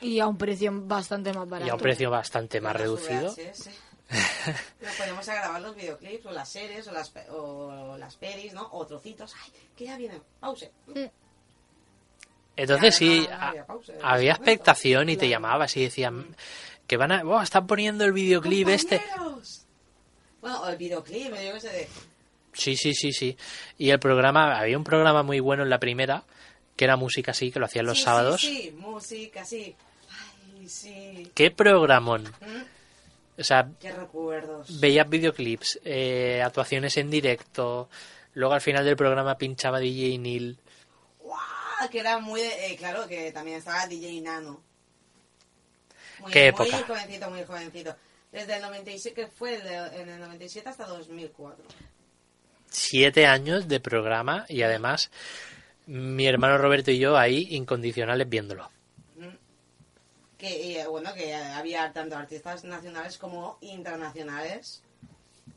Y 0.00 0.18
a 0.20 0.26
un 0.26 0.36
precio 0.38 0.70
bastante 0.74 1.32
más 1.32 1.48
barato. 1.48 1.66
y 1.66 1.70
a 1.70 1.74
un 1.74 1.80
precio 1.80 2.10
bastante 2.10 2.60
más 2.60 2.74
reducido. 2.76 3.32
VHS. 3.32 3.70
Nos 4.82 4.94
ponemos 4.96 5.28
a 5.28 5.34
grabar 5.34 5.60
los 5.62 5.74
videoclips 5.76 6.26
o 6.26 6.32
las 6.32 6.48
series 6.48 6.86
o 6.88 6.92
las, 6.92 7.12
o 7.30 7.96
las 7.98 8.16
pelis, 8.16 8.52
¿no? 8.52 8.68
O 8.72 8.86
trocitos. 8.86 9.32
¡Ay, 9.42 9.52
que 9.76 9.84
ya 9.84 9.96
viene! 9.96 10.20
¡Pause! 10.40 10.70
Entonces 12.56 12.94
Ya, 12.94 12.98
sí, 12.98 13.26
no, 13.30 13.38
no 13.38 13.44
a- 13.44 14.12
había 14.12 14.32
expectación 14.32 15.08
y 15.08 15.16
te 15.16 15.28
llamabas 15.28 15.76
y 15.76 15.82
decían 15.84 16.36
que 16.86 16.96
van 16.96 17.12
a, 17.12 17.22
"Buah, 17.24 17.42
están 17.44 17.66
poniendo 17.66 18.04
el 18.04 18.12
videoclip 18.12 18.68
este. 18.68 19.00
Bueno, 20.40 20.60
o 20.62 20.68
el 20.68 20.76
videoclip, 20.76 21.28
yo 21.28 21.52
qué 21.54 21.60
sé 21.60 21.68
de... 21.68 21.88
Sí, 22.52 22.76
sí, 22.76 22.92
sí, 22.94 23.12
sí. 23.12 23.36
Y 23.78 23.90
el 23.90 23.98
programa, 24.00 24.58
había 24.58 24.76
un 24.76 24.84
programa 24.84 25.22
muy 25.22 25.40
bueno 25.40 25.62
en 25.62 25.70
la 25.70 25.78
primera, 25.78 26.24
que 26.76 26.84
era 26.84 26.96
música 26.96 27.30
así, 27.30 27.50
que 27.50 27.58
lo 27.60 27.66
hacían 27.66 27.86
los 27.86 27.98
Sí, 27.98 28.04
sábados. 28.04 28.40
Sí, 28.40 28.62
sí, 28.64 28.70
música, 28.72 29.44
sí. 29.44 29.74
Ay, 30.10 30.68
sí. 30.68 31.30
¿Qué 31.34 31.50
programón? 31.50 32.24
Mm, 32.24 32.62
O 33.38 33.44
sea, 33.44 33.68
Qué 33.80 33.90
recuerdos. 33.92 34.80
veías 34.80 35.08
videoclips, 35.08 35.80
eh, 35.84 36.42
actuaciones 36.44 36.96
en 36.98 37.10
directo, 37.10 37.88
luego 38.34 38.54
al 38.54 38.60
final 38.60 38.84
del 38.84 38.96
programa 38.96 39.38
pinchaba 39.38 39.78
DJ 39.80 40.18
Neil. 40.18 40.58
¡Guau! 41.20 41.40
Que 41.90 42.00
era 42.00 42.18
muy... 42.18 42.40
de- 42.40 42.66
eh, 42.72 42.76
claro, 42.76 43.06
que 43.08 43.32
también 43.32 43.58
estaba 43.58 43.86
DJ 43.86 44.20
Nano. 44.20 44.62
Muy, 46.20 46.30
¿Qué 46.30 46.52
Muy 46.52 46.66
época? 46.68 46.84
jovencito, 46.86 47.30
muy 47.30 47.44
jovencito. 47.44 47.96
Desde 48.30 48.56
el 48.56 48.62
97, 48.62 49.14
que 49.22 49.26
fue 49.28 49.54
en 50.00 50.08
el 50.08 50.20
97 50.20 50.68
hasta 50.68 50.86
2004. 50.86 51.64
Siete 52.70 53.26
años 53.26 53.68
de 53.68 53.80
programa 53.80 54.46
y 54.48 54.62
además 54.62 55.10
mi 55.86 56.26
hermano 56.26 56.56
Roberto 56.58 56.90
y 56.90 56.98
yo 56.98 57.16
ahí 57.18 57.48
incondicionales 57.50 58.28
viéndolo. 58.28 58.70
Que 60.42 60.80
eh, 60.80 60.86
bueno 60.88 61.14
que 61.14 61.34
había 61.34 61.92
tanto 61.92 62.16
artistas 62.16 62.64
nacionales 62.64 63.16
como 63.16 63.58
internacionales 63.60 64.82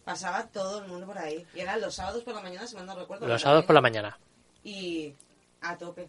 pasaba 0.04 0.46
todo 0.48 0.84
el 0.84 0.88
mundo 0.88 1.08
por 1.08 1.18
ahí 1.18 1.46
y 1.56 1.60
eran 1.62 1.82
los 1.82 1.96
sábados 1.96 2.24
por 2.24 2.36
la 2.36 2.42
mañana 2.42 2.68
si 2.68 2.76
mal 2.76 2.86
no 2.86 2.96
recuerdo 2.96 3.28
Los 3.28 3.42
sábados 3.42 3.66
por 3.66 3.74
la 3.74 3.82
mañana. 3.82 4.18
y 4.64 5.14
a 5.62 5.76
tope 5.78 6.08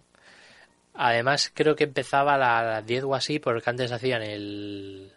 Además, 0.99 1.51
creo 1.53 1.77
que 1.77 1.85
empezaba 1.85 2.35
a 2.35 2.39
la- 2.39 2.59
a 2.59 2.62
las 2.64 2.87
10 2.87 3.05
o 3.05 3.14
así, 3.14 3.39
porque 3.39 3.68
antes 3.68 3.93
hacían 3.93 4.22
el. 4.22 5.12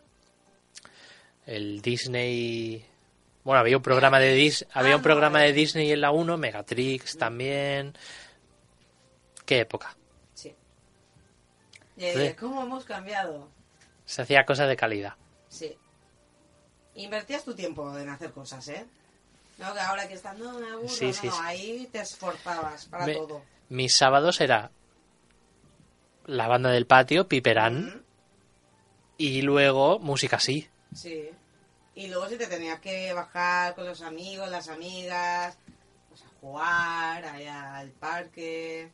El 1.45 1.81
Disney. 1.81 2.85
Bueno, 3.45 3.61
había 3.61 3.77
un 3.77 3.83
programa 3.83 4.19
de 4.19 4.33
Dis, 4.33 4.65
había 4.73 4.95
un 4.95 4.99
Ah, 4.99 5.03
programa 5.03 5.39
no, 5.39 5.45
de 5.45 5.53
Disney 5.53 5.89
en 5.93 6.01
la 6.01 6.11
1, 6.11 6.35
Megatrix 6.37 7.17
también. 7.17 7.93
¿Qué 9.45 9.59
época? 9.61 9.95
Sí. 11.99 12.11
Sí. 12.27 12.33
¿Cómo 12.39 12.63
hemos 12.63 12.85
cambiado? 12.85 13.49
Se 14.05 14.21
hacía 14.21 14.45
cosas 14.45 14.67
de 14.69 14.75
calidad. 14.77 15.15
Sí. 15.49 15.77
Invertías 16.95 17.43
tu 17.43 17.53
tiempo 17.53 17.97
en 17.97 18.09
hacer 18.09 18.31
cosas, 18.31 18.67
¿eh? 18.69 18.85
No, 19.57 19.73
que 19.73 19.79
ahora 19.79 20.07
que 20.07 20.13
estás, 20.13 20.37
no, 20.37 20.57
me 20.59 20.69
aburro, 20.71 20.87
Sí, 20.87 21.07
no, 21.07 21.13
sí, 21.13 21.27
no, 21.27 21.33
sí. 21.33 21.39
ahí 21.43 21.89
te 21.91 21.99
esforzabas 21.99 22.85
para 22.85 23.05
Me- 23.05 23.13
todo. 23.15 23.41
Mis 23.69 23.95
sábados 23.95 24.39
era 24.41 24.71
la 26.25 26.47
banda 26.47 26.69
del 26.71 26.85
patio, 26.87 27.27
Piperán, 27.27 28.03
y 29.17 29.41
luego 29.41 29.99
música 29.99 30.37
así. 30.37 30.69
Sí. 30.93 31.29
Y 31.95 32.07
luego 32.07 32.29
si 32.29 32.37
te 32.37 32.47
tenías 32.47 32.79
que 32.79 33.11
bajar 33.13 33.75
con 33.75 33.85
los 33.85 34.01
amigos, 34.01 34.49
las 34.49 34.69
amigas, 34.69 35.57
pues 36.07 36.23
a 36.23 36.27
jugar, 36.39 37.25
allá 37.25 37.77
al 37.77 37.91
parque, 37.91 38.91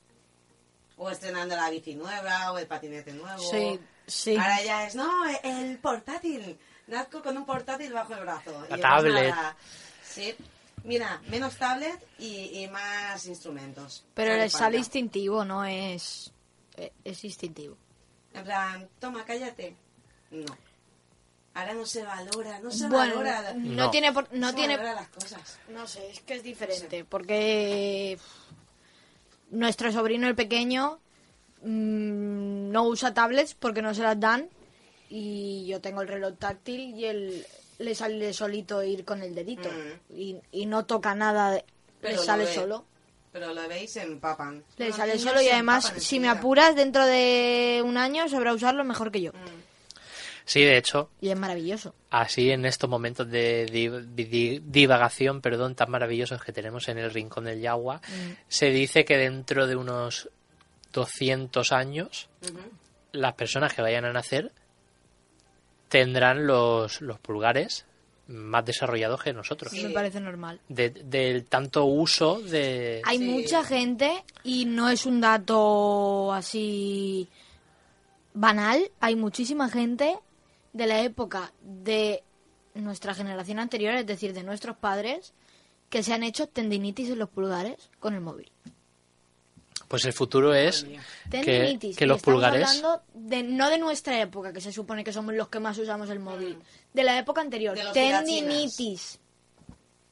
o 0.98 1.10
estrenando 1.10 1.56
la 1.56 1.70
bici 1.70 1.96
nueva, 1.96 2.52
o 2.52 2.58
el 2.58 2.68
patinete 2.68 3.12
nuevo. 3.14 3.40
Sí, 3.40 3.80
sí. 4.08 4.36
Ahora 4.38 4.62
ya 4.64 4.88
es, 4.88 4.96
no, 4.96 5.10
el 5.44 5.78
portátil. 5.80 6.58
Nazco 6.88 7.22
con 7.24 7.36
un 7.38 7.46
portátil 7.46 7.92
bajo 7.94 8.14
el 8.14 8.20
brazo. 8.22 8.66
La 8.70 8.78
Y 8.78 8.82
tablet. 8.82 9.34
Sí. 10.04 10.36
Mira, 10.84 11.20
menos 11.30 11.56
tablet 11.58 12.00
y, 12.20 12.62
y 12.64 12.68
más 12.68 13.26
instrumentos. 13.26 14.06
Pero 14.14 14.36
le 14.38 14.50
sale 14.50 14.78
instintivo, 14.78 15.44
no 15.44 15.66
es... 15.66 16.32
eh, 16.78 16.92
Es 17.04 17.24
instintivo. 17.24 17.76
En 18.34 18.44
plan, 18.44 18.88
toma, 19.00 19.26
cállate. 19.26 19.76
No. 20.30 20.46
Ahora 21.56 21.74
no 21.74 21.86
se 21.86 22.04
valora, 22.04 22.60
no 22.60 22.70
se 22.70 22.88
Bueno, 22.88 23.16
valora. 23.16 23.54
no, 23.54 23.86
No. 23.86 23.90
tiene... 23.92 24.12
por- 24.14 24.32
no 24.34 24.40
no 24.40 24.50
se 24.50 24.56
tiene 24.56 24.76
valora 24.78 24.96
las 24.96 25.08
cosas. 25.08 25.58
No 25.70 25.88
sé, 25.88 26.12
es 26.12 26.20
que 26.20 26.36
es 26.36 26.44
diferente, 26.44 27.04
porque 27.06 28.20
nuestro 29.52 29.92
sobrino 29.92 30.28
el 30.28 30.36
pequeño 30.36 31.00
mm, 31.62 32.72
no 32.72 32.84
usa 32.84 33.14
tablets 33.14 33.54
porque 33.56 33.82
no 33.82 33.94
se 33.94 34.02
las 34.04 34.20
dan 34.20 34.50
y 35.10 35.66
yo 35.68 35.82
tengo 35.82 36.02
el 36.02 36.08
reloj 36.08 36.36
táctil 36.38 36.96
y 36.96 37.06
él 37.06 37.46
le 37.78 37.96
sale 37.96 38.34
solito 38.34 38.82
ir 38.84 39.04
con 39.06 39.22
el 39.22 39.36
dedito 39.36 39.70
Mm. 39.70 40.14
y, 40.18 40.38
y 40.52 40.66
no 40.66 40.86
toca 40.86 41.14
nada, 41.16 41.52
de- 41.52 41.66
Pero 42.02 42.18
le 42.22 42.26
sale 42.26 42.46
ve. 42.46 42.54
solo. 42.54 42.86
Pero 43.32 43.54
lo 43.54 43.68
veis, 43.68 43.92
se 43.92 44.02
empapan. 44.02 44.64
Le 44.78 44.94
sale 44.94 45.20
solo 45.20 45.42
y 45.42 45.50
además, 45.50 45.92
si 45.98 46.22
me 46.22 46.30
apuras, 46.30 46.74
dentro 46.76 47.06
de 47.06 47.82
un 47.86 47.98
año 47.98 48.30
sabrá 48.30 48.54
usarlo 48.54 48.86
mejor 48.86 49.12
que 49.12 49.22
yo. 49.22 49.32
Mm. 49.34 49.65
Sí, 50.46 50.62
de 50.62 50.78
hecho, 50.78 51.10
Y 51.22 51.30
es 51.30 51.40
maravilloso. 51.40 51.96
así 52.12 52.52
en 52.52 52.66
estos 52.66 52.88
momentos 52.90 53.30
de 53.30 53.66
di- 53.66 53.90
di- 54.26 54.62
divagación, 54.64 55.42
perdón, 55.42 55.74
tan 55.76 55.90
maravillosos 55.90 56.42
que 56.44 56.54
tenemos 56.54 56.88
en 56.88 57.00
el 57.00 57.12
rincón 57.12 57.46
del 57.46 57.60
Yagua, 57.62 58.00
se 58.48 58.68
dice 58.70 59.06
que 59.06 59.18
dentro 59.18 59.66
de 59.66 59.76
unos 59.76 60.30
200 60.94 61.72
años 61.72 62.30
las 63.12 63.34
personas 63.34 63.74
que 63.74 63.82
vayan 63.82 64.06
a 64.06 64.14
nacer 64.14 64.52
tendrán 65.90 66.46
los, 66.48 67.02
los 67.02 67.20
pulgares 67.20 67.86
más 68.28 68.66
desarrollados 68.66 69.22
que 69.22 69.34
nosotros. 69.34 69.72
Sí. 69.72 69.84
Me 69.84 69.90
parece 69.92 70.20
normal. 70.20 70.60
De- 70.68 70.90
del 70.90 71.46
tanto 71.46 71.86
uso 71.86 72.40
de... 72.42 73.02
Hay 73.06 73.20
Sí. 73.20 73.24
mucha 73.26 73.64
gente, 73.64 74.24
y 74.44 74.66
no 74.66 74.90
es 74.90 75.06
un 75.06 75.22
dato 75.22 76.34
así 76.34 77.28
banal, 78.34 78.92
hay 79.00 79.16
muchísima 79.16 79.70
gente 79.70 80.18
de 80.76 80.88
la 80.88 81.00
época 81.02 81.54
de 81.62 82.22
nuestra 82.74 83.14
generación 83.14 83.60
anterior, 83.60 83.94
es 83.96 84.06
decir, 84.06 84.34
de 84.34 84.44
nuestros 84.44 84.76
padres, 84.76 85.34
que 85.90 86.04
se 86.04 86.14
han 86.14 86.22
hecho 86.24 86.48
tendinitis 86.50 87.10
en 87.10 87.20
los 87.20 87.30
pulgares 87.30 87.90
con 88.02 88.14
el 88.14 88.20
móvil. 88.20 88.52
Pues 89.88 90.04
el 90.04 90.12
futuro 90.12 90.54
es 90.54 90.84
que, 90.84 91.00
Tendinitis. 91.30 91.96
que 91.96 92.06
los 92.06 92.18
estamos 92.18 92.36
pulgares... 92.42 92.68
hablando 92.68 93.04
de, 93.14 93.44
no 93.44 93.70
de 93.70 93.78
nuestra 93.78 94.20
época, 94.20 94.52
que 94.52 94.60
se 94.60 94.74
supone 94.74 95.06
que 95.06 95.14
somos 95.14 95.34
los 95.34 95.48
que 95.48 95.62
más 95.62 95.78
usamos 95.78 96.10
el 96.10 96.20
móvil, 96.20 96.58
de 96.94 97.04
la 97.04 97.18
época 97.18 97.40
anterior. 97.40 97.78
De 97.78 97.92
Tendinitis. 97.94 99.18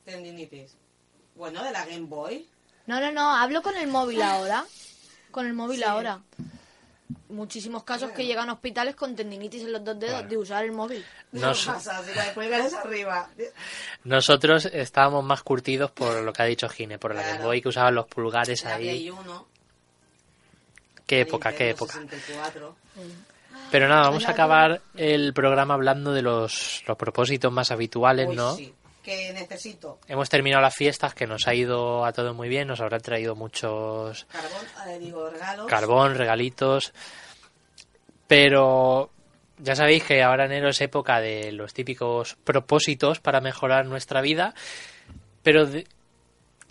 Tendinitis. 0.06 0.78
Bueno, 1.36 1.62
de 1.62 1.72
la 1.72 1.86
Game 1.86 2.06
Boy. 2.06 2.48
No, 2.86 3.02
no, 3.02 3.12
no, 3.12 3.36
hablo 3.36 3.62
con 3.62 3.76
el 3.76 3.88
móvil 3.88 4.22
ahora. 4.22 4.64
Con 5.32 5.46
el 5.46 5.54
móvil 5.54 5.80
Sí. 5.80 5.84
ahora. 5.84 6.22
Muchísimos 7.34 7.84
casos 7.84 8.12
que 8.12 8.26
llegan 8.26 8.50
a 8.50 8.54
hospitales 8.54 8.96
con 8.96 9.16
tendinitis 9.16 9.64
en 9.64 9.72
los 9.74 9.84
dos 9.84 9.98
dedos 10.00 10.14
Claro. 10.20 10.30
de 10.30 10.38
usar 10.38 10.64
el 10.66 10.72
móvil. 10.72 11.04
Nos- 11.32 11.68
No 11.68 11.74
pasa, 11.74 12.04
si 12.04 12.14
la 12.14 12.26
de 12.26 12.32
pulgares 12.32 12.74
arriba. 12.74 13.30
Nosotros 14.04 14.66
estábamos 14.72 15.24
más 15.24 15.42
curtidos 15.44 15.90
por 15.92 16.22
lo 16.22 16.32
que 16.32 16.42
ha 16.44 16.46
dicho 16.46 16.70
Gine, 16.70 17.00
por 17.00 17.14
la 17.16 17.22
Claro. 17.22 17.34
Game 17.36 17.46
Boy 17.48 17.62
que 17.62 17.70
usaban 17.70 17.96
los 17.96 18.06
pulgares 18.06 18.64
La 18.64 18.76
ahí. 18.76 18.84
Play 18.84 19.10
1. 19.10 19.48
Qué 21.08 21.22
época, 21.22 21.54
qué 21.54 21.72
época. 21.72 21.94
64. 21.94 22.76
Pero 23.72 23.88
nada, 23.88 24.04
vamos 24.04 24.26
a 24.28 24.32
acabar 24.32 24.82
el 24.96 25.34
programa 25.34 25.74
hablando 25.74 26.12
de 26.14 26.22
los, 26.22 26.84
los 26.88 26.98
propósitos 26.98 27.52
más 27.52 27.72
habituales, 27.72 28.28
Uy, 28.30 28.36
¿no? 28.36 28.56
sí, 28.56 28.74
que 29.04 29.34
necesito 29.34 30.00
Hemos 30.08 30.30
terminado 30.30 30.62
las 30.62 30.76
fiestas, 30.76 31.14
que 31.14 31.28
nos 31.28 31.48
ha 31.48 31.54
ido 31.54 32.06
a 32.06 32.14
todo 32.14 32.34
muy 32.34 32.48
bien, 32.50 32.68
nos 32.68 32.80
habrán 32.82 33.02
traído 33.02 33.36
muchos 33.36 34.26
carbón, 34.32 34.66
eh, 34.88 35.00
digo, 35.00 35.30
regalos. 35.30 35.68
carbón, 35.68 36.16
regalitos, 36.16 36.94
pero 38.34 39.12
ya 39.60 39.76
sabéis 39.76 40.04
que 40.06 40.24
ahora 40.24 40.46
enero 40.46 40.70
es 40.70 40.82
época 40.82 41.22
de 41.22 41.52
los 41.52 41.72
típicos 41.72 42.36
propósitos 42.44 43.20
para 43.20 43.42
mejorar 43.42 43.86
nuestra 43.86 44.22
vida, 44.22 44.56
pero 45.44 45.68
de- 45.68 45.86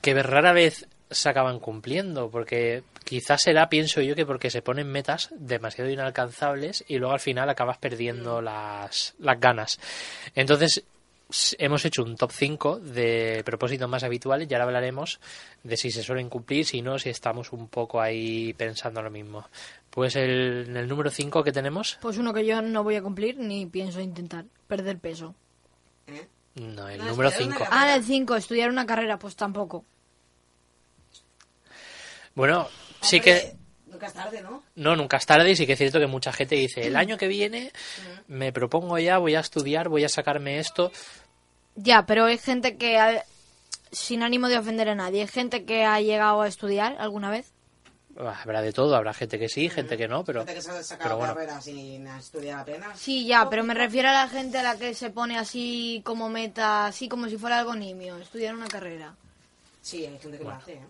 que 0.00 0.20
rara 0.24 0.52
vez 0.52 0.88
se 1.08 1.28
acaban 1.28 1.60
cumpliendo, 1.60 2.28
porque 2.32 2.82
quizás 3.04 3.42
será, 3.42 3.68
pienso 3.68 4.00
yo, 4.00 4.16
que 4.16 4.26
porque 4.26 4.50
se 4.50 4.60
ponen 4.60 4.88
metas 4.88 5.28
demasiado 5.36 5.88
inalcanzables 5.88 6.84
y 6.88 6.98
luego 6.98 7.14
al 7.14 7.20
final 7.20 7.48
acabas 7.48 7.78
perdiendo 7.78 8.42
las, 8.42 9.14
las 9.20 9.38
ganas. 9.38 9.78
Entonces, 10.34 10.82
hemos 11.58 11.84
hecho 11.84 12.02
un 12.02 12.16
top 12.16 12.32
5 12.32 12.80
de 12.80 13.42
propósitos 13.44 13.88
más 13.88 14.02
habituales 14.02 14.48
y 14.50 14.54
ahora 14.54 14.64
hablaremos 14.64 15.20
de 15.62 15.76
si 15.76 15.92
se 15.92 16.02
suelen 16.02 16.28
cumplir, 16.28 16.66
si 16.66 16.82
no, 16.82 16.98
si 16.98 17.10
estamos 17.10 17.52
un 17.52 17.68
poco 17.68 18.00
ahí 18.00 18.52
pensando 18.54 19.00
lo 19.00 19.10
mismo. 19.12 19.46
Pues 19.92 20.16
el, 20.16 20.88
número 20.88 21.10
5 21.10 21.44
que 21.44 21.52
tenemos, 21.52 21.98
Pues 22.00 22.16
uno 22.18 22.32
que 22.32 22.44
yo 22.46 22.62
no 22.62 22.82
voy 22.82 22.96
a 22.96 23.02
cumplir 23.02 23.38
ni 23.38 23.66
pienso 23.66 24.00
intentar, 24.00 24.46
perder 24.66 24.98
peso. 24.98 25.34
¿eh? 26.06 26.26
no, 26.54 26.88
el 26.88 26.98
No, 26.98 27.06
número 27.08 27.28
espera, 27.28 27.46
una 27.46 27.56
5. 27.58 27.70
carrera. 27.70 27.92
Ah, 27.92 27.96
el 27.96 28.02
5, 28.04 28.36
estudiar 28.36 28.70
una 28.70 28.86
carrera, 28.86 29.18
pues 29.18 29.36
tampoco. 29.36 29.84
Bueno, 32.34 32.68
sí 33.00 33.16
Hombre, 33.18 33.20
que 33.52 33.56
Nunca 33.90 34.06
es 34.06 34.14
tarde, 34.14 34.40
¿no? 34.40 34.62
No, 34.76 34.96
nunca 34.96 35.18
es 35.18 35.26
tarde 35.26 35.50
y 35.50 35.56
sí 35.56 35.66
que 35.66 35.74
es 35.74 35.78
cierto 35.78 36.00
que 36.00 36.06
mucha 36.06 36.32
gente 36.32 36.54
dice, 36.54 36.86
el 36.86 36.96
año 36.96 37.18
que 37.18 37.28
viene 37.28 37.70
me 38.26 38.50
propongo 38.52 38.98
ya, 38.98 39.18
voy 39.18 39.34
a 39.34 39.40
estudiar, 39.40 39.90
voy 39.90 40.04
a 40.04 40.08
sacarme 40.08 40.58
esto. 40.58 40.90
Ya, 41.76 42.06
pero 42.06 42.24
hay 42.24 42.38
gente 42.38 42.78
que, 42.78 42.98
ha- 42.98 43.22
sin 43.90 44.22
ánimo 44.22 44.48
de 44.48 44.56
ofender 44.56 44.88
a 44.88 44.94
nadie, 44.94 45.20
hay 45.20 45.28
gente 45.28 45.64
que 45.66 45.84
ha 45.84 46.00
llegado 46.00 46.40
a 46.40 46.48
estudiar 46.48 46.96
alguna 46.98 47.30
vez. 47.30 47.52
Habrá 48.16 48.60
de 48.60 48.72
todo, 48.72 48.94
habrá 48.94 49.14
gente 49.14 49.38
que 49.38 49.48
sí, 49.48 49.70
gente 49.70 49.96
que 49.96 50.06
no, 50.06 50.24
pero, 50.24 50.40
Gente 50.40 50.54
que 50.54 50.62
se 50.62 50.70
ha 50.70 50.82
sacado 50.82 51.08
pero 51.08 51.16
bueno. 51.18 51.34
carrera 51.34 51.60
sin 51.60 52.06
estudiar 52.06 52.60
apenas. 52.60 52.98
Sí, 52.98 53.26
ya, 53.26 53.48
pero 53.48 53.64
me 53.64 53.74
refiero 53.74 54.10
a 54.10 54.12
la 54.12 54.28
gente 54.28 54.58
a 54.58 54.62
la 54.62 54.76
que 54.76 54.94
se 54.94 55.10
pone 55.10 55.38
así 55.38 56.02
como 56.04 56.28
meta, 56.28 56.86
así 56.86 57.08
como 57.08 57.28
si 57.28 57.38
fuera 57.38 57.58
algo 57.58 57.74
nimio, 57.74 58.18
estudiar 58.18 58.54
una 58.54 58.68
carrera. 58.68 59.14
Sí, 59.80 60.04
hay 60.06 60.18
gente 60.18 60.38
que 60.38 60.44
lo 60.44 60.50
hace, 60.50 60.74
¿eh? 60.74 60.86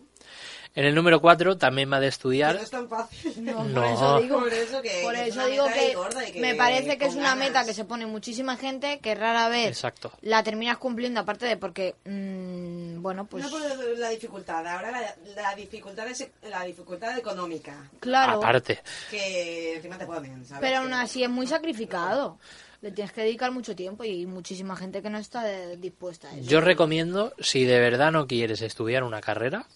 En 0.75 0.87
el 0.87 0.95
número 0.95 1.21
4 1.21 1.59
también 1.59 1.93
va 1.93 2.01
de 2.01 2.07
Que 2.07 2.09
estudiar. 2.09 2.55
no 2.55 2.63
es 2.63 2.71
tan 2.71 2.89
fácil. 2.89 3.45
No, 3.45 3.63
No. 3.65 3.75
por 3.83 3.85
eso 3.91 4.21
digo, 4.21 4.39
Por 4.41 4.53
eso 4.55 4.81
que- 4.83 5.01
por 5.03 5.15
eso 5.15 5.47
digo 5.47 5.67
que, 5.67 6.41
me 6.41 6.55
parece 6.55 6.97
que 6.97 7.05
es 7.05 7.15
una 7.15 7.31
ganas. 7.35 7.39
meta 7.47 7.65
que 7.67 7.75
se 7.75 7.85
pone 7.85 8.07
muchísima 8.07 8.57
gente 8.57 8.99
que 9.01 9.15
rara 9.15 9.49
vez 9.51 9.67
Exacto. 9.69 10.13
la 10.23 10.43
terminas 10.43 10.79
cumpliendo, 10.79 11.21
aparte 11.21 11.45
de 11.45 11.59
porque, 11.59 11.95
mm, 12.07 13.03
bueno, 13.03 13.27
pues 13.27 13.45
no 13.45 13.51
por 13.51 13.61
la 13.99 14.09
dificultad, 14.09 14.67
ahora 14.67 14.91
la, 14.91 15.15
la 15.35 15.55
dificultad 15.55 16.09
es 16.09 16.27
la 16.49 16.65
dificultad 16.65 17.19
económica. 17.19 17.91
claro, 18.01 18.39
Aparte, 18.39 18.81
Que 19.11 19.75
encima 19.77 19.99
te 19.99 20.07
ponen, 20.07 20.45
¿sabes? 20.47 20.61
pero 20.63 20.79
aún 20.79 20.95
así 20.95 21.23
es 21.23 21.29
muy 21.31 21.47
sacrificado. 21.47 22.39
Le 22.81 22.91
tienes 22.91 23.13
que 23.13 23.21
dedicar 23.21 23.53
mucho 23.53 23.77
tiempo 23.77 24.03
y 24.05 24.27
muchísima 24.27 24.75
gente 24.75 25.03
que 25.03 25.11
no 25.11 25.19
está 25.19 25.45
dispuesta 25.77 26.29
a 26.31 26.37
eso. 26.37 26.49
yo 26.51 26.61
recomiendo, 26.61 27.33
si 27.39 27.65
de 27.65 27.79
verdad 27.79 28.11
no 28.11 28.27
quieres 28.27 28.61
estudiar 28.63 29.05
una 29.05 29.21
carrera, 29.21 29.67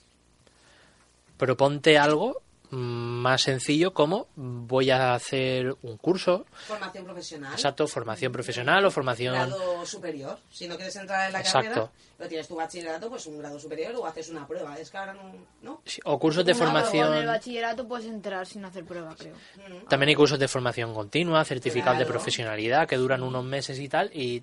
proponte 1.37 1.99
algo 1.99 2.41
mm, 2.71 2.77
más 2.77 3.43
sencillo 3.43 3.93
como 3.95 4.27
voy 4.35 4.91
a 4.91 5.15
hacer 5.15 5.77
un 5.83 5.97
curso, 5.99 6.47
Formación 6.67 7.05
profesional. 7.05 7.53
exacto, 7.53 7.87
formación 7.87 8.33
profesional 8.33 8.85
o 8.85 8.91
formación... 8.91 9.35
Grado 9.35 9.87
superior. 9.87 10.39
Si 10.51 10.67
no 10.67 10.77
quieres 10.77 10.97
entrar 10.97 11.27
en 11.27 11.33
la 11.35 11.41
Exacto. 11.41 11.69
carrera, 11.69 11.91
pero 12.19 12.29
tienes 12.29 12.49
tu 12.49 12.57
bachillerato, 12.57 13.09
pues 13.11 13.27
un 13.27 13.39
grado 13.39 13.59
superior 13.61 13.95
o 13.97 14.07
haces 14.07 14.31
una 14.31 14.47
prueba. 14.47 14.77
Es 14.79 14.91
que 14.91 14.97
ahora 14.99 15.13
no... 15.15 15.33
¿no? 15.63 15.83
sí, 15.85 16.01
O 16.05 16.19
cursos 16.19 16.45
de 16.45 16.55
No, 16.55 16.59
pero 16.59 16.71
Con 16.71 16.77
el 16.79 16.83
formación... 16.91 17.27
bachillerato 17.27 17.87
puedes 17.87 18.07
entrar 18.07 18.47
sin 18.47 18.65
hacer 18.65 18.85
prueba, 18.85 19.15
creo. 19.17 19.35
También 19.89 20.09
hay 20.09 20.15
cursos 20.15 20.39
de 20.39 20.49
formación 20.49 20.93
continua, 20.95 21.45
certificados 21.45 21.99
de 21.99 22.05
Claro. 22.05 22.19
profesionalidad 22.19 22.89
que 22.89 22.97
duran 22.97 23.23
unos 23.23 23.45
meses 23.45 23.79
y 23.79 23.89
tal. 23.89 24.11
Y 24.17 24.43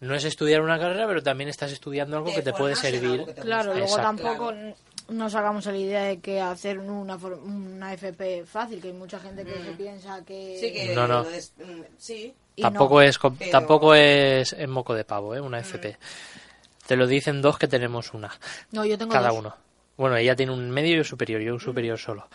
no 0.00 0.14
es 0.14 0.24
estudiar 0.24 0.62
una 0.62 0.78
carrera, 0.78 1.06
pero 1.06 1.22
también 1.22 1.50
estás 1.50 1.70
estudiando 1.72 2.16
algo 2.16 2.34
que 2.34 2.42
te 2.42 2.52
puede 2.54 2.74
servir. 2.74 3.26
te 3.26 3.34
Claro, 3.42 3.74
luego 3.74 3.86
Exacto. 3.96 4.02
tampoco 4.02 4.50
n- 4.52 4.74
nos 5.10 5.34
hagamos 5.34 5.66
a 5.66 5.72
la 5.72 5.78
idea 5.78 6.02
de 6.04 6.20
que 6.20 6.40
hacer 6.40 6.78
una, 6.78 7.16
una 7.16 7.92
FP 7.94 8.44
fácil, 8.46 8.80
que 8.80 8.88
hay 8.88 8.94
mucha 8.94 9.18
gente 9.20 9.44
que 9.44 9.52
se 9.62 9.72
piensa 9.72 10.24
que... 10.24 10.56
Sí, 10.60 10.72
que 10.72 10.94
No, 10.94 11.06
no. 11.06 11.22
es- 11.28 11.52
mm, 11.58 11.80
sí. 11.98 12.34
Tampoco 12.60 12.94
no. 12.96 13.02
es 13.02 13.18
Pero- 13.18 13.50
tampoco 13.50 13.94
es, 13.94 14.52
es 14.52 14.68
moco 14.68 14.94
de 14.94 15.04
pavo, 15.04 15.34
¿eh? 15.34 15.40
Una 15.40 15.60
FP. 15.60 15.96
Te 16.86 16.96
lo 16.96 17.06
dicen 17.06 17.40
dos 17.40 17.56
que 17.58 17.68
tenemos 17.68 18.12
una, 18.14 18.30
No, 18.72 18.84
yo 18.84 18.98
tengo 18.98 19.12
cada 19.12 19.28
dos. 19.28 19.38
uno. 19.38 19.56
Bueno, 19.96 20.16
ella 20.16 20.34
tiene 20.34 20.52
un 20.52 20.70
medio 20.70 20.96
y 20.96 20.98
un 20.98 21.04
superior, 21.04 21.40
yo 21.40 21.54
un 21.54 21.60
superior 21.60 21.98
solo. 21.98 22.28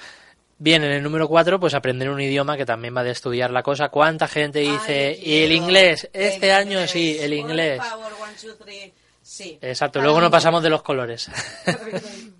Bien, 0.57 0.83
en 0.83 0.91
el 0.91 1.03
número 1.03 1.27
4, 1.27 1.59
pues 1.59 1.73
aprender 1.73 2.09
un 2.09 2.21
idioma 2.21 2.55
que 2.55 2.65
también 2.65 2.95
va 2.95 3.03
de 3.03 3.11
estudiar 3.11 3.51
la 3.51 3.61
cosa. 3.61 3.89
¿Cuánta 3.89 4.27
gente 4.27 4.59
dice, 4.59 5.17
Ay, 5.19 5.21
y 5.21 5.43
el 5.43 5.51
inglés? 5.51 6.09
el 6.13 6.21
Este 6.23 6.53
año 6.53 6.71
inglés. 6.79 6.91
sí, 6.91 7.17
el 7.19 7.31
Por 7.31 7.49
inglés. 7.49 7.77
favor, 7.83 8.13
one, 8.21 8.33
two, 8.41 8.55
three. 8.55 8.93
Sí. 9.21 9.57
Exacto, 9.61 9.99
luego 10.01 10.21
nos 10.21 10.29
pasamos 10.31 10.63
de 10.63 10.69
los 10.69 10.81
colores. 10.83 11.29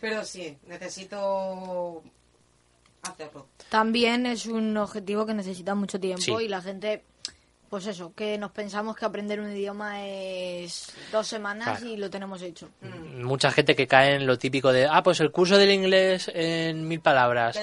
Pero 0.00 0.24
sí, 0.24 0.56
necesito 0.66 2.02
hacerlo. 3.02 3.46
También 3.68 4.26
es 4.26 4.46
un 4.46 4.76
objetivo 4.76 5.26
que 5.26 5.34
necesita 5.34 5.74
mucho 5.74 5.98
tiempo 6.00 6.22
Sí. 6.22 6.32
y 6.44 6.48
la 6.48 6.60
gente, 6.62 7.02
pues 7.68 7.86
eso, 7.86 8.12
que 8.14 8.36
nos 8.38 8.50
pensamos 8.50 8.96
que 8.96 9.04
aprender 9.04 9.40
un 9.40 9.52
idioma 9.52 10.04
es 10.06 10.92
dos 11.12 11.26
semanas 11.26 11.78
Claro. 11.80 11.86
y 11.94 11.96
lo 11.96 12.10
tenemos 12.10 12.42
hecho. 12.42 12.68
Mucha 12.82 13.50
gente 13.50 13.76
que 13.76 13.86
cae 13.86 14.16
en 14.16 14.26
lo 14.26 14.38
típico 14.38 14.72
de, 14.72 14.86
ah, 14.90 15.02
pues 15.02 15.20
el 15.20 15.30
curso 15.30 15.56
del 15.56 15.70
inglés 15.70 16.30
en 16.34 16.86
mil 16.88 17.00
palabras. 17.00 17.58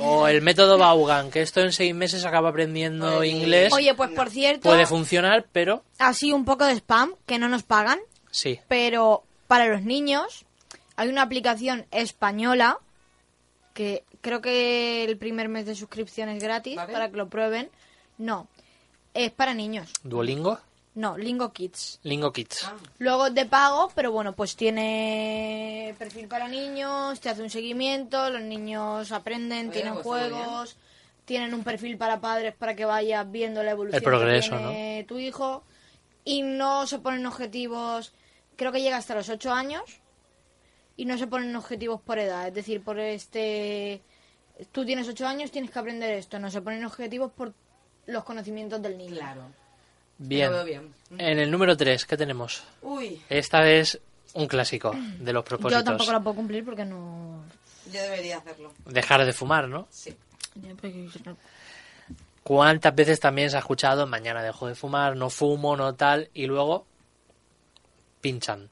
O 0.00 0.28
el 0.28 0.42
método 0.42 0.76
Vaughan, 0.78 1.30
que 1.30 1.42
esto 1.42 1.60
en 1.60 1.72
seis 1.72 1.94
meses 1.94 2.24
acaba 2.24 2.50
aprendiendo 2.50 3.18
Oye, 3.18 3.28
inglés. 3.30 3.72
Oye, 3.72 3.94
pues 3.94 4.10
por 4.10 4.30
cierto, 4.30 4.68
Puede 4.68 4.86
funcionar, 4.86 5.46
pero 5.52 5.82
así 5.98 6.32
un 6.32 6.44
poco 6.44 6.66
de 6.66 6.74
spam, 6.74 7.14
que 7.26 7.38
no 7.38 7.48
nos 7.48 7.62
pagan, 7.62 7.98
sí. 8.30 8.60
pero 8.68 9.24
para 9.48 9.66
los 9.66 9.82
niños 9.82 10.44
hay 10.96 11.08
una 11.08 11.22
aplicación 11.22 11.86
española 11.90 12.78
que 13.72 14.04
creo 14.20 14.40
que 14.40 15.04
el 15.04 15.18
primer 15.18 15.48
mes 15.48 15.66
de 15.66 15.74
suscripción 15.74 16.28
es 16.28 16.42
gratis 16.42 16.76
¿Vale? 16.76 16.92
para 16.92 17.10
que 17.10 17.16
lo 17.16 17.28
prueben. 17.28 17.70
No, 18.18 18.46
es 19.12 19.32
para 19.32 19.52
niños. 19.54 19.92
Duolingo, 20.04 20.60
No, 20.94 21.18
Lingo 21.18 21.52
Kids. 21.52 21.98
Lingo 22.04 22.32
Kids. 22.32 22.64
Ah, 22.64 22.74
Luego 22.98 23.26
es 23.26 23.34
de 23.34 23.46
pago, 23.46 23.90
pero 23.94 24.12
bueno, 24.12 24.32
pues 24.32 24.54
tiene 24.54 25.94
perfil 25.98 26.28
para 26.28 26.46
niños, 26.46 27.18
te 27.20 27.28
hace 27.30 27.42
un 27.42 27.50
seguimiento, 27.50 28.30
los 28.30 28.42
niños 28.42 29.10
aprenden, 29.10 29.70
Oye, 29.70 29.72
tienen 29.72 29.94
pues 29.94 30.04
juegos, 30.04 30.76
tienen 31.24 31.52
un 31.54 31.64
perfil 31.64 31.98
para 31.98 32.20
padres 32.20 32.54
para 32.54 32.76
que 32.76 32.84
vayas 32.84 33.28
viendo 33.28 33.62
la 33.64 33.72
evolución 33.72 33.98
El 33.98 34.04
progreso, 34.04 34.50
que 34.52 34.56
tiene 34.58 35.04
tu 35.08 35.18
hijo 35.18 35.64
y 36.24 36.42
no 36.42 36.86
se 36.86 37.00
ponen 37.00 37.26
objetivos, 37.26 38.12
creo 38.54 38.70
que 38.70 38.80
llega 38.80 38.96
hasta 38.96 39.16
los 39.16 39.28
8 39.28 39.52
años 39.52 39.82
y 40.96 41.04
no 41.04 41.18
se 41.18 41.26
ponen 41.26 41.54
objetivos 41.56 42.00
por 42.00 42.18
edad, 42.18 42.48
es 42.48 42.54
decir, 42.54 42.82
por 42.82 42.98
este 42.98 44.02
tú 44.72 44.84
tienes 44.84 45.08
8 45.08 45.26
años, 45.26 45.50
tienes 45.50 45.70
que 45.70 45.78
aprender 45.78 46.10
esto, 46.12 46.38
no 46.38 46.50
se 46.50 46.62
ponen 46.62 46.84
objetivos 46.84 47.32
por 47.32 47.52
los 48.06 48.24
conocimientos 48.24 48.80
del 48.82 48.98
niño. 48.98 49.16
claro. 49.16 49.42
Bien. 50.16 50.48
Lo 50.48 50.58
veo 50.58 50.64
bien. 50.64 50.94
En 51.18 51.40
el 51.40 51.50
número 51.50 51.76
3, 51.76 52.04
¿qué 52.04 52.16
tenemos? 52.16 52.62
Uy, 52.82 53.20
Esta 53.28 53.68
es 53.68 54.00
un 54.34 54.46
clásico 54.46 54.92
de 55.18 55.32
los 55.32 55.44
propósitos. 55.44 55.82
Yo 55.82 55.84
tampoco 55.84 56.12
la 56.12 56.20
puedo 56.20 56.36
cumplir 56.36 56.64
porque 56.64 56.84
no 56.84 57.42
yo 57.92 58.02
debería 58.02 58.38
hacerlo. 58.38 58.72
Dejar 58.86 59.24
de 59.24 59.32
fumar, 59.32 59.68
¿no? 59.68 59.86
Sí. 59.90 60.14
¿Cuántas 62.42 62.94
veces 62.94 63.20
también 63.20 63.50
se 63.50 63.56
ha 63.56 63.60
escuchado, 63.60 64.06
mañana 64.06 64.42
dejo 64.42 64.66
de 64.66 64.74
fumar, 64.74 65.16
no 65.16 65.30
fumo, 65.30 65.76
no 65.76 65.94
tal, 65.94 66.30
y 66.34 66.46
luego 66.46 66.86
pinchan? 68.20 68.70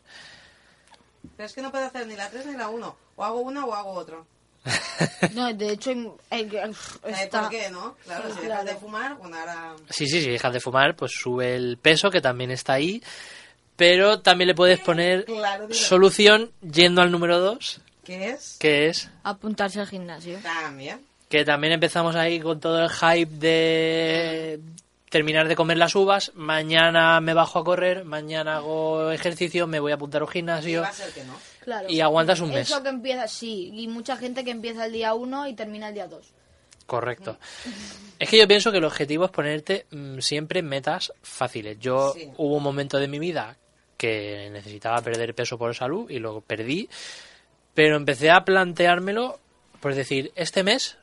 Pero 1.36 1.46
es 1.46 1.52
que 1.52 1.62
no 1.62 1.70
puedo 1.70 1.84
hacer 1.86 2.06
ni 2.06 2.16
la 2.16 2.28
3 2.30 2.46
ni 2.46 2.56
la 2.56 2.68
1. 2.68 2.96
O 3.16 3.24
hago 3.24 3.40
una 3.40 3.64
o 3.64 3.74
hago 3.74 3.90
otra. 3.92 4.18
No, 5.34 5.52
de 5.52 5.72
hecho, 5.72 5.90
hay- 6.30 6.48
hay- 6.56 6.74
¿Sabes 6.74 7.20
está... 7.20 7.40
por 7.42 7.50
qué, 7.50 7.70
no? 7.70 7.96
Claro, 8.04 8.28
Sí, 8.28 8.34
si 8.34 8.40
dejas 8.42 8.46
claro. 8.62 8.64
de 8.64 8.76
fumar, 8.76 9.14
bueno, 9.16 9.36
ahora... 9.36 9.74
Sí, 9.90 10.06
sí, 10.06 10.20
si 10.22 10.30
dejas 10.30 10.52
de 10.52 10.60
fumar, 10.60 10.94
pues 10.94 11.12
sube 11.12 11.56
el 11.56 11.76
peso, 11.78 12.10
que 12.10 12.20
también 12.20 12.50
está 12.50 12.74
ahí. 12.74 13.02
Pero 13.76 14.20
también 14.20 14.48
le 14.48 14.54
puedes 14.54 14.78
poner 14.80 15.24
Claro, 15.24 15.72
solución 15.72 16.52
yendo 16.60 17.02
al 17.02 17.10
número 17.10 17.40
2, 17.40 17.80
¿Qué 18.04 18.30
es? 18.30 18.56
que 18.60 18.88
es 18.88 19.08
apuntarse 19.24 19.80
al 19.80 19.86
gimnasio. 19.88 20.38
También. 20.42 21.00
que 21.28 21.44
también 21.44 21.72
empezamos 21.72 22.14
ahí 22.14 22.38
con 22.40 22.60
todo 22.60 22.82
el 22.82 22.90
hype 22.90 23.34
de 23.38 24.60
terminar 25.12 25.46
de 25.46 25.54
comer 25.54 25.76
las 25.76 25.94
uvas, 25.94 26.32
mañana 26.34 27.20
me 27.20 27.34
bajo 27.34 27.58
a 27.58 27.64
correr, 27.64 28.04
mañana 28.04 28.56
hago 28.56 29.12
ejercicio, 29.12 29.66
me 29.66 29.78
voy 29.78 29.92
a 29.92 29.96
apuntar 29.96 30.22
a 30.22 30.24
un 30.24 30.30
Y 30.30 30.32
gimnasio 30.32 30.80
va 30.80 30.88
a 30.88 30.92
ser 30.92 31.12
que 31.12 31.22
no. 31.24 31.34
Claro. 31.60 31.88
y 31.88 32.00
aguantas 32.00 32.40
un 32.40 32.48
mes. 32.50 32.68
Eso 32.68 32.82
que 32.82 32.88
empieza, 32.88 33.28
sí, 33.28 33.70
y 33.74 33.86
mucha 33.88 34.16
gente 34.16 34.42
que 34.42 34.50
empieza 34.50 34.86
el 34.86 34.92
día 34.92 35.14
1 35.14 35.46
y 35.48 35.54
termina 35.54 35.88
el 35.88 35.94
día 35.94 36.08
2. 36.08 36.26
Correcto. 36.86 37.38
Es 38.18 38.28
que 38.28 38.38
yo 38.38 38.48
pienso 38.48 38.72
que 38.72 38.78
el 38.78 38.84
objetivo 38.84 39.26
es 39.26 39.30
ponerte 39.30 39.86
mm, 39.90 40.18
siempre 40.18 40.62
metas 40.62 41.12
fáciles. 41.22 41.78
Yo 41.78 42.12
Sí. 42.14 42.28
hubo 42.38 42.56
un 42.56 42.62
momento 42.62 42.98
de 42.98 43.06
mi 43.06 43.18
vida 43.20 43.56
que 43.96 44.48
necesitaba 44.50 45.00
perder 45.02 45.34
peso 45.34 45.56
por 45.58 45.74
salud 45.76 46.10
y 46.10 46.18
lo 46.18 46.40
perdí, 46.40 46.88
pero 47.74 47.96
empecé 47.96 48.30
a 48.30 48.44
planteármelo, 48.44 49.38
pues 49.80 49.94
decir, 49.94 50.32
este 50.34 50.64
mes 50.64 50.96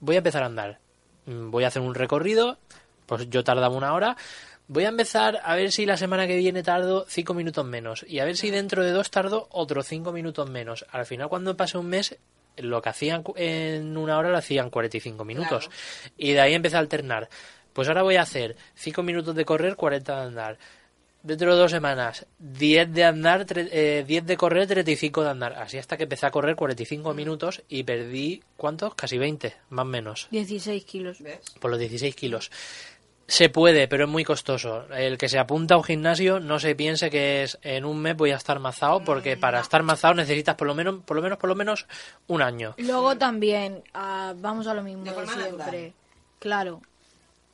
voy 0.00 0.14
a 0.14 0.18
empezar 0.18 0.42
a 0.44 0.46
andar. 0.46 0.78
Mm, 1.26 1.50
Voy 1.50 1.64
a 1.64 1.68
hacer 1.68 1.82
un 1.82 1.94
recorrido, 1.94 2.58
pues 3.06 3.28
yo 3.30 3.42
tardaba 3.44 3.74
una 3.74 3.94
hora. 3.94 4.16
Voy 4.68 4.84
a 4.84 4.88
empezar 4.88 5.40
a 5.44 5.54
ver 5.54 5.70
si 5.70 5.86
la 5.86 5.96
semana 5.96 6.26
que 6.26 6.36
viene 6.36 6.62
tardo 6.64 7.06
cinco 7.08 7.34
minutos 7.34 7.64
menos 7.64 8.04
y 8.08 8.18
a 8.18 8.24
ver 8.24 8.36
si 8.36 8.50
dentro 8.50 8.82
de 8.84 8.90
dos 8.90 9.10
tardo 9.12 9.46
otros 9.52 9.86
cinco 9.86 10.10
minutos 10.12 10.50
menos. 10.50 10.84
Al 10.90 11.06
final 11.06 11.28
cuando 11.28 11.56
pase 11.56 11.78
un 11.78 11.86
mes 11.86 12.16
lo 12.56 12.82
que 12.82 12.88
hacían 12.88 13.22
cu- 13.22 13.34
en 13.36 13.96
una 13.96 14.18
hora 14.18 14.30
lo 14.30 14.38
hacían 14.38 14.70
45 14.70 15.24
minutos. 15.24 15.70
Y 16.16 16.32
de 16.32 16.40
ahí 16.40 16.54
empecé 16.54 16.76
a 16.76 16.80
alternar. 16.80 17.28
Pues 17.72 17.86
ahora 17.88 18.02
voy 18.02 18.16
a 18.16 18.22
hacer 18.22 18.56
5 18.74 19.02
minutos 19.02 19.34
de 19.36 19.44
correr, 19.44 19.76
40 19.76 20.16
de 20.16 20.26
andar. 20.26 20.58
Dentro 21.22 21.52
de 21.54 21.60
dos 21.60 21.70
semanas, 21.72 22.24
10 22.38 22.92
de 22.92 23.04
andar, 23.04 23.44
tre- 23.46 23.68
eh, 23.72 24.04
10 24.06 24.24
de 24.26 24.36
correr, 24.36 24.66
35 24.66 25.22
de 25.24 25.30
andar. 25.30 25.52
Así 25.54 25.76
hasta 25.76 25.96
que 25.96 26.04
empecé 26.04 26.24
a 26.26 26.30
correr 26.30 26.56
45 26.56 27.12
minutos 27.14 27.62
y 27.68 27.82
perdí, 27.82 28.42
¿cuántos? 28.56 28.94
Casi 28.94 29.18
20, 29.18 29.54
más 29.70 29.82
o 29.82 29.86
menos, 29.88 30.28
16 30.30 30.84
kilos. 30.84 31.20
¿Ves? 31.20 31.40
por 31.60 31.70
los 31.70 31.78
16 31.80 32.14
kilos. 32.16 32.50
Se 33.28 33.48
puede, 33.48 33.88
pero 33.88 34.04
es 34.04 34.10
muy 34.10 34.24
costoso. 34.24 34.86
El 34.92 35.18
que 35.18 35.28
se 35.28 35.38
apunta 35.38 35.74
a 35.74 35.78
un 35.78 35.84
gimnasio 35.84 36.38
no 36.38 36.60
se 36.60 36.76
piense 36.76 37.10
que 37.10 37.42
es 37.42 37.58
en 37.62 37.84
un 37.84 37.98
mes 37.98 38.16
voy 38.16 38.30
a 38.30 38.36
estar 38.36 38.60
mazado, 38.60 39.02
porque 39.04 39.36
para 39.36 39.60
estar 39.60 39.82
mazado 39.82 40.14
necesitas 40.14 40.54
por 40.54 40.68
lo 40.68 40.74
menos, 40.74 41.02
por 41.04 41.16
lo 41.16 41.22
menos, 41.22 41.38
por 41.38 41.48
lo 41.48 41.56
menos 41.56 41.86
un 42.28 42.40
año. 42.40 42.74
Luego 42.78 43.16
también, 43.18 43.82
ah, 43.94 44.32
vamos 44.36 44.66
a 44.68 44.74
lo 44.74 44.82
mismo 44.82 45.04
De 45.04 45.12
siempre. 45.12 45.50
natural. 45.50 45.92
Claro. 46.38 46.82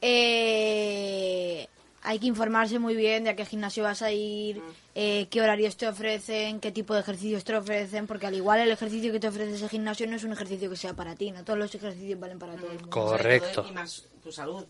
Eh, 0.02 1.66
hay 2.02 2.18
que 2.18 2.26
informarse 2.26 2.78
muy 2.78 2.94
bien 2.96 3.24
de 3.24 3.30
a 3.30 3.36
qué 3.36 3.46
gimnasio 3.46 3.84
vas 3.84 4.02
a 4.02 4.10
ir, 4.10 4.60
eh, 4.94 5.26
qué 5.30 5.40
horarios 5.40 5.76
te 5.76 5.86
ofrecen, 5.86 6.60
qué 6.60 6.72
tipo 6.72 6.92
de 6.94 7.00
ejercicios 7.00 7.44
te 7.44 7.56
ofrecen, 7.56 8.06
porque 8.06 8.26
al 8.26 8.34
igual 8.34 8.60
el 8.60 8.70
ejercicio 8.70 9.12
que 9.12 9.20
te 9.20 9.28
ofrece 9.28 9.54
ese 9.54 9.68
gimnasio 9.68 10.06
no 10.06 10.16
es 10.16 10.24
un 10.24 10.32
ejercicio 10.32 10.68
que 10.68 10.76
sea 10.76 10.94
para 10.94 11.14
ti, 11.14 11.30
no 11.30 11.44
todos 11.44 11.58
los 11.58 11.74
ejercicios 11.74 12.18
valen 12.18 12.38
para 12.38 12.56
todo 12.56 12.72
el 12.72 12.80
mundo. 12.80 12.90
Correcto. 12.90 13.64
y 13.68 13.72
más 13.72 14.04
tu 14.22 14.32
salud. 14.32 14.66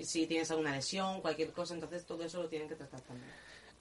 Si 0.00 0.26
tienes 0.26 0.50
alguna 0.50 0.72
lesión, 0.72 1.20
cualquier 1.20 1.50
cosa, 1.52 1.74
entonces 1.74 2.04
todo 2.04 2.24
eso 2.24 2.42
lo 2.42 2.48
tienen 2.48 2.68
que 2.68 2.74
tratar 2.74 3.00
también. 3.02 3.30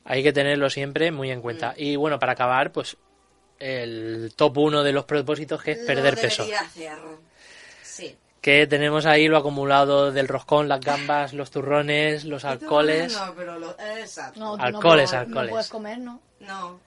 Hay 0.04 0.24
que 0.24 0.34
tenerlo 0.34 0.70
siempre 0.70 1.12
muy 1.12 1.32
en 1.32 1.42
cuenta. 1.42 1.74
Y 1.78 1.96
bueno, 1.96 2.20
para 2.20 2.34
acabar, 2.34 2.72
pues 2.72 2.98
el 3.60 4.34
top 4.36 4.58
uno 4.58 4.84
de 4.84 4.92
los 4.92 5.06
propósitos 5.06 5.62
que 5.62 5.72
es 5.72 5.78
perder 5.80 6.16
Lo 6.16 6.22
peso. 6.22 6.44
debería 6.44 6.62
hacer. 6.66 6.98
Sí. 7.84 8.18
Que 8.42 8.66
tenemos 8.66 9.06
ahí 9.06 9.28
lo 9.28 9.38
acumulado 9.38 10.12
del 10.12 10.28
roscón, 10.28 10.68
las 10.68 10.80
gambas, 10.82 11.34
los 11.34 11.52
turrones, 11.52 12.26
los 12.26 12.44
alcoholes. 12.44 13.14
No, 13.14 13.34
pero 13.36 13.60
lo... 13.60 13.72
Exacto. 13.80 14.40
No, 14.40 14.58
tú 14.58 14.64
Alcoholes, 14.64 15.12
no, 15.14 15.20
alcoholes. 15.20 15.46
No 15.46 15.52
puedes 15.52 15.70
comer, 15.70 16.00
¿no? 16.00 16.20
No. 16.40 16.80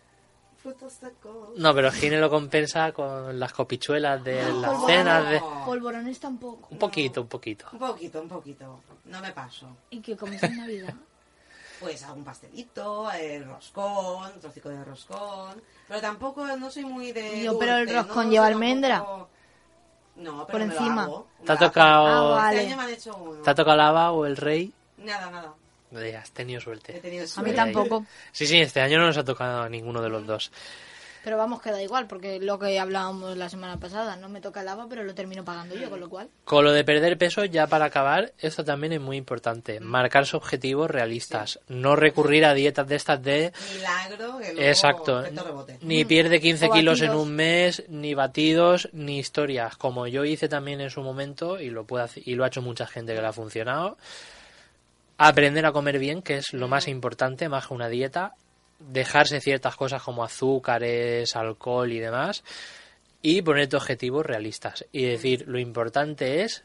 Frutos 0.64 0.94
secos. 0.94 1.50
No, 1.58 1.74
pero 1.74 1.92
Gine 1.92 2.18
lo 2.18 2.30
compensa 2.30 2.90
con 2.92 3.38
las 3.38 3.52
copichuelas 3.52 4.24
de 4.24 4.36
las 4.42 4.50
polvorones. 4.70 4.86
cenas. 4.86 5.30
De... 5.30 5.42
Polvorones 5.66 6.18
tampoco. 6.20 6.68
Un 6.70 6.78
poquito, 6.78 7.20
un 7.20 7.28
poquito. 7.28 7.66
Un 7.72 7.78
poquito, 7.78 8.20
un 8.22 8.28
poquito. 8.28 8.80
No 9.04 9.20
me 9.20 9.30
paso. 9.32 9.68
¿Y 9.90 10.00
qué 10.00 10.16
comes 10.16 10.42
en 10.42 10.56
Navidad? 10.56 10.94
Pues 11.80 12.02
algún 12.04 12.24
pastelito, 12.24 13.10
el 13.12 13.44
roscón, 13.44 14.32
un 14.32 14.40
trocico 14.40 14.70
de 14.70 14.82
roscón. 14.84 15.60
Pero 15.88 16.00
tampoco, 16.00 16.46
no 16.56 16.70
soy 16.70 16.84
muy 16.86 17.12
de. 17.12 17.42
Yo, 17.42 17.58
pero 17.58 17.74
el 17.76 17.86
dulce, 17.86 18.00
roscón 18.00 18.26
¿no? 18.26 18.30
lleva 18.30 18.46
almendra. 18.46 18.96
tampoco- 18.98 19.28
No, 20.16 20.46
pero 20.46 20.46
Por 20.46 20.60
me 20.60 20.66
lo 20.66 20.72
encima. 20.80 21.02
hago. 21.02 21.26
¿Te 21.44 21.52
ha 21.52 21.54
lo 21.56 21.60
tocado, 21.60 22.06
Ah, 22.06 22.36
vale. 22.36 22.56
Este 22.60 22.68
año 22.68 22.76
me 22.78 22.82
han 22.84 22.90
hecho 22.90 23.16
uno. 23.16 23.42
¿te 23.42 23.50
ha 23.50 23.54
tocado 23.54 23.76
la 23.76 23.88
haba 23.88 24.12
o 24.12 24.24
el 24.24 24.36
rey? 24.38 24.72
Nada, 24.96 25.30
nada. 25.30 25.52
Eh, 26.00 26.16
Has 26.16 26.30
tenido 26.30 26.58
He 26.60 26.62
suerte. 26.62 26.92
tenido 26.94 27.22
A 27.22 27.26
mí 27.26 27.28
suerte. 27.28 27.54
tampoco. 27.54 28.06
Sí, 28.32 28.46
sí, 28.46 28.58
este 28.60 28.80
año 28.80 28.98
no 28.98 29.06
nos 29.06 29.16
ha 29.18 29.24
tocado 29.24 29.62
a 29.62 29.68
ninguno 29.68 30.02
de 30.02 30.08
los 30.08 30.26
dos. 30.26 30.50
Pero 31.22 31.38
vamos, 31.38 31.62
queda 31.62 31.82
igual, 31.82 32.06
porque 32.06 32.38
lo 32.38 32.58
que 32.58 32.78
hablábamos 32.78 33.34
la 33.38 33.48
semana 33.48 33.80
pasada, 33.80 34.14
no 34.16 34.28
me 34.28 34.42
toca 34.42 34.60
el 34.60 34.66
lava, 34.66 34.86
pero 34.90 35.02
lo 35.04 35.14
termino 35.14 35.42
pagando 35.42 35.74
yo, 35.74 35.88
con 35.88 35.98
lo 35.98 36.10
cual. 36.10 36.28
Con 36.44 36.66
lo 36.66 36.72
de 36.72 36.84
perder 36.84 37.16
peso, 37.16 37.46
ya 37.46 37.66
para 37.66 37.86
acabar, 37.86 38.34
esto 38.40 38.62
también 38.62 38.92
es 38.92 39.00
muy 39.00 39.16
importante. 39.16 39.80
Marcarse 39.80 40.36
objetivos 40.36 40.90
realistas. 40.90 41.60
No 41.66 41.96
recurrir 41.96 42.44
a 42.44 42.52
dietas 42.52 42.86
de 42.88 42.96
estas 42.96 43.22
de... 43.22 43.54
Milagro 43.74 44.36
que 44.38 44.52
luego 44.52 44.68
Exacto. 44.68 45.22
rebote. 45.22 45.78
Ni 45.80 46.04
pierde 46.04 46.42
15 46.42 46.66
O 46.66 46.70
kilos 46.70 47.00
en 47.00 47.12
un 47.14 47.34
mes, 47.34 47.84
ni 47.88 48.12
batidos, 48.12 48.90
ni 48.92 49.18
historias. 49.18 49.78
Como 49.78 50.06
yo 50.06 50.26
hice 50.26 50.50
también 50.50 50.82
en 50.82 50.90
su 50.90 51.00
momento, 51.00 51.58
y 51.58 51.70
lo, 51.70 51.84
puede 51.86 52.04
hacer- 52.04 52.22
y 52.26 52.34
lo 52.34 52.44
ha 52.44 52.48
hecho 52.48 52.60
mucha 52.60 52.86
gente 52.86 53.14
que 53.14 53.22
le 53.22 53.26
ha 53.28 53.32
funcionado. 53.32 53.96
Aprender 55.16 55.64
a 55.66 55.72
comer 55.72 55.98
bien, 55.98 56.22
que 56.22 56.38
es 56.38 56.52
lo 56.52 56.68
más 56.68 56.88
importante, 56.88 57.48
más 57.48 57.68
que 57.68 57.74
una 57.74 57.88
dieta. 57.88 58.34
Dejarse 58.78 59.40
ciertas 59.40 59.76
cosas 59.76 60.02
como 60.02 60.24
azúcares, 60.24 61.36
alcohol 61.36 61.92
y 61.92 62.00
demás. 62.00 62.42
Y 63.22 63.42
ponerte 63.42 63.76
objetivos 63.76 64.26
realistas. 64.26 64.84
Y 64.92 65.04
decir, 65.04 65.44
lo 65.46 65.58
importante 65.58 66.42
es 66.42 66.64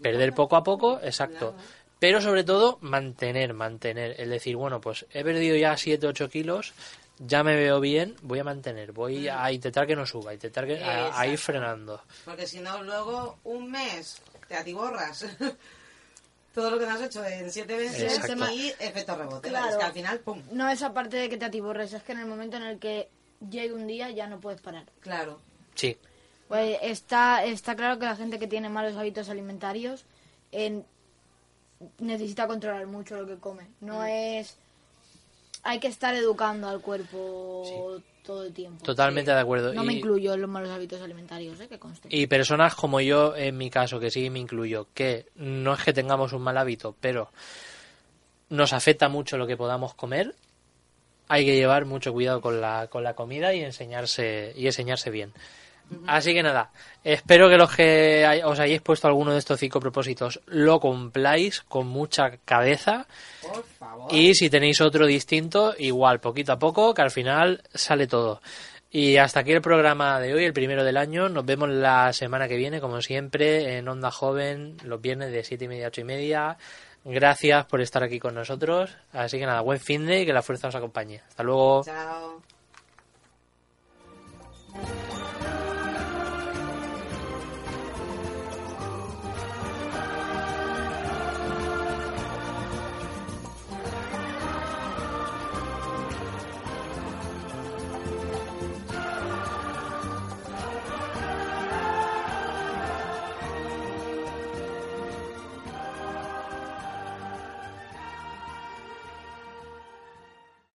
perder 0.00 0.32
poco 0.32 0.56
a 0.56 0.64
poco, 0.64 1.00
exacto. 1.02 1.54
Pero 1.98 2.22
sobre 2.22 2.44
todo, 2.44 2.78
mantener, 2.80 3.52
mantener. 3.52 4.18
Es 4.18 4.28
decir, 4.28 4.56
bueno, 4.56 4.80
pues 4.80 5.06
he 5.12 5.22
perdido 5.22 5.54
ya 5.56 5.76
7, 5.76 6.06
8 6.06 6.30
kilos, 6.30 6.72
ya 7.18 7.44
me 7.44 7.54
veo 7.54 7.78
bien, 7.78 8.16
voy 8.22 8.38
a 8.38 8.44
mantener, 8.44 8.92
voy 8.92 9.28
a 9.28 9.52
intentar 9.52 9.86
que 9.86 9.94
no 9.94 10.06
suba, 10.06 10.32
intentar 10.32 10.66
que, 10.66 10.82
a, 10.82 11.20
a 11.20 11.26
ir 11.26 11.36
frenando. 11.36 12.02
Porque 12.24 12.46
si 12.46 12.60
no, 12.60 12.82
luego 12.82 13.38
un 13.44 13.70
mes 13.70 14.22
te 14.48 14.56
atiborras 14.56 15.26
todo 16.54 16.70
lo 16.70 16.78
que 16.78 16.86
no 16.86 16.92
has 16.92 17.00
hecho 17.02 17.24
en 17.24 17.50
siete 17.50 17.76
meses 17.76 18.16
Exacto. 18.18 18.50
y 18.52 18.68
efecto 18.78 19.16
rebote. 19.16 19.48
Claro. 19.48 19.70
Es 19.70 19.76
que 19.76 19.84
al 19.84 19.92
final, 19.92 20.18
pum, 20.20 20.42
No 20.52 20.68
es 20.68 20.82
aparte 20.82 21.16
de 21.16 21.28
que 21.28 21.36
te 21.36 21.44
atiborres, 21.44 21.92
es 21.92 22.02
que 22.02 22.12
en 22.12 22.18
el 22.18 22.26
momento 22.26 22.56
en 22.56 22.64
el 22.64 22.78
que 22.78 23.08
llegue 23.48 23.72
un 23.72 23.86
día 23.86 24.10
ya 24.10 24.26
no 24.26 24.40
puedes 24.40 24.60
parar. 24.60 24.84
claro. 25.00 25.40
Sí, 25.74 25.96
Pues 26.48 26.78
está, 26.82 27.44
está 27.44 27.76
claro 27.76 27.98
que 27.98 28.04
la 28.06 28.16
gente 28.16 28.38
que 28.40 28.48
tiene 28.48 28.68
malos 28.68 28.96
hábitos 28.96 29.28
alimentarios 29.28 30.04
en- 30.52 30.84
necesita 31.98 32.46
controlar 32.48 32.86
mucho 32.86 33.16
lo 33.16 33.26
que 33.26 33.36
come. 33.38 33.66
No 33.80 34.04
es... 34.04 34.56
Hay 35.62 35.78
que 35.78 35.86
estar 35.88 36.14
educando 36.14 36.68
al 36.68 36.80
cuerpo 36.80 38.02
todo 38.30 38.44
el 38.44 38.52
tiempo. 38.52 38.84
totalmente 38.84 39.32
de 39.32 39.40
acuerdo. 39.40 39.74
No 39.74 39.82
me 39.82 39.94
incluyo 39.94 40.34
en 40.34 40.40
los 40.40 40.48
malos 40.48 40.70
hábitos 40.70 41.02
alimentarios, 41.02 41.58
¿eh? 41.60 41.66
que 41.66 41.80
conste. 41.80 42.08
Y 42.12 42.28
personas 42.28 42.76
como 42.76 43.00
yo, 43.00 43.34
en 43.34 43.56
mi 43.56 43.70
caso, 43.70 43.98
que 43.98 44.10
sí 44.10 44.30
me 44.30 44.38
incluyo, 44.38 44.86
que 44.94 45.26
no 45.34 45.74
es 45.74 45.82
que 45.82 45.92
tengamos 45.92 46.32
un 46.32 46.42
mal 46.42 46.56
hábito, 46.56 46.94
pero 47.00 47.32
nos 48.48 48.72
afecta 48.72 49.08
mucho 49.08 49.36
lo 49.36 49.48
que 49.48 49.56
podamos 49.56 49.94
comer, 49.94 50.36
hay 51.26 51.44
que 51.44 51.56
llevar 51.56 51.86
mucho 51.86 52.12
cuidado 52.12 52.40
con 52.40 52.60
la, 52.60 52.86
con 52.86 53.02
la 53.02 53.14
comida 53.14 53.52
y 53.52 53.64
enseñarse, 53.64 54.52
y 54.56 54.66
enseñarse 54.66 55.10
bien. 55.10 55.32
Así 56.06 56.32
que 56.34 56.42
nada, 56.42 56.70
espero 57.02 57.48
que 57.48 57.56
los 57.56 57.74
que 57.74 58.42
os 58.44 58.58
hayáis 58.58 58.80
puesto 58.80 59.08
alguno 59.08 59.32
de 59.32 59.38
estos 59.38 59.58
cinco 59.58 59.80
propósitos 59.80 60.40
lo 60.46 60.78
cumpláis 60.80 61.60
con 61.62 61.86
mucha 61.88 62.36
cabeza. 62.44 63.06
Por 63.42 63.64
favor. 63.64 64.14
Y 64.14 64.34
si 64.34 64.50
tenéis 64.50 64.80
otro 64.80 65.06
distinto, 65.06 65.74
igual, 65.78 66.20
poquito 66.20 66.52
a 66.52 66.58
poco, 66.58 66.94
que 66.94 67.02
al 67.02 67.10
final 67.10 67.62
sale 67.74 68.06
todo. 68.06 68.40
Y 68.92 69.18
hasta 69.18 69.40
aquí 69.40 69.52
el 69.52 69.62
programa 69.62 70.18
de 70.18 70.34
hoy, 70.34 70.44
el 70.44 70.52
primero 70.52 70.82
del 70.82 70.96
año. 70.96 71.28
Nos 71.28 71.44
vemos 71.44 71.68
la 71.68 72.12
semana 72.12 72.48
que 72.48 72.56
viene, 72.56 72.80
como 72.80 73.00
siempre, 73.00 73.78
en 73.78 73.88
Onda 73.88 74.10
Joven, 74.10 74.76
los 74.82 75.00
viernes 75.00 75.30
de 75.30 75.44
7 75.44 75.64
y 75.64 75.68
media 75.68 75.84
a 75.86 75.88
8 75.88 76.00
y 76.00 76.04
media. 76.04 76.58
Gracias 77.04 77.66
por 77.66 77.80
estar 77.80 78.02
aquí 78.02 78.18
con 78.18 78.34
nosotros. 78.34 78.96
Así 79.12 79.38
que 79.38 79.46
nada, 79.46 79.60
buen 79.60 79.78
fin 79.78 80.06
de 80.06 80.22
y 80.22 80.26
que 80.26 80.32
la 80.32 80.42
fuerza 80.42 80.68
os 80.68 80.74
acompañe. 80.74 81.22
Hasta 81.28 81.42
luego. 81.44 81.84
Chao. 81.84 82.42